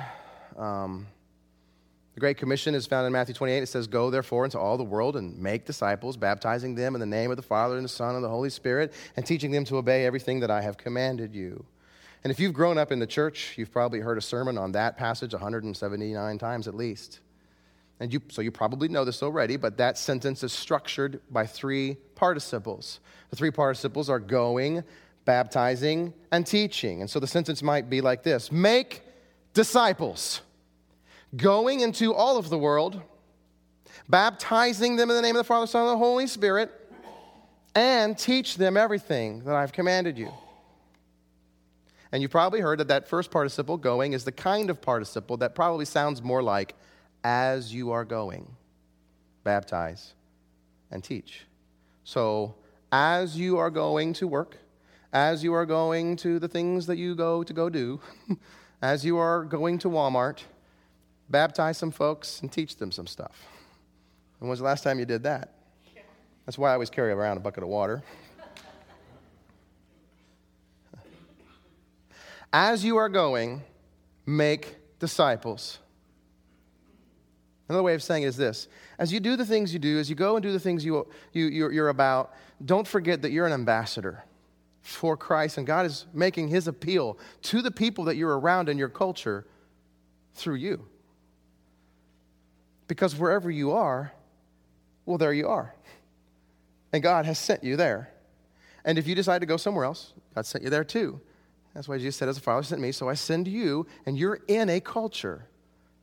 Um, 0.56 1.08
the 2.14 2.20
Great 2.20 2.36
Commission 2.36 2.76
is 2.76 2.86
found 2.86 3.08
in 3.08 3.12
Matthew 3.12 3.34
28. 3.34 3.64
It 3.64 3.66
says, 3.66 3.88
Go 3.88 4.10
therefore 4.10 4.44
into 4.44 4.60
all 4.60 4.76
the 4.76 4.84
world 4.84 5.16
and 5.16 5.36
make 5.36 5.64
disciples, 5.64 6.16
baptizing 6.16 6.76
them 6.76 6.94
in 6.94 7.00
the 7.00 7.04
name 7.04 7.32
of 7.32 7.36
the 7.36 7.42
Father 7.42 7.74
and 7.74 7.84
the 7.84 7.88
Son 7.88 8.14
and 8.14 8.22
the 8.22 8.28
Holy 8.28 8.50
Spirit, 8.50 8.92
and 9.16 9.26
teaching 9.26 9.50
them 9.50 9.64
to 9.64 9.76
obey 9.76 10.06
everything 10.06 10.38
that 10.38 10.52
I 10.52 10.62
have 10.62 10.76
commanded 10.76 11.34
you. 11.34 11.64
And 12.22 12.30
if 12.30 12.38
you've 12.38 12.54
grown 12.54 12.78
up 12.78 12.92
in 12.92 13.00
the 13.00 13.08
church, 13.08 13.54
you've 13.56 13.72
probably 13.72 13.98
heard 13.98 14.18
a 14.18 14.22
sermon 14.22 14.56
on 14.56 14.70
that 14.70 14.96
passage 14.96 15.32
179 15.32 16.38
times 16.38 16.68
at 16.68 16.76
least. 16.76 17.18
And 18.00 18.12
you, 18.12 18.22
so 18.28 18.40
you 18.40 18.50
probably 18.50 18.88
know 18.88 19.04
this 19.04 19.22
already, 19.22 19.56
but 19.56 19.76
that 19.76 19.98
sentence 19.98 20.42
is 20.42 20.52
structured 20.52 21.20
by 21.30 21.46
three 21.46 21.98
participles. 22.14 23.00
The 23.28 23.36
three 23.36 23.50
participles 23.50 24.08
are 24.08 24.18
going, 24.18 24.82
baptizing, 25.26 26.14
and 26.32 26.46
teaching. 26.46 27.02
And 27.02 27.10
so 27.10 27.20
the 27.20 27.26
sentence 27.26 27.62
might 27.62 27.90
be 27.90 28.00
like 28.00 28.22
this 28.22 28.50
Make 28.50 29.02
disciples 29.52 30.40
going 31.36 31.80
into 31.80 32.14
all 32.14 32.38
of 32.38 32.48
the 32.48 32.58
world, 32.58 33.00
baptizing 34.08 34.96
them 34.96 35.10
in 35.10 35.16
the 35.16 35.22
name 35.22 35.36
of 35.36 35.40
the 35.40 35.44
Father, 35.44 35.66
Son, 35.66 35.82
and 35.82 35.90
the 35.90 35.98
Holy 35.98 36.26
Spirit, 36.26 36.70
and 37.74 38.18
teach 38.18 38.56
them 38.56 38.78
everything 38.78 39.44
that 39.44 39.54
I've 39.54 39.72
commanded 39.72 40.16
you. 40.16 40.32
And 42.12 42.22
you've 42.22 42.32
probably 42.32 42.60
heard 42.60 42.80
that 42.80 42.88
that 42.88 43.08
first 43.08 43.30
participle, 43.30 43.76
going, 43.76 44.14
is 44.14 44.24
the 44.24 44.32
kind 44.32 44.70
of 44.70 44.80
participle 44.80 45.36
that 45.36 45.54
probably 45.54 45.84
sounds 45.84 46.22
more 46.22 46.42
like 46.42 46.74
as 47.24 47.72
you 47.72 47.90
are 47.92 48.04
going, 48.04 48.46
baptize 49.44 50.14
and 50.90 51.02
teach. 51.02 51.42
So, 52.04 52.54
as 52.92 53.38
you 53.38 53.58
are 53.58 53.70
going 53.70 54.12
to 54.14 54.26
work, 54.26 54.56
as 55.12 55.44
you 55.44 55.52
are 55.54 55.66
going 55.66 56.16
to 56.16 56.38
the 56.38 56.48
things 56.48 56.86
that 56.86 56.96
you 56.96 57.14
go 57.14 57.42
to 57.42 57.52
go 57.52 57.68
do, 57.68 58.00
as 58.82 59.04
you 59.04 59.18
are 59.18 59.44
going 59.44 59.78
to 59.78 59.88
Walmart, 59.88 60.40
baptize 61.28 61.78
some 61.78 61.90
folks 61.90 62.40
and 62.40 62.50
teach 62.50 62.76
them 62.76 62.90
some 62.90 63.06
stuff. 63.06 63.46
When 64.38 64.48
was 64.48 64.58
the 64.60 64.64
last 64.64 64.82
time 64.82 64.98
you 64.98 65.04
did 65.04 65.22
that? 65.24 65.54
That's 66.46 66.58
why 66.58 66.70
I 66.70 66.72
always 66.72 66.90
carry 66.90 67.12
around 67.12 67.36
a 67.36 67.40
bucket 67.40 67.62
of 67.62 67.68
water. 67.68 68.02
As 72.52 72.84
you 72.84 72.96
are 72.96 73.08
going, 73.08 73.62
make 74.26 74.76
disciples. 74.98 75.78
Another 77.70 77.84
way 77.84 77.94
of 77.94 78.02
saying 78.02 78.24
it 78.24 78.26
is 78.26 78.36
this 78.36 78.66
as 78.98 79.12
you 79.12 79.20
do 79.20 79.36
the 79.36 79.46
things 79.46 79.72
you 79.72 79.78
do, 79.78 80.00
as 80.00 80.10
you 80.10 80.16
go 80.16 80.34
and 80.34 80.42
do 80.42 80.50
the 80.50 80.58
things 80.58 80.84
you, 80.84 81.06
you, 81.32 81.46
you're, 81.46 81.70
you're 81.70 81.88
about, 81.88 82.34
don't 82.64 82.86
forget 82.86 83.22
that 83.22 83.30
you're 83.30 83.46
an 83.46 83.52
ambassador 83.52 84.24
for 84.82 85.16
Christ, 85.16 85.56
and 85.56 85.64
God 85.64 85.86
is 85.86 86.04
making 86.12 86.48
his 86.48 86.66
appeal 86.66 87.16
to 87.42 87.62
the 87.62 87.70
people 87.70 88.06
that 88.06 88.16
you're 88.16 88.36
around 88.36 88.68
in 88.68 88.76
your 88.76 88.88
culture 88.88 89.46
through 90.34 90.56
you. 90.56 90.84
Because 92.88 93.14
wherever 93.14 93.48
you 93.48 93.70
are, 93.70 94.10
well, 95.06 95.16
there 95.16 95.32
you 95.32 95.46
are. 95.46 95.72
And 96.92 97.04
God 97.04 97.24
has 97.24 97.38
sent 97.38 97.62
you 97.62 97.76
there. 97.76 98.10
And 98.84 98.98
if 98.98 99.06
you 99.06 99.14
decide 99.14 99.42
to 99.42 99.46
go 99.46 99.56
somewhere 99.56 99.84
else, 99.84 100.12
God 100.34 100.44
sent 100.44 100.64
you 100.64 100.70
there 100.70 100.82
too. 100.82 101.20
That's 101.74 101.86
why 101.86 101.98
Jesus 101.98 102.16
said, 102.16 102.28
As 102.28 102.34
the 102.34 102.42
Father 102.42 102.64
sent 102.64 102.80
me, 102.80 102.90
so 102.90 103.08
I 103.08 103.14
send 103.14 103.46
you, 103.46 103.86
and 104.06 104.18
you're 104.18 104.40
in 104.48 104.68
a 104.68 104.80
culture. 104.80 105.46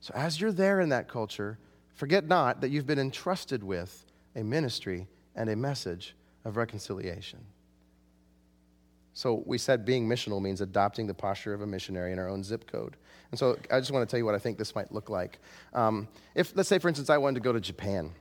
So 0.00 0.12
as 0.14 0.40
you're 0.40 0.52
there 0.52 0.80
in 0.80 0.90
that 0.90 1.08
culture, 1.08 1.58
forget 1.94 2.26
not 2.26 2.60
that 2.60 2.70
you've 2.70 2.86
been 2.86 2.98
entrusted 2.98 3.62
with 3.62 4.04
a 4.36 4.42
ministry 4.42 5.06
and 5.34 5.50
a 5.50 5.56
message 5.56 6.14
of 6.44 6.56
reconciliation. 6.56 7.40
So 9.14 9.42
we 9.46 9.58
said 9.58 9.84
being 9.84 10.08
missional 10.08 10.40
means 10.40 10.60
adopting 10.60 11.08
the 11.08 11.14
posture 11.14 11.52
of 11.52 11.60
a 11.60 11.66
missionary 11.66 12.12
in 12.12 12.20
our 12.20 12.28
own 12.28 12.44
zip 12.44 12.70
code. 12.70 12.96
And 13.32 13.38
so 13.38 13.58
I 13.70 13.80
just 13.80 13.90
want 13.90 14.08
to 14.08 14.10
tell 14.10 14.18
you 14.18 14.24
what 14.24 14.36
I 14.36 14.38
think 14.38 14.58
this 14.58 14.74
might 14.76 14.92
look 14.92 15.10
like. 15.10 15.40
Um, 15.72 16.06
if, 16.36 16.54
let's 16.54 16.68
say, 16.68 16.78
for 16.78 16.88
instance, 16.88 17.10
I 17.10 17.18
wanted 17.18 17.34
to 17.34 17.40
go 17.40 17.52
to 17.52 17.60
Japan, 17.60 18.12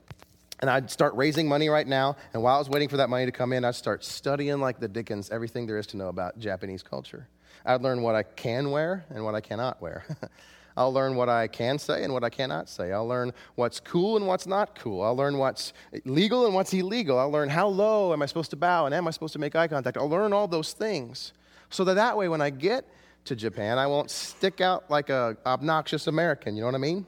and 0.59 0.69
I'd 0.69 0.89
start 0.89 1.13
raising 1.13 1.47
money 1.47 1.69
right 1.69 1.87
now, 1.87 2.17
and 2.33 2.41
while 2.41 2.55
I 2.55 2.57
was 2.57 2.67
waiting 2.67 2.89
for 2.89 2.97
that 2.97 3.09
money 3.09 3.25
to 3.27 3.31
come 3.31 3.53
in, 3.53 3.63
I'd 3.63 3.75
start 3.75 4.03
studying 4.03 4.59
like 4.59 4.79
the 4.79 4.87
Dickens 4.87 5.29
everything 5.29 5.67
there 5.67 5.77
is 5.77 5.85
to 5.87 5.97
know 5.97 6.07
about 6.07 6.39
Japanese 6.39 6.81
culture. 6.81 7.27
I'd 7.63 7.83
learn 7.83 8.01
what 8.01 8.15
I 8.15 8.23
can 8.23 8.71
wear 8.71 9.05
and 9.09 9.23
what 9.23 9.35
I 9.35 9.41
cannot 9.41 9.79
wear. 9.81 10.03
I'll 10.77 10.93
learn 10.93 11.15
what 11.15 11.27
I 11.27 11.47
can 11.47 11.79
say 11.79 12.03
and 12.03 12.13
what 12.13 12.23
I 12.23 12.29
cannot 12.29 12.69
say. 12.69 12.93
I'll 12.93 13.07
learn 13.07 13.33
what's 13.55 13.79
cool 13.79 14.15
and 14.15 14.27
what's 14.27 14.45
not 14.45 14.75
cool. 14.75 15.01
I'll 15.01 15.15
learn 15.15 15.39
what's 15.39 15.73
legal 16.05 16.45
and 16.45 16.53
what's 16.53 16.71
illegal. 16.71 17.17
I'll 17.17 17.31
learn 17.31 17.49
how 17.49 17.67
low 17.67 18.13
am 18.13 18.21
I 18.21 18.27
supposed 18.27 18.51
to 18.51 18.55
bow 18.55 18.85
and 18.85 18.93
am 18.93 19.07
I 19.07 19.11
supposed 19.11 19.33
to 19.33 19.39
make 19.39 19.55
eye 19.55 19.67
contact. 19.67 19.97
I'll 19.97 20.07
learn 20.07 20.33
all 20.33 20.47
those 20.47 20.73
things 20.73 21.33
so 21.71 21.83
that 21.83 21.95
that 21.95 22.15
way 22.15 22.29
when 22.29 22.41
I 22.41 22.51
get 22.51 22.87
to 23.25 23.35
Japan, 23.35 23.79
I 23.79 23.87
won't 23.87 24.11
stick 24.11 24.61
out 24.61 24.89
like 24.89 25.09
a 25.09 25.35
obnoxious 25.47 26.05
American. 26.05 26.55
You 26.55 26.61
know 26.61 26.67
what 26.67 26.75
I 26.75 26.79
mean? 26.79 27.07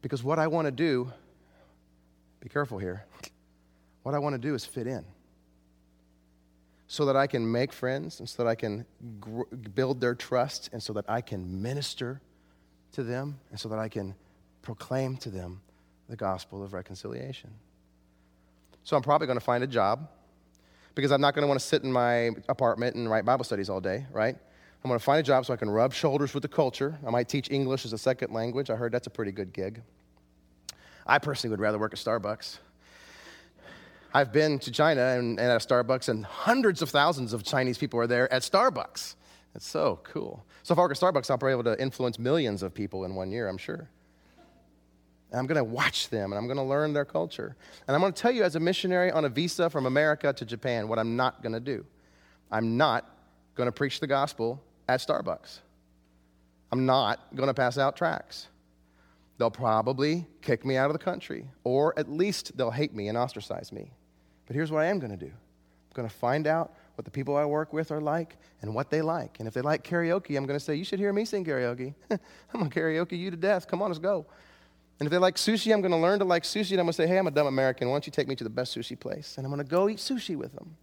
Because 0.00 0.22
what 0.22 0.38
I 0.38 0.46
want 0.46 0.66
to 0.66 0.70
do, 0.70 1.12
be 2.38 2.48
careful 2.48 2.78
here, 2.78 3.04
what 4.04 4.14
I 4.14 4.20
want 4.20 4.34
to 4.34 4.38
do 4.38 4.54
is 4.54 4.64
fit 4.64 4.86
in. 4.86 5.04
So 6.86 7.06
that 7.06 7.16
I 7.16 7.26
can 7.26 7.50
make 7.50 7.72
friends 7.72 8.20
and 8.20 8.28
so 8.28 8.44
that 8.44 8.48
I 8.48 8.54
can 8.54 8.86
gr- 9.18 9.52
build 9.74 10.00
their 10.00 10.14
trust 10.14 10.70
and 10.72 10.80
so 10.80 10.92
that 10.92 11.04
I 11.08 11.20
can 11.20 11.60
minister 11.60 12.20
to 12.96 13.04
them 13.04 13.38
and 13.50 13.60
so 13.60 13.68
that 13.68 13.78
I 13.78 13.88
can 13.88 14.14
proclaim 14.62 15.16
to 15.18 15.30
them 15.30 15.60
the 16.08 16.16
gospel 16.16 16.62
of 16.62 16.72
reconciliation. 16.72 17.50
So 18.84 18.96
I'm 18.96 19.02
probably 19.02 19.26
going 19.26 19.38
to 19.38 19.44
find 19.44 19.62
a 19.62 19.66
job 19.66 20.08
because 20.94 21.12
I'm 21.12 21.20
not 21.20 21.34
going 21.34 21.42
to 21.42 21.48
want 21.48 21.60
to 21.60 21.66
sit 21.66 21.82
in 21.84 21.92
my 21.92 22.30
apartment 22.48 22.96
and 22.96 23.08
write 23.08 23.24
Bible 23.24 23.44
studies 23.44 23.68
all 23.68 23.80
day, 23.80 24.06
right? 24.12 24.34
I'm 24.34 24.88
going 24.88 24.98
to 24.98 25.04
find 25.04 25.20
a 25.20 25.22
job 25.22 25.44
so 25.44 25.52
I 25.52 25.56
can 25.56 25.68
rub 25.68 25.92
shoulders 25.92 26.32
with 26.32 26.42
the 26.42 26.48
culture. 26.48 26.98
I 27.06 27.10
might 27.10 27.28
teach 27.28 27.50
English 27.50 27.84
as 27.84 27.92
a 27.92 27.98
second 27.98 28.32
language. 28.32 28.70
I 28.70 28.76
heard 28.76 28.92
that's 28.92 29.06
a 29.06 29.10
pretty 29.10 29.32
good 29.32 29.52
gig. 29.52 29.82
I 31.06 31.18
personally 31.18 31.50
would 31.52 31.60
rather 31.60 31.78
work 31.78 31.92
at 31.92 31.98
Starbucks. 31.98 32.58
I've 34.14 34.32
been 34.32 34.58
to 34.60 34.70
China 34.70 35.02
and, 35.02 35.38
and 35.38 35.50
at 35.50 35.60
Starbucks, 35.60 36.08
and 36.08 36.24
hundreds 36.24 36.80
of 36.80 36.88
thousands 36.88 37.32
of 37.32 37.44
Chinese 37.44 37.76
people 37.76 38.00
are 38.00 38.06
there 38.06 38.32
at 38.32 38.42
Starbucks. 38.42 39.16
It's 39.56 39.66
so 39.66 40.00
cool. 40.04 40.44
So 40.62 40.74
if 40.74 40.78
I 40.78 40.82
work 40.82 40.90
at 40.90 40.98
Starbucks, 40.98 41.30
I'll 41.30 41.38
be 41.38 41.46
able 41.46 41.64
to 41.64 41.80
influence 41.80 42.18
millions 42.18 42.62
of 42.62 42.74
people 42.74 43.06
in 43.06 43.14
one 43.14 43.30
year, 43.30 43.48
I'm 43.48 43.56
sure. 43.56 43.88
And 45.30 45.40
I'm 45.40 45.46
going 45.46 45.56
to 45.56 45.64
watch 45.64 46.10
them 46.10 46.32
and 46.32 46.38
I'm 46.38 46.46
going 46.46 46.58
to 46.58 46.62
learn 46.62 46.92
their 46.92 47.06
culture. 47.06 47.56
And 47.88 47.94
I'm 47.94 48.00
going 48.02 48.12
to 48.12 48.20
tell 48.20 48.30
you, 48.30 48.44
as 48.44 48.54
a 48.54 48.60
missionary 48.60 49.10
on 49.10 49.24
a 49.24 49.30
visa 49.30 49.70
from 49.70 49.86
America 49.86 50.30
to 50.32 50.44
Japan, 50.44 50.88
what 50.88 50.98
I'm 50.98 51.16
not 51.16 51.42
going 51.42 51.54
to 51.54 51.60
do. 51.60 51.86
I'm 52.52 52.76
not 52.76 53.10
going 53.54 53.66
to 53.66 53.72
preach 53.72 53.98
the 53.98 54.06
gospel 54.06 54.62
at 54.88 55.00
Starbucks. 55.00 55.60
I'm 56.70 56.84
not 56.84 57.34
going 57.34 57.48
to 57.48 57.54
pass 57.54 57.78
out 57.78 57.96
tracts. 57.96 58.48
They'll 59.38 59.50
probably 59.50 60.26
kick 60.42 60.66
me 60.66 60.76
out 60.76 60.90
of 60.90 60.92
the 60.92 61.02
country, 61.02 61.48
or 61.64 61.98
at 61.98 62.10
least 62.10 62.56
they'll 62.56 62.70
hate 62.70 62.94
me 62.94 63.08
and 63.08 63.16
ostracize 63.16 63.72
me. 63.72 63.90
But 64.46 64.54
here's 64.54 64.70
what 64.70 64.82
I 64.82 64.86
am 64.86 64.98
going 64.98 65.16
to 65.16 65.16
do 65.16 65.32
I'm 65.32 65.94
going 65.94 66.08
to 66.08 66.14
find 66.14 66.46
out 66.46 66.74
what 66.96 67.04
the 67.04 67.10
people 67.10 67.36
I 67.36 67.44
work 67.44 67.72
with 67.72 67.92
are 67.92 68.00
like 68.00 68.36
and 68.62 68.74
what 68.74 68.90
they 68.90 69.02
like. 69.02 69.38
And 69.38 69.46
if 69.46 69.54
they 69.54 69.60
like 69.60 69.84
karaoke, 69.84 70.36
I'm 70.36 70.46
going 70.46 70.58
to 70.58 70.64
say, 70.64 70.74
You 70.74 70.84
should 70.84 70.98
hear 70.98 71.12
me 71.12 71.24
sing 71.24 71.44
karaoke. 71.44 71.94
I'm 72.10 72.18
going 72.54 72.70
to 72.70 72.80
karaoke 72.80 73.18
you 73.18 73.30
to 73.30 73.36
death. 73.36 73.68
Come 73.68 73.82
on, 73.82 73.90
let's 73.90 73.98
go. 73.98 74.26
And 74.98 75.06
if 75.06 75.10
they 75.10 75.18
like 75.18 75.36
sushi, 75.36 75.74
I'm 75.74 75.82
going 75.82 75.92
to 75.92 75.98
learn 75.98 76.20
to 76.20 76.24
like 76.24 76.44
sushi. 76.44 76.72
And 76.72 76.80
I'm 76.80 76.86
going 76.86 76.92
to 76.92 76.92
say, 76.94 77.06
Hey, 77.06 77.18
I'm 77.18 77.26
a 77.26 77.30
dumb 77.30 77.46
American. 77.46 77.88
Why 77.88 77.94
don't 77.94 78.06
you 78.06 78.12
take 78.12 78.28
me 78.28 78.34
to 78.36 78.44
the 78.44 78.50
best 78.50 78.76
sushi 78.76 78.98
place? 78.98 79.34
And 79.36 79.46
I'm 79.46 79.52
going 79.52 79.64
to 79.64 79.70
go 79.70 79.88
eat 79.88 79.98
sushi 79.98 80.36
with 80.36 80.54
them. 80.54 80.76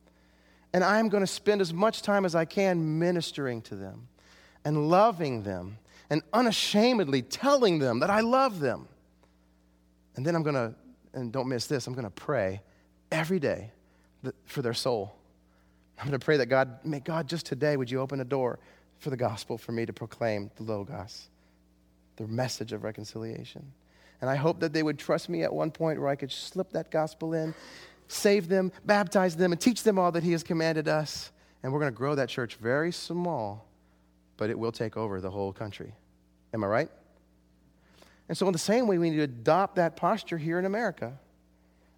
And 0.72 0.84
I'm 0.84 1.10
going 1.10 1.22
to 1.22 1.28
spend 1.28 1.62
as 1.62 1.74
much 1.74 2.02
time 2.02 2.26
as 2.26 2.36
I 2.36 2.46
can 2.46 3.00
ministering 3.00 3.62
to 3.64 3.76
them 3.76 4.08
and 4.66 4.90
loving 4.90 5.44
them 5.44 5.78
and 6.10 6.22
unashamedly 6.32 7.22
telling 7.24 7.80
them 7.80 8.00
that 8.00 8.10
I 8.10 8.22
love 8.22 8.60
them. 8.60 8.88
And 10.16 10.26
then 10.26 10.36
I'm 10.36 10.44
going 10.44 10.56
to, 10.56 10.76
and 11.14 11.32
don't 11.32 11.48
miss 11.48 11.68
this, 11.68 11.88
I'm 11.88 11.94
going 11.94 12.06
to 12.06 12.12
pray 12.12 12.62
every 13.12 13.40
day 13.40 13.72
for 14.46 14.62
their 14.62 14.74
soul. 14.74 15.16
I'm 16.04 16.10
going 16.10 16.20
to 16.20 16.26
pray 16.26 16.36
that 16.36 16.48
God, 16.48 16.84
may 16.84 17.00
God 17.00 17.30
just 17.30 17.46
today, 17.46 17.78
would 17.78 17.90
you 17.90 18.02
open 18.02 18.20
a 18.20 18.26
door 18.26 18.60
for 19.00 19.10
the 19.10 19.16
gospel 19.16 19.58
for 19.58 19.72
me 19.72 19.86
to 19.86 19.94
proclaim 19.94 20.52
the 20.58 20.64
Logos, 20.64 21.30
the 22.18 22.28
message 22.28 22.74
of 22.74 22.84
reconciliation. 22.84 23.72
And 24.20 24.30
I 24.30 24.36
hope 24.36 24.60
that 24.60 24.74
they 24.74 24.84
would 24.84 25.00
trust 25.00 25.30
me 25.30 25.44
at 25.44 25.54
one 25.54 25.72
point 25.72 26.02
where 26.02 26.10
I 26.10 26.18
could 26.18 26.30
slip 26.30 26.74
that 26.74 26.92
gospel 26.92 27.34
in 27.34 27.56
save 28.10 28.50
them, 28.50 28.74
baptize 28.86 29.38
them, 29.38 29.54
and 29.54 29.62
teach 29.62 29.84
them 29.84 29.98
all 29.98 30.12
that 30.12 30.24
He 30.24 30.34
has 30.34 30.44
commanded 30.44 30.90
us. 30.90 31.32
And 31.64 31.72
we're 31.72 31.80
going 31.80 31.94
to 31.94 31.98
grow 31.98 32.16
that 32.16 32.28
church 32.28 32.56
very 32.56 32.92
small, 32.92 33.66
but 34.36 34.50
it 34.50 34.60
will 34.60 34.74
take 34.74 34.98
over 34.98 35.22
the 35.22 35.32
whole 35.32 35.54
country. 35.54 35.94
Am 36.54 36.66
I 36.66 36.68
right? 36.68 36.90
And 38.28 38.38
so, 38.38 38.46
in 38.46 38.52
the 38.52 38.60
same 38.60 38.88
way, 38.88 38.98
we 38.98 39.10
need 39.10 39.16
to 39.16 39.24
adopt 39.24 39.78
that 39.78 39.96
posture 39.96 40.38
here 40.38 40.60
in 40.60 40.66
America. 40.66 41.18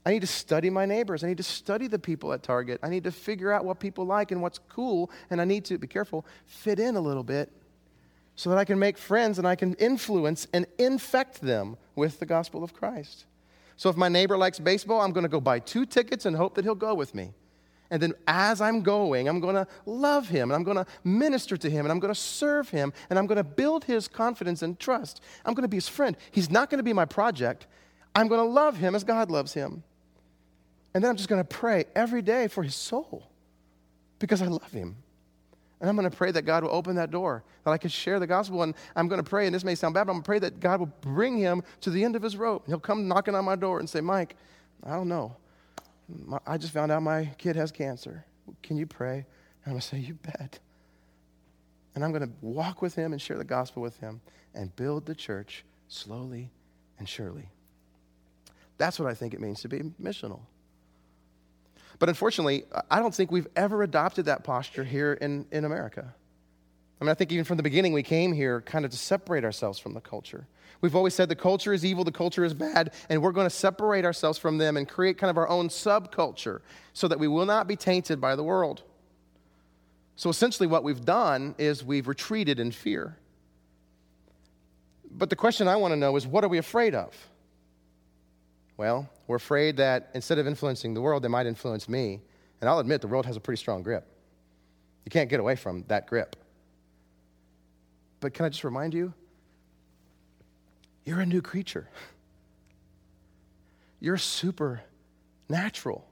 I 0.06 0.12
need 0.12 0.22
to 0.22 0.28
study 0.28 0.70
my 0.70 0.86
neighbors. 0.86 1.24
I 1.24 1.28
need 1.28 1.38
to 1.38 1.44
study 1.44 1.88
the 1.88 1.98
people 1.98 2.32
at 2.32 2.44
Target. 2.44 2.80
I 2.84 2.89
need 2.89 3.06
to 3.06 3.12
figure 3.12 3.52
out 3.52 3.65
what 3.65 3.80
people 3.80 4.06
like 4.06 4.32
and 4.32 4.41
what's 4.41 4.60
cool. 4.70 5.10
And 5.32 5.41
I 5.41 5.46
need 5.46 5.65
to, 5.65 5.78
be 5.80 5.88
careful, 5.88 6.26
fit 6.46 6.80
in 6.80 6.96
a 6.96 7.02
little 7.02 7.24
bit 7.24 7.52
so 8.36 8.50
that 8.50 8.60
I 8.60 8.65
can 8.65 8.78
make 8.78 8.98
friends 8.98 9.39
and 9.39 9.48
I 9.48 9.56
can 9.56 9.74
influence 9.76 10.48
and 10.54 10.68
infect 10.78 11.41
them 11.41 11.78
with 11.96 12.20
the 12.20 12.26
gospel 12.26 12.63
of 12.63 12.74
Christ. 12.74 13.26
So 13.78 13.89
if 13.89 13.98
my 13.98 14.10
neighbor 14.10 14.38
likes 14.38 14.60
baseball, 14.60 15.02
I'm 15.02 15.12
going 15.12 15.24
to 15.24 15.30
go 15.30 15.41
buy 15.41 15.60
two 15.60 15.86
tickets 15.86 16.26
and 16.26 16.36
hope 16.36 16.56
that 16.56 16.65
he'll 16.65 16.76
go 16.76 16.94
with 16.94 17.15
me. 17.15 17.34
And 17.89 18.02
then 18.02 18.13
as 18.28 18.62
I'm 18.62 18.82
going, 18.82 19.28
I'm 19.28 19.39
going 19.39 19.56
to 19.56 19.68
love 19.86 20.28
him 20.28 20.50
and 20.50 20.56
I'm 20.56 20.63
going 20.63 20.78
to 20.78 20.86
minister 21.04 21.56
to 21.58 21.70
him 21.70 21.86
and 21.86 21.91
I'm 21.91 22.00
going 22.00 22.13
to 22.13 22.20
serve 22.20 22.70
him 22.70 22.94
and 23.10 23.18
I'm 23.18 23.28
going 23.28 23.38
to 23.38 23.44
build 23.44 23.86
his 23.86 24.08
confidence 24.08 24.62
and 24.62 24.80
trust. 24.80 25.22
I'm 25.46 25.54
going 25.54 25.63
to 25.63 25.70
be 25.70 25.78
his 25.78 25.88
friend. 25.88 26.15
He's 26.32 26.50
not 26.50 26.70
going 26.70 26.80
to 26.80 26.84
be 26.84 26.94
my 26.94 27.06
project. 27.06 27.68
I'm 28.15 28.28
going 28.28 28.39
to 28.39 28.52
love 28.52 28.78
him 28.78 28.96
as 28.96 29.04
God 29.04 29.30
loves 29.30 29.54
him. 29.54 29.84
And 30.96 31.04
then 31.04 31.12
I'm 31.12 31.18
just 31.18 31.28
going 31.28 31.42
to 31.42 31.48
pray 31.48 31.84
every 31.94 32.22
day 32.22 32.48
for 32.48 32.64
his 32.64 32.74
soul 32.74 33.30
because 34.18 34.42
I 34.42 34.48
love 34.48 34.72
him. 34.72 34.96
And 35.82 35.90
I'm 35.90 35.98
going 35.98 36.10
to 36.10 36.16
pray 36.16 36.32
that 36.32 36.44
God 36.44 36.64
will 36.64 36.72
open 36.72 36.96
that 36.96 37.12
door, 37.12 37.44
that 37.66 37.72
I 37.72 37.78
can 37.78 37.90
share 37.90 38.18
the 38.18 38.26
gospel. 38.26 38.64
And 38.64 38.74
I'm 38.96 39.10
going 39.10 39.22
to 39.22 39.30
pray, 39.30 39.46
and 39.46 39.54
this 39.54 39.66
may 39.66 39.76
sound 39.76 39.94
bad, 39.94 40.06
but 40.06 40.14
I'm 40.14 40.16
going 40.16 40.24
to 40.24 40.28
pray 40.28 40.40
that 40.40 40.62
God 40.62 40.80
will 40.80 40.94
bring 41.02 41.38
him 41.38 41.64
to 41.82 41.90
the 41.90 42.02
end 42.02 42.16
of 42.16 42.22
his 42.22 42.38
rope. 42.38 42.64
And 42.64 42.72
he'll 42.72 42.80
come 42.80 43.10
knocking 43.10 43.36
on 43.36 43.44
my 43.44 43.58
door 43.58 43.80
and 43.80 43.90
say, 43.90 44.00
Mike, 44.00 44.38
I 44.86 44.92
don't 44.92 45.10
know. 45.10 45.36
I 46.48 46.58
just 46.58 46.72
found 46.72 46.94
out 46.94 47.04
my 47.04 47.26
kid 47.38 47.58
has 47.58 47.74
cancer. 47.74 48.24
Can 48.64 48.78
you 48.78 48.86
pray? 48.86 49.18
And 49.18 49.26
I'm 49.66 49.72
going 49.74 49.82
to 49.82 49.88
say, 49.88 49.98
You 49.98 50.14
bet. 50.14 50.60
And 51.94 52.06
I'm 52.06 52.12
going 52.12 52.24
to 52.24 52.32
walk 52.40 52.82
with 52.82 52.96
him 52.96 53.12
and 53.12 53.22
share 53.22 53.38
the 53.38 53.44
gospel 53.44 53.82
with 53.82 54.00
him 54.00 54.22
and 54.54 54.74
build 54.78 55.08
the 55.08 55.16
church 55.16 55.66
slowly 55.90 56.52
and 57.00 57.10
surely. 57.10 57.50
That's 58.78 58.98
what 58.98 59.10
I 59.10 59.14
think 59.14 59.34
it 59.34 59.42
means 59.42 59.62
to 59.62 59.68
be 59.68 59.80
missional. 60.02 60.40
But 62.00 62.10
unfortunately, 62.10 62.66
I 62.90 63.00
don't 63.00 63.14
think 63.14 63.32
we've 63.32 63.48
ever 63.56 63.84
adopted 63.84 64.26
that 64.26 64.44
posture 64.44 64.84
here 64.84 65.14
in, 65.14 65.46
in 65.52 65.66
America. 65.66 66.14
I 67.00 67.04
mean, 67.04 67.12
I 67.12 67.14
think 67.14 67.32
even 67.32 67.46
from 67.46 67.58
the 67.58 67.64
beginning, 67.64 67.94
we 67.94 68.04
came 68.04 68.34
here 68.34 68.62
kind 68.62 68.86
of 68.86 68.92
to 68.92 68.98
separate 68.98 69.44
ourselves 69.44 69.80
from 69.80 69.94
the 69.94 70.02
culture. 70.02 70.48
We've 70.82 70.96
always 70.96 71.14
said 71.14 71.30
the 71.30 71.36
culture 71.36 71.74
is 71.74 71.86
evil, 71.86 72.04
the 72.04 72.12
culture 72.12 72.44
is 72.44 72.54
bad, 72.54 72.94
and 73.10 73.22
we're 73.22 73.32
going 73.32 73.48
to 73.48 73.56
separate 73.56 74.06
ourselves 74.06 74.38
from 74.38 74.58
them 74.58 74.78
and 74.78 74.88
create 74.88 75.18
kind 75.18 75.30
of 75.30 75.38
our 75.38 75.48
own 75.48 75.70
subculture 75.70 76.62
so 76.94 77.08
that 77.08 77.20
we 77.20 77.28
will 77.28 77.46
not 77.46 77.68
be 77.68 77.76
tainted 77.76 78.22
by 78.22 78.36
the 78.36 78.44
world. 78.44 78.84
So 80.16 80.30
essentially, 80.30 80.68
what 80.68 80.84
we've 80.84 81.04
done 81.04 81.56
is 81.58 81.84
we've 81.84 82.08
retreated 82.08 82.60
in 82.60 82.72
fear. 82.72 83.18
But 85.12 85.30
the 85.30 85.36
question 85.36 85.68
I 85.68 85.76
want 85.78 85.92
to 85.94 85.98
know 85.98 86.16
is 86.16 86.28
what 86.28 86.44
are 86.44 86.50
we 86.50 86.58
afraid 86.58 86.96
of? 86.96 87.14
Well, 88.78 89.10
we're 89.28 89.38
afraid 89.38 89.78
that 89.78 90.10
instead 90.14 90.38
of 90.38 90.48
influencing 90.48 90.94
the 90.94 91.02
world, 91.02 91.24
they 91.24 91.30
might 91.30 91.46
influence 91.46 91.88
me. 91.88 92.22
And 92.62 92.70
I'll 92.70 92.80
admit, 92.80 93.02
the 93.02 93.08
world 93.08 93.26
has 93.26 93.38
a 93.38 93.40
pretty 93.40 93.60
strong 93.60 93.84
grip. 93.84 94.06
You 95.06 95.12
can't 95.12 95.30
get 95.30 95.40
away 95.40 95.56
from 95.56 95.84
that 95.88 96.08
grip. 96.08 96.36
But 98.20 98.34
can 98.34 98.46
I 98.46 98.50
just 98.50 98.64
remind 98.64 98.94
you? 98.94 99.14
You're 101.06 101.20
a 101.20 101.26
new 101.26 101.42
creature. 101.42 101.88
You're 104.00 104.18
supernatural. 104.18 106.06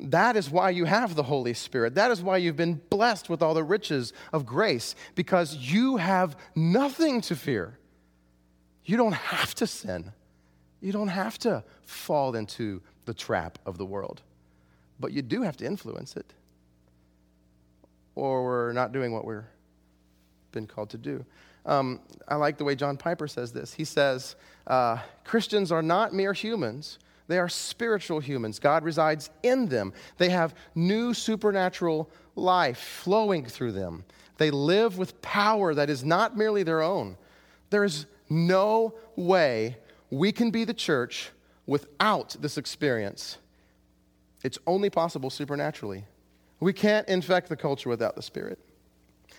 That 0.00 0.36
is 0.36 0.50
why 0.50 0.70
you 0.70 0.86
have 0.86 1.14
the 1.14 1.22
Holy 1.22 1.54
Spirit. 1.54 1.94
That 1.94 2.10
is 2.10 2.20
why 2.20 2.38
you've 2.38 2.56
been 2.56 2.80
blessed 2.90 3.28
with 3.28 3.42
all 3.42 3.54
the 3.54 3.62
riches 3.62 4.12
of 4.32 4.44
grace, 4.44 4.94
because 5.14 5.54
you 5.56 5.98
have 5.98 6.36
nothing 6.54 7.20
to 7.22 7.36
fear. 7.36 7.78
You 8.84 8.96
don't 8.96 9.12
have 9.14 9.54
to 9.56 9.66
sin. 9.66 10.12
You 10.84 10.92
don't 10.92 11.08
have 11.08 11.38
to 11.38 11.64
fall 11.86 12.36
into 12.36 12.82
the 13.06 13.14
trap 13.14 13.58
of 13.64 13.78
the 13.78 13.86
world, 13.86 14.20
but 15.00 15.12
you 15.12 15.22
do 15.22 15.40
have 15.40 15.56
to 15.56 15.64
influence 15.64 16.14
it. 16.14 16.34
Or 18.14 18.44
we're 18.44 18.72
not 18.74 18.92
doing 18.92 19.10
what 19.10 19.24
we're 19.24 19.46
been 20.52 20.66
called 20.66 20.90
to 20.90 20.98
do. 20.98 21.24
Um, 21.64 22.00
I 22.28 22.34
like 22.34 22.58
the 22.58 22.64
way 22.64 22.74
John 22.74 22.98
Piper 22.98 23.26
says 23.26 23.50
this. 23.50 23.72
He 23.72 23.86
says, 23.86 24.36
uh, 24.66 24.98
Christians 25.24 25.72
are 25.72 25.80
not 25.80 26.12
mere 26.12 26.34
humans, 26.34 26.98
they 27.28 27.38
are 27.38 27.48
spiritual 27.48 28.20
humans. 28.20 28.58
God 28.58 28.84
resides 28.84 29.30
in 29.42 29.66
them. 29.68 29.94
They 30.18 30.28
have 30.28 30.54
new 30.74 31.14
supernatural 31.14 32.10
life 32.36 32.78
flowing 32.78 33.46
through 33.46 33.72
them. 33.72 34.04
They 34.36 34.50
live 34.50 34.98
with 34.98 35.22
power 35.22 35.74
that 35.74 35.88
is 35.88 36.04
not 36.04 36.36
merely 36.36 36.62
their 36.62 36.82
own. 36.82 37.16
There 37.70 37.84
is 37.84 38.04
no 38.28 38.92
way 39.16 39.78
we 40.14 40.32
can 40.32 40.50
be 40.50 40.64
the 40.64 40.74
church 40.74 41.30
without 41.66 42.36
this 42.40 42.58
experience. 42.58 43.38
It's 44.42 44.58
only 44.66 44.90
possible 44.90 45.30
supernaturally. 45.30 46.04
We 46.60 46.72
can't 46.72 47.08
infect 47.08 47.48
the 47.48 47.56
culture 47.56 47.88
without 47.88 48.14
the 48.14 48.22
Spirit. 48.22 48.58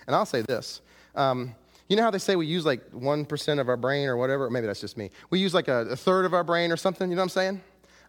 And 0.08 0.16
I'll 0.16 0.26
say 0.26 0.42
this. 0.42 0.82
Um, 1.16 1.56
you 1.88 1.96
know 1.96 2.04
how 2.04 2.12
they 2.12 2.20
say 2.20 2.36
we 2.36 2.48
use 2.48 2.66
like 2.66 2.92
1% 2.92 3.60
of 3.60 3.70
our 3.70 3.78
brain 3.78 4.08
or 4.08 4.18
whatever? 4.18 4.50
Maybe 4.50 4.68
that's 4.68 4.82
just 4.82 4.98
me. 4.98 5.12
We 5.30 5.40
use 5.40 5.54
like 5.54 5.68
a, 5.68 5.82
a 5.88 5.96
third 5.96 6.26
of 6.26 6.34
our 6.34 6.44
brain 6.44 6.72
or 6.72 6.78
something. 6.78 7.10
You 7.10 7.16
know 7.16 7.22
what 7.22 7.26
I'm 7.26 7.30
saying? 7.30 7.62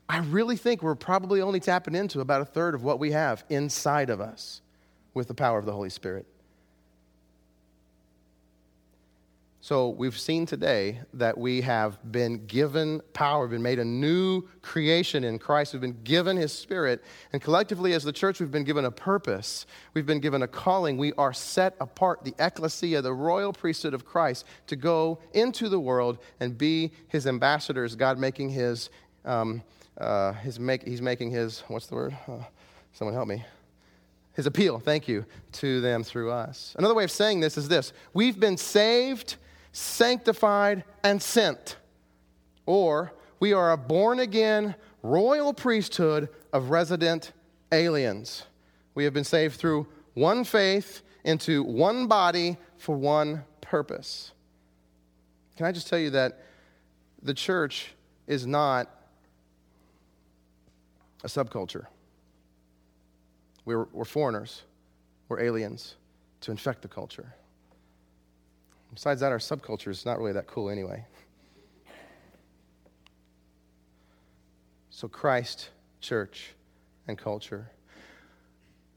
I 0.09 0.19
really 0.19 0.57
think 0.57 0.83
we're 0.83 0.95
probably 0.95 1.41
only 1.41 1.61
tapping 1.61 1.95
into 1.95 2.21
about 2.21 2.41
a 2.41 2.45
third 2.45 2.75
of 2.75 2.83
what 2.83 2.99
we 2.99 3.13
have 3.13 3.45
inside 3.49 4.09
of 4.09 4.21
us 4.21 4.63
with 5.15 5.29
the 5.29 5.35
power 5.35 5.59
of 5.59 5.67
the 5.67 5.73
Holy 5.73 5.91
Spirit. 5.91 6.27
So 9.67 9.89
we've 9.89 10.17
seen 10.17 10.47
today 10.47 11.01
that 11.15 11.37
we 11.37 11.61
have 11.63 11.99
been 12.13 12.47
given 12.47 13.03
power, 13.15 13.49
been 13.49 13.65
made 13.65 13.81
a 13.81 13.85
new 13.85 14.43
creation 14.63 15.25
in 15.25 15.41
Christ. 15.41 15.73
We've 15.73 15.81
been 15.81 16.05
given 16.05 16.37
his 16.37 16.53
spirit. 16.53 17.03
And 17.33 17.43
collectively, 17.43 17.93
as 17.93 18.05
the 18.05 18.13
church, 18.13 18.39
we've 18.39 18.53
been 18.53 18.63
given 18.63 18.85
a 18.85 18.93
purpose. 18.93 19.67
We've 19.93 20.07
been 20.07 20.21
given 20.21 20.43
a 20.43 20.47
calling. 20.47 20.99
We 20.99 21.15
are 21.15 21.33
set 21.33 21.75
apart, 21.81 22.23
the 22.23 22.33
ecclesia, 22.39 23.03
the 23.03 23.13
royal 23.13 23.53
priesthood 23.53 23.93
of 23.93 24.05
Christ, 24.05 24.45
to 24.69 24.77
go 24.77 25.19
into 25.33 25.69
the 25.69 25.81
world 25.81 26.19
and 26.39 26.57
be 26.57 26.93
his 27.09 27.27
ambassadors, 27.27 27.97
God 27.97 28.21
making 28.21 28.51
his, 28.51 28.89
um, 29.25 29.65
uh, 29.99 30.35
his 30.35 30.61
make, 30.61 30.85
he's 30.85 31.03
making 31.03 31.33
his, 31.33 31.65
what's 31.67 31.89
the 31.89 31.97
word? 31.97 32.17
Uh, 32.29 32.45
someone 32.93 33.15
help 33.15 33.27
me 33.27 33.45
his 34.35 34.47
appeal, 34.47 34.79
thank 34.79 35.09
you, 35.09 35.25
to 35.51 35.81
them 35.81 36.05
through 36.05 36.31
us. 36.31 36.75
Another 36.79 36.95
way 36.95 37.05
of 37.05 37.11
saying 37.11 37.41
this 37.41 37.57
is 37.57 37.69
this 37.69 37.93
We've 38.13 38.39
been 38.39 38.59
saved 38.59 39.39
sanctified, 39.77 40.85
and 41.05 41.21
sent. 41.21 41.77
Or 42.65 43.13
we 43.39 43.53
are 43.53 43.73
a 43.73 43.77
born 43.77 44.21
again 44.21 44.75
royal 45.03 45.53
priesthood 45.53 46.31
of 46.51 46.71
resident 46.71 47.33
aliens. 47.71 48.45
We 48.95 49.05
have 49.05 49.13
been 49.13 49.23
saved 49.23 49.57
through 49.57 49.87
one 50.15 50.45
faith 50.45 51.03
into 51.25 51.63
one 51.63 52.07
body 52.07 52.57
for 52.79 52.97
one 52.97 53.45
purpose. 53.61 54.33
Can 55.59 55.67
I 55.67 55.73
just 55.73 55.89
tell 55.89 55.99
you 55.99 56.09
that 56.11 56.41
the 57.23 57.35
church 57.35 57.93
is 58.27 58.47
not 58.47 58.89
a 61.23 61.29
subculture? 61.29 61.85
We're, 63.67 63.85
we're 63.93 64.07
foreigners, 64.07 64.63
we're 65.29 65.41
aliens 65.41 65.97
to 66.41 66.51
infect 66.51 66.81
the 66.81 66.89
culture. 66.89 67.35
Besides 68.95 69.21
that, 69.21 69.33
our 69.33 69.39
subculture 69.39 69.89
is 69.89 70.07
not 70.07 70.19
really 70.19 70.33
that 70.33 70.47
cool 70.47 70.71
anyway. 70.71 71.05
So, 74.91 75.09
Christ, 75.09 75.69
church, 76.01 76.55
and 77.07 77.19
culture. 77.19 77.71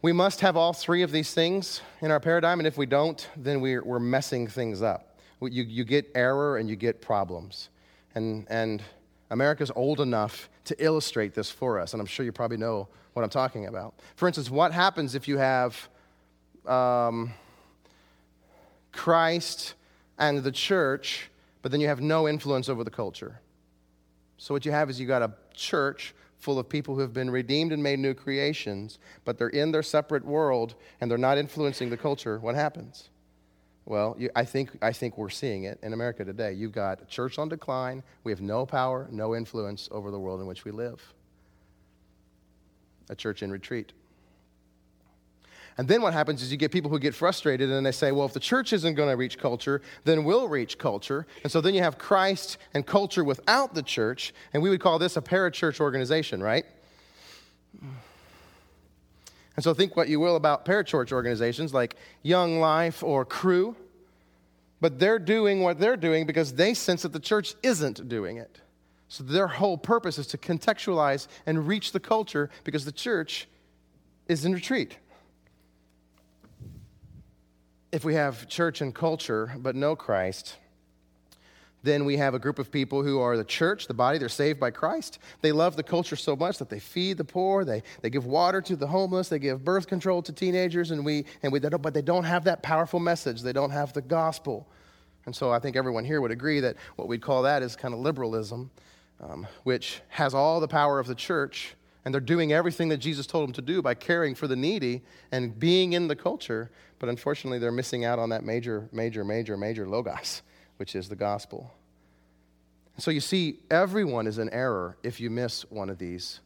We 0.01 0.13
must 0.13 0.39
have 0.39 0.55
all 0.55 0.71
three 0.71 1.01
of 1.01 1.11
these 1.11 1.33
things 1.33 1.81
in 1.99 2.09
our 2.09 2.21
paradigm, 2.21 2.59
and 2.61 2.67
if 2.67 2.77
we 2.77 2.85
don't, 2.85 3.27
then 3.35 3.59
we're, 3.59 3.83
we're 3.83 3.99
messing 3.99 4.47
things 4.47 4.81
up. 4.81 5.17
You, 5.41 5.63
you 5.63 5.83
get 5.83 6.09
error 6.15 6.57
and 6.57 6.69
you 6.69 6.77
get 6.77 7.01
problems. 7.01 7.69
And, 8.15 8.47
and 8.49 8.81
America's 9.29 9.71
old 9.75 9.99
enough 9.99 10.49
to 10.65 10.83
illustrate 10.83 11.33
this 11.33 11.51
for 11.51 11.79
us, 11.79 11.93
and 11.93 11.99
I'm 11.99 12.07
sure 12.07 12.25
you 12.25 12.31
probably 12.31 12.57
know 12.57 12.87
what 13.13 13.23
I'm 13.23 13.29
talking 13.29 13.65
about. 13.65 13.95
For 14.15 14.27
instance, 14.27 14.49
what 14.49 14.71
happens 14.71 15.15
if 15.15 15.27
you 15.27 15.37
have 15.37 15.89
um, 16.65 17.33
Christ 18.93 19.73
and 20.19 20.43
the 20.43 20.51
church, 20.51 21.31
but 21.61 21.71
then 21.71 21.81
you 21.81 21.87
have 21.87 22.01
no 22.01 22.27
influence 22.27 22.69
over 22.69 22.83
the 22.83 22.91
culture. 22.91 23.39
So, 24.37 24.53
what 24.53 24.65
you 24.65 24.71
have 24.71 24.89
is 24.89 24.99
you 24.99 25.07
got 25.07 25.21
a 25.21 25.33
church 25.53 26.13
full 26.37 26.59
of 26.59 26.69
people 26.69 26.95
who 26.95 27.01
have 27.01 27.13
been 27.13 27.29
redeemed 27.29 27.73
and 27.73 27.81
made 27.83 27.99
new 27.99 28.13
creations, 28.13 28.99
but 29.25 29.37
they're 29.37 29.49
in 29.49 29.71
their 29.71 29.83
separate 29.83 30.23
world 30.23 30.75
and 31.01 31.09
they're 31.11 31.17
not 31.17 31.37
influencing 31.37 31.89
the 31.89 31.97
culture. 31.97 32.39
What 32.39 32.55
happens? 32.55 33.09
Well, 33.85 34.15
you, 34.17 34.29
I, 34.35 34.45
think, 34.45 34.71
I 34.81 34.93
think 34.93 35.17
we're 35.17 35.29
seeing 35.29 35.63
it 35.63 35.79
in 35.81 35.93
America 35.93 36.23
today. 36.23 36.53
You've 36.53 36.71
got 36.71 37.01
a 37.01 37.05
church 37.05 37.39
on 37.39 37.49
decline. 37.49 38.03
We 38.23 38.31
have 38.31 38.39
no 38.39 38.65
power, 38.65 39.07
no 39.11 39.35
influence 39.35 39.89
over 39.91 40.11
the 40.11 40.19
world 40.19 40.39
in 40.39 40.47
which 40.47 40.63
we 40.63 40.71
live. 40.71 41.01
A 43.09 43.15
church 43.15 43.41
in 43.41 43.51
retreat. 43.51 43.91
And 45.77 45.87
then 45.87 46.01
what 46.01 46.13
happens 46.13 46.41
is 46.41 46.51
you 46.51 46.57
get 46.57 46.71
people 46.71 46.91
who 46.91 46.99
get 46.99 47.15
frustrated 47.15 47.69
and 47.69 47.85
they 47.85 47.91
say, 47.91 48.11
well, 48.11 48.25
if 48.25 48.33
the 48.33 48.39
church 48.39 48.73
isn't 48.73 48.95
going 48.95 49.09
to 49.09 49.15
reach 49.15 49.37
culture, 49.37 49.81
then 50.03 50.25
we'll 50.25 50.49
reach 50.49 50.77
culture. 50.77 51.25
And 51.43 51.51
so 51.51 51.61
then 51.61 51.73
you 51.73 51.81
have 51.81 51.97
Christ 51.97 52.57
and 52.73 52.85
culture 52.85 53.23
without 53.23 53.73
the 53.73 53.83
church. 53.83 54.33
And 54.53 54.61
we 54.61 54.69
would 54.69 54.81
call 54.81 54.99
this 54.99 55.15
a 55.15 55.21
parachurch 55.21 55.79
organization, 55.79 56.43
right? 56.43 56.65
And 59.55 59.63
so 59.63 59.73
think 59.73 59.95
what 59.95 60.09
you 60.09 60.19
will 60.19 60.35
about 60.35 60.65
parachurch 60.65 61.11
organizations 61.11 61.73
like 61.73 61.95
Young 62.23 62.59
Life 62.59 63.03
or 63.03 63.23
Cru, 63.23 63.75
But 64.81 64.99
they're 64.99 65.19
doing 65.19 65.61
what 65.61 65.79
they're 65.79 65.97
doing 65.97 66.25
because 66.25 66.53
they 66.53 66.73
sense 66.73 67.01
that 67.01 67.13
the 67.13 67.19
church 67.19 67.53
isn't 67.63 68.07
doing 68.07 68.37
it. 68.37 68.61
So 69.09 69.23
their 69.23 69.47
whole 69.47 69.77
purpose 69.77 70.17
is 70.17 70.27
to 70.27 70.37
contextualize 70.37 71.27
and 71.45 71.67
reach 71.67 71.91
the 71.91 71.99
culture 71.99 72.49
because 72.63 72.85
the 72.85 72.91
church 72.91 73.47
is 74.27 74.45
in 74.45 74.53
retreat. 74.53 74.97
If 77.91 78.05
we 78.05 78.13
have 78.13 78.47
church 78.47 78.81
and 78.81 78.93
culture 78.93 79.51
but 79.57 79.75
no 79.75 79.95
Christ, 79.95 80.57
then 81.81 82.05
we 82.05 82.17
have 82.17 82.33
a 82.33 82.39
group 82.39 82.59
of 82.59 82.71
people 82.71 83.03
who 83.03 83.19
are 83.19 83.37
the 83.37 83.43
church, 83.43 83.87
the 83.87 83.93
body, 83.93 84.17
they're 84.17 84.29
saved 84.29 84.59
by 84.59 84.69
Christ. 84.69 85.17
They 85.41 85.51
love 85.51 85.75
the 85.75 85.83
culture 85.83 86.15
so 86.15 86.35
much 86.35 86.57
that 86.57 86.69
they 86.69 86.79
feed 86.79 87.17
the 87.17 87.23
poor, 87.23 87.63
they, 87.63 87.83
they 88.01 88.09
give 88.09 88.25
water 88.25 88.61
to 88.61 88.75
the 88.75 88.87
homeless, 88.87 89.29
they 89.29 89.39
give 89.39 89.63
birth 89.63 89.87
control 89.87 90.21
to 90.23 90.33
teenagers, 90.33 90.91
and 90.91 91.05
we, 91.05 91.25
and 91.41 91.51
we, 91.51 91.59
they 91.59 91.69
but 91.69 91.93
they 91.93 92.01
don't 92.01 92.25
have 92.25 92.43
that 92.43 92.61
powerful 92.61 92.99
message. 92.99 93.41
They 93.41 93.53
don't 93.53 93.71
have 93.71 93.93
the 93.93 94.01
gospel. 94.01 94.67
And 95.25 95.35
so 95.35 95.51
I 95.51 95.59
think 95.59 95.75
everyone 95.75 96.05
here 96.05 96.21
would 96.21 96.31
agree 96.31 96.59
that 96.59 96.75
what 96.95 97.07
we'd 97.07 97.21
call 97.21 97.43
that 97.43 97.63
is 97.63 97.75
kind 97.75 97.93
of 97.93 98.01
liberalism, 98.01 98.69
um, 99.21 99.47
which 99.63 100.01
has 100.09 100.33
all 100.33 100.59
the 100.59 100.67
power 100.67 100.99
of 100.99 101.07
the 101.07 101.15
church, 101.15 101.75
and 102.03 102.13
they're 102.13 102.21
doing 102.21 102.51
everything 102.51 102.89
that 102.89 102.97
Jesus 102.97 103.25
told 103.27 103.47
them 103.47 103.53
to 103.53 103.61
do 103.61 103.81
by 103.81 103.93
caring 103.93 104.35
for 104.35 104.47
the 104.47 104.55
needy 104.55 105.01
and 105.31 105.57
being 105.57 105.93
in 105.93 106.07
the 106.07 106.15
culture, 106.15 106.71
but 106.99 107.09
unfortunately 107.09 107.59
they're 107.59 107.71
missing 107.71 108.05
out 108.05 108.19
on 108.19 108.29
that 108.29 108.43
major, 108.43 108.89
major, 108.91 109.23
major, 109.23 109.57
major 109.57 109.87
logos 109.87 110.41
which 110.79 110.95
is 110.95 111.09
the 111.09 111.15
gospel. 111.15 111.69
So 112.99 113.11
you 113.11 113.19
see, 113.19 113.59
everyone 113.69 114.27
is 114.27 114.37
in 114.37 114.49
error 114.49 114.97
if 115.03 115.19
you 115.19 115.29
miss 115.29 115.69
one 115.69 115.89
of 115.89 115.97
these 115.97 116.39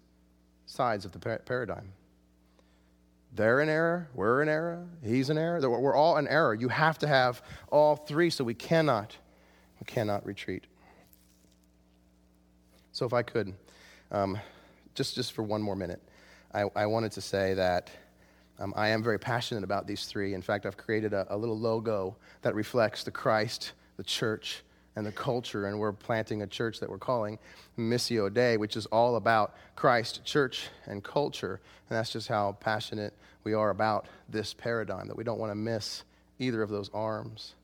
sides 0.66 1.06
of 1.06 1.12
the 1.12 1.20
paradigm. 1.20 1.93
They're 3.36 3.62
in 3.62 3.70
error, 3.70 4.10
we're 4.16 4.41
in 4.41 4.49
error, 4.49 4.88
he's 5.04 5.30
in 5.30 5.38
error, 5.38 5.60
we're 5.70 5.95
all 5.95 6.18
in 6.18 6.28
error. 6.28 6.56
You 6.56 6.68
have 6.70 6.97
to 6.99 7.08
have 7.08 7.43
all 7.70 7.95
three, 7.95 8.32
so 8.32 8.43
we 8.43 8.56
cannot, 8.56 9.16
we 9.80 9.86
cannot 9.86 10.26
retreat. 10.26 10.66
So 12.91 13.06
if 13.06 13.14
I 13.14 13.22
could, 13.22 13.54
um, 14.12 14.39
just, 14.95 15.14
just 15.14 15.34
for 15.34 15.43
one 15.43 15.62
more 15.62 15.76
minute, 15.76 16.01
I, 16.51 16.64
I 16.76 16.88
wanted 16.88 17.12
to 17.14 17.22
say 17.22 17.54
that 17.54 17.91
um, 18.60 18.74
I 18.76 18.89
am 18.89 19.04
very 19.04 19.20
passionate 19.20 19.64
about 19.64 19.88
these 19.88 20.06
three. 20.06 20.34
In 20.34 20.41
fact, 20.41 20.66
I've 20.66 20.78
created 20.78 21.14
a, 21.14 21.26
a 21.30 21.38
little 21.38 21.58
logo 21.58 22.16
that 22.41 22.56
reflects 22.56 23.04
the 23.04 23.12
Christ 23.12 23.74
the 23.97 24.04
church 24.04 24.64
and 24.95 25.06
the 25.06 25.12
culture, 25.12 25.66
and 25.66 25.80
we're 25.80 25.91
planting 25.91 26.43
a 26.43 26.47
church 26.47 26.80
that 26.80 26.89
we're 26.89 26.99
calling 26.99 27.39
Missio 27.78 28.32
Dei, 28.32 28.58
which 28.58 28.78
is 28.78 28.86
all 28.88 29.16
about 29.16 29.56
Christ, 29.76 30.24
church, 30.24 30.68
and 30.86 31.04
culture. 31.04 31.60
And 31.89 31.97
that's 31.97 32.12
just 32.12 32.28
how 32.28 32.58
passionate 32.60 33.14
we 33.43 33.54
are 33.54 33.72
about 33.72 34.08
this 34.30 34.54
paradigm, 34.54 35.08
that 35.08 35.18
we 35.18 35.24
don't 35.24 35.39
want 35.39 35.51
to 35.51 35.56
miss 35.56 36.04
either 36.38 36.62
of 36.62 36.70
those 36.70 36.91
arms. 36.93 37.56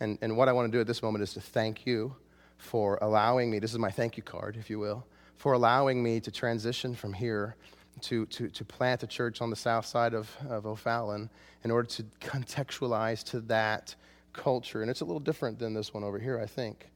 And, 0.00 0.18
and 0.22 0.36
what 0.36 0.48
I 0.48 0.52
want 0.52 0.70
to 0.70 0.76
do 0.76 0.80
at 0.80 0.86
this 0.86 1.02
moment 1.02 1.22
is 1.22 1.34
to 1.34 1.40
thank 1.40 1.84
you 1.84 2.14
for 2.58 2.98
allowing 3.02 3.50
me, 3.50 3.58
this 3.58 3.72
is 3.72 3.78
my 3.78 3.90
thank 3.90 4.16
you 4.16 4.22
card, 4.22 4.56
if 4.56 4.70
you 4.70 4.78
will, 4.78 5.04
for 5.36 5.52
allowing 5.54 6.02
me 6.02 6.20
to 6.20 6.30
transition 6.30 6.94
from 6.94 7.12
here 7.12 7.56
to, 8.02 8.26
to, 8.26 8.48
to 8.48 8.64
plant 8.64 9.02
a 9.02 9.06
church 9.06 9.40
on 9.40 9.50
the 9.50 9.56
south 9.56 9.86
side 9.86 10.14
of, 10.14 10.30
of 10.48 10.66
O'Fallon 10.66 11.30
in 11.64 11.70
order 11.70 11.88
to 11.88 12.04
contextualize 12.20 13.22
to 13.24 13.40
that 13.40 13.94
culture. 14.32 14.82
And 14.82 14.90
it's 14.90 15.00
a 15.00 15.04
little 15.04 15.20
different 15.20 15.58
than 15.58 15.74
this 15.74 15.92
one 15.92 16.04
over 16.04 16.18
here, 16.18 16.38
I 16.38 16.46
think. 16.46 16.90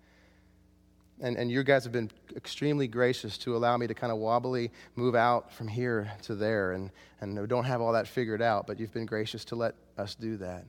And, 1.21 1.37
and 1.37 1.51
you 1.51 1.63
guys 1.63 1.85
have 1.85 1.93
been 1.93 2.11
extremely 2.35 2.89
gracious 2.89 3.39
to 3.39 3.57
allow 3.57 3.77
me 3.77 3.87
to 3.87 3.95
kind 3.95 4.13
of 4.13 4.19
wobbly 4.19 4.71
move 4.97 5.15
out 5.15 5.53
from 5.53 5.69
here 5.69 6.11
to 6.23 6.35
there. 6.35 6.73
And, 6.73 6.91
and 7.21 7.49
don't 7.49 7.65
have 7.65 7.81
all 7.81 7.93
that 7.93 8.09
figured 8.09 8.43
out, 8.43 8.67
but 8.67 8.81
you've 8.81 8.93
been 8.93 9.07
gracious 9.07 9.45
to 9.47 9.57
let 9.57 9.75
us 9.99 10.15
do 10.15 10.37
that. 10.39 10.65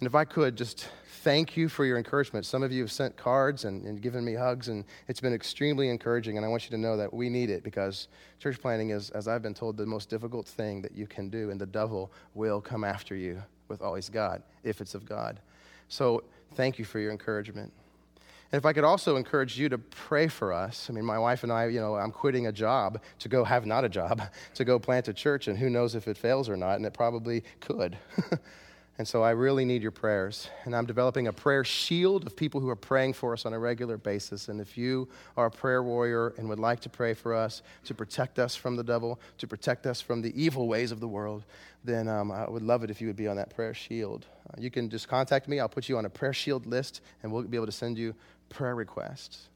And 0.00 0.06
if 0.06 0.14
I 0.14 0.24
could 0.24 0.56
just 0.56 0.88
thank 1.26 1.56
you 1.56 1.68
for 1.68 1.84
your 1.84 1.98
encouragement. 1.98 2.46
Some 2.46 2.62
of 2.62 2.70
you 2.70 2.82
have 2.82 2.92
sent 2.92 3.16
cards 3.16 3.64
and, 3.64 3.84
and, 3.84 4.00
given 4.00 4.24
me 4.24 4.34
hugs, 4.34 4.68
and 4.68 4.84
it's 5.08 5.20
been 5.20 5.34
extremely 5.34 5.88
encouraging. 5.88 6.36
And 6.36 6.46
I 6.46 6.48
want 6.48 6.62
you 6.62 6.70
to 6.70 6.78
know 6.78 6.96
that 6.96 7.12
we 7.12 7.28
need 7.28 7.50
it 7.50 7.64
because 7.64 8.06
church 8.38 8.60
planting 8.60 8.90
is, 8.90 9.10
as 9.10 9.26
I've 9.26 9.42
been 9.42 9.52
told, 9.52 9.76
the 9.76 9.86
most 9.86 10.08
difficult 10.08 10.46
thing 10.46 10.82
that 10.82 10.92
you 10.92 11.08
can 11.08 11.28
do, 11.28 11.50
and 11.50 11.60
the 11.60 11.66
devil 11.66 12.12
will 12.34 12.60
come 12.60 12.84
after 12.84 13.16
you 13.16 13.42
with 13.66 13.82
all 13.82 13.96
he's 13.96 14.08
got 14.08 14.42
if 14.62 14.80
it's 14.80 14.94
of 14.94 15.04
God. 15.04 15.40
So 15.88 16.22
thank 16.54 16.78
you 16.78 16.84
for 16.84 17.00
your 17.00 17.10
encouragement. 17.10 17.72
And 18.52 18.60
if 18.60 18.64
I 18.64 18.72
could 18.72 18.84
also 18.84 19.16
encourage 19.16 19.58
you 19.58 19.68
to 19.68 19.78
pray 19.78 20.28
for 20.28 20.52
us. 20.52 20.86
I 20.88 20.92
mean, 20.92 21.04
my 21.04 21.18
wife 21.18 21.42
and 21.42 21.50
I, 21.50 21.66
you 21.66 21.80
know, 21.80 21.96
I'm 21.96 22.12
quitting 22.12 22.46
a 22.46 22.52
job 22.52 23.02
to 23.18 23.28
go 23.28 23.42
have 23.42 23.66
not 23.66 23.84
a 23.84 23.88
job, 23.88 24.22
to 24.54 24.64
go 24.64 24.78
plant 24.78 25.08
a 25.08 25.12
church, 25.12 25.48
and 25.48 25.58
who 25.58 25.70
knows 25.70 25.96
if 25.96 26.06
it 26.06 26.16
fails 26.16 26.48
or 26.48 26.56
not, 26.56 26.76
and 26.76 26.86
it 26.86 26.94
probably 26.94 27.42
could. 27.58 27.98
and 28.98 29.06
so 29.06 29.22
I 29.22 29.30
really 29.30 29.66
need 29.66 29.82
your 29.82 29.90
prayers. 29.90 30.48
And 30.64 30.74
I'm 30.74 30.86
developing 30.86 31.26
a 31.26 31.32
prayer 31.32 31.64
shield 31.64 32.26
of 32.26 32.34
people 32.34 32.60
who 32.60 32.70
are 32.70 32.76
praying 32.76 33.12
for 33.12 33.34
us 33.34 33.44
on 33.44 33.52
a 33.52 33.58
regular 33.58 33.98
basis. 33.98 34.48
And 34.48 34.58
if 34.58 34.78
you 34.78 35.08
are 35.36 35.46
a 35.46 35.50
prayer 35.50 35.82
warrior 35.82 36.32
and 36.38 36.48
would 36.48 36.58
like 36.58 36.80
to 36.80 36.88
pray 36.88 37.12
for 37.12 37.34
us 37.34 37.60
to 37.84 37.94
protect 37.94 38.38
us 38.38 38.56
from 38.56 38.74
the 38.74 38.82
devil, 38.82 39.20
to 39.38 39.46
protect 39.46 39.86
us 39.86 40.00
from 40.00 40.22
the 40.22 40.32
evil 40.40 40.66
ways 40.66 40.92
of 40.92 41.00
the 41.00 41.08
world, 41.08 41.44
then 41.84 42.08
um, 42.08 42.32
I 42.32 42.48
would 42.48 42.62
love 42.62 42.84
it 42.84 42.90
if 42.90 43.00
you 43.00 43.06
would 43.06 43.16
be 43.16 43.28
on 43.28 43.36
that 43.36 43.54
prayer 43.54 43.74
shield. 43.74 44.24
Uh, 44.48 44.54
you 44.58 44.70
can 44.70 44.88
just 44.88 45.08
contact 45.08 45.46
me. 45.46 45.60
I'll 45.60 45.68
put 45.68 45.88
you 45.90 45.98
on 45.98 46.06
a 46.06 46.10
prayer 46.10 46.32
shield 46.32 46.64
list, 46.64 47.02
and 47.22 47.30
we'll 47.30 47.42
be 47.42 47.56
able 47.56 47.66
to 47.66 47.72
send 47.72 47.98
you 47.98 48.14
prayer 48.48 48.74
requests. 48.74 49.48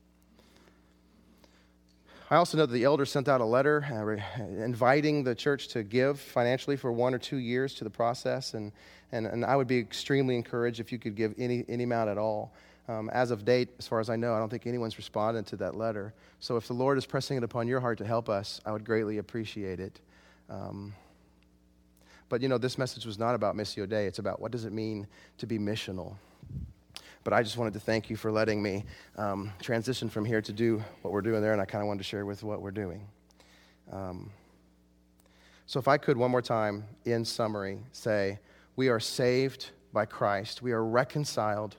I 2.32 2.36
also 2.36 2.56
know 2.56 2.64
that 2.64 2.72
the 2.72 2.84
elders 2.84 3.10
sent 3.10 3.28
out 3.28 3.40
a 3.40 3.44
letter 3.44 3.84
uh, 3.90 4.42
inviting 4.62 5.24
the 5.24 5.34
church 5.34 5.66
to 5.68 5.82
give 5.82 6.20
financially 6.20 6.76
for 6.76 6.92
one 6.92 7.12
or 7.12 7.18
two 7.18 7.38
years 7.38 7.74
to 7.74 7.84
the 7.84 7.90
process, 7.90 8.54
and, 8.54 8.70
and, 9.10 9.26
and 9.26 9.44
I 9.44 9.56
would 9.56 9.66
be 9.66 9.78
extremely 9.78 10.36
encouraged 10.36 10.78
if 10.78 10.92
you 10.92 10.98
could 10.98 11.16
give 11.16 11.34
any, 11.38 11.64
any 11.68 11.82
amount 11.82 12.08
at 12.08 12.18
all. 12.18 12.52
Um, 12.86 13.10
as 13.10 13.32
of 13.32 13.44
date, 13.44 13.70
as 13.80 13.88
far 13.88 13.98
as 13.98 14.08
I 14.08 14.14
know, 14.14 14.32
I 14.32 14.38
don't 14.38 14.48
think 14.48 14.66
anyone's 14.66 14.96
responded 14.96 15.46
to 15.48 15.56
that 15.56 15.76
letter. 15.76 16.14
So 16.38 16.56
if 16.56 16.68
the 16.68 16.72
Lord 16.72 16.98
is 16.98 17.06
pressing 17.06 17.36
it 17.36 17.42
upon 17.42 17.66
your 17.66 17.80
heart 17.80 17.98
to 17.98 18.06
help 18.06 18.28
us, 18.28 18.60
I 18.64 18.70
would 18.70 18.84
greatly 18.84 19.18
appreciate 19.18 19.80
it. 19.80 20.00
Um, 20.48 20.94
but 22.28 22.42
you 22.42 22.48
know, 22.48 22.58
this 22.58 22.78
message 22.78 23.06
was 23.06 23.18
not 23.18 23.34
about 23.34 23.56
Missio 23.56 23.88
Dei, 23.88 24.06
it's 24.06 24.20
about 24.20 24.40
what 24.40 24.52
does 24.52 24.64
it 24.64 24.72
mean 24.72 25.08
to 25.38 25.46
be 25.46 25.58
missional. 25.58 26.14
But 27.22 27.32
I 27.32 27.42
just 27.42 27.56
wanted 27.56 27.74
to 27.74 27.80
thank 27.80 28.08
you 28.08 28.16
for 28.16 28.32
letting 28.32 28.62
me 28.62 28.84
um, 29.16 29.52
transition 29.60 30.08
from 30.08 30.24
here 30.24 30.40
to 30.40 30.52
do 30.52 30.82
what 31.02 31.12
we're 31.12 31.20
doing 31.20 31.42
there, 31.42 31.52
and 31.52 31.60
I 31.60 31.66
kind 31.66 31.82
of 31.82 31.88
wanted 31.88 31.98
to 31.98 32.04
share 32.04 32.24
with 32.24 32.42
what 32.42 32.62
we're 32.62 32.70
doing. 32.70 33.06
Um, 33.92 34.30
so, 35.66 35.78
if 35.78 35.86
I 35.86 35.98
could 35.98 36.16
one 36.16 36.30
more 36.30 36.42
time, 36.42 36.84
in 37.04 37.24
summary, 37.24 37.78
say, 37.92 38.38
we 38.76 38.88
are 38.88 39.00
saved 39.00 39.70
by 39.92 40.06
Christ, 40.06 40.62
we 40.62 40.72
are 40.72 40.84
reconciled 40.84 41.76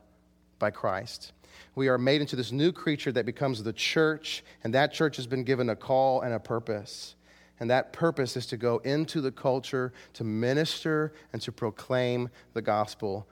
by 0.59 0.69
Christ. 0.69 1.33
We 1.75 1.89
are 1.89 1.97
made 1.97 2.21
into 2.21 2.35
this 2.35 2.51
new 2.51 2.71
creature 2.71 3.11
that 3.11 3.25
becomes 3.25 3.63
the 3.63 3.73
church, 3.73 4.43
and 4.63 4.73
that 4.73 4.93
church 4.93 5.17
has 5.17 5.27
been 5.27 5.43
given 5.43 5.69
a 5.69 5.75
call 5.75 6.21
and 6.21 6.33
a 6.33 6.39
purpose. 6.39 7.15
And 7.59 7.69
that 7.69 7.93
purpose 7.93 8.37
is 8.37 8.45
to 8.47 8.57
go 8.57 8.79
into 8.79 9.21
the 9.21 9.31
culture 9.31 9.93
to 10.13 10.23
minister 10.23 11.13
and 11.31 11.41
to 11.43 11.51
proclaim 11.51 12.29
the 12.53 12.61
gospel, 12.61 13.27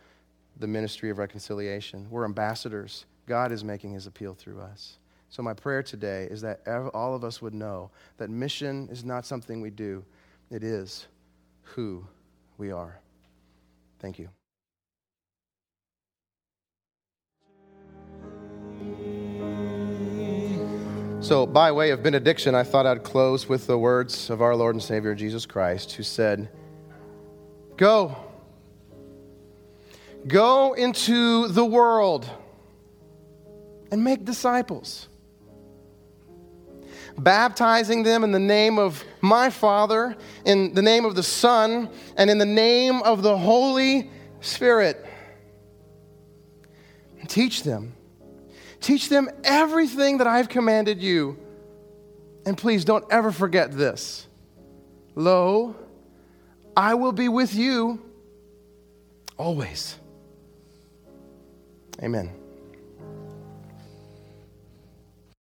the 0.59 0.67
ministry 0.67 1.09
of 1.09 1.17
reconciliation. 1.17 2.07
We're 2.09 2.25
ambassadors. 2.25 3.05
God 3.25 3.51
is 3.51 3.63
making 3.63 3.93
his 3.93 4.05
appeal 4.05 4.33
through 4.33 4.61
us. 4.61 4.99
So, 5.29 5.43
my 5.43 5.53
prayer 5.53 5.83
today 5.83 6.27
is 6.29 6.41
that 6.41 6.67
all 6.93 7.15
of 7.15 7.23
us 7.23 7.41
would 7.41 7.53
know 7.53 7.91
that 8.17 8.29
mission 8.29 8.89
is 8.91 9.05
not 9.05 9.25
something 9.25 9.61
we 9.61 9.69
do, 9.69 10.03
it 10.49 10.63
is 10.63 11.07
who 11.61 12.05
we 12.57 12.71
are. 12.71 12.99
Thank 13.99 14.17
you. 14.17 14.29
So, 21.21 21.45
by 21.45 21.71
way 21.71 21.91
of 21.91 22.01
benediction, 22.01 22.55
I 22.55 22.63
thought 22.63 22.87
I'd 22.87 23.03
close 23.03 23.47
with 23.47 23.67
the 23.67 23.77
words 23.77 24.29
of 24.29 24.41
our 24.41 24.55
Lord 24.55 24.73
and 24.73 24.83
Savior 24.83 25.13
Jesus 25.13 25.45
Christ, 25.45 25.91
who 25.91 26.01
said, 26.01 26.49
Go. 27.77 28.15
Go 30.27 30.73
into 30.73 31.47
the 31.47 31.65
world 31.65 32.29
and 33.91 34.03
make 34.03 34.25
disciples, 34.25 35.07
baptizing 37.17 38.03
them 38.03 38.23
in 38.23 38.31
the 38.31 38.39
name 38.39 38.77
of 38.77 39.03
my 39.21 39.49
Father, 39.49 40.15
in 40.45 40.73
the 40.73 40.81
name 40.81 41.05
of 41.05 41.15
the 41.15 41.23
Son, 41.23 41.89
and 42.15 42.29
in 42.29 42.37
the 42.37 42.45
name 42.45 43.01
of 43.01 43.21
the 43.21 43.37
Holy 43.37 44.09
Spirit. 44.41 45.05
Teach 47.27 47.63
them 47.63 47.93
Teach 48.81 49.09
them 49.09 49.29
everything 49.43 50.19
that 50.19 50.27
I've 50.27 50.49
commanded 50.49 51.01
you. 51.01 51.37
And 52.45 52.57
please 52.57 52.85
don't 52.85 53.05
ever 53.11 53.31
forget 53.31 53.71
this. 53.71 54.27
Lo, 55.15 55.75
I 56.75 56.93
will 56.93 57.11
be 57.11 57.27
with 57.27 57.53
you 57.53 58.01
always. 59.37 59.97
Amen. 62.01 62.38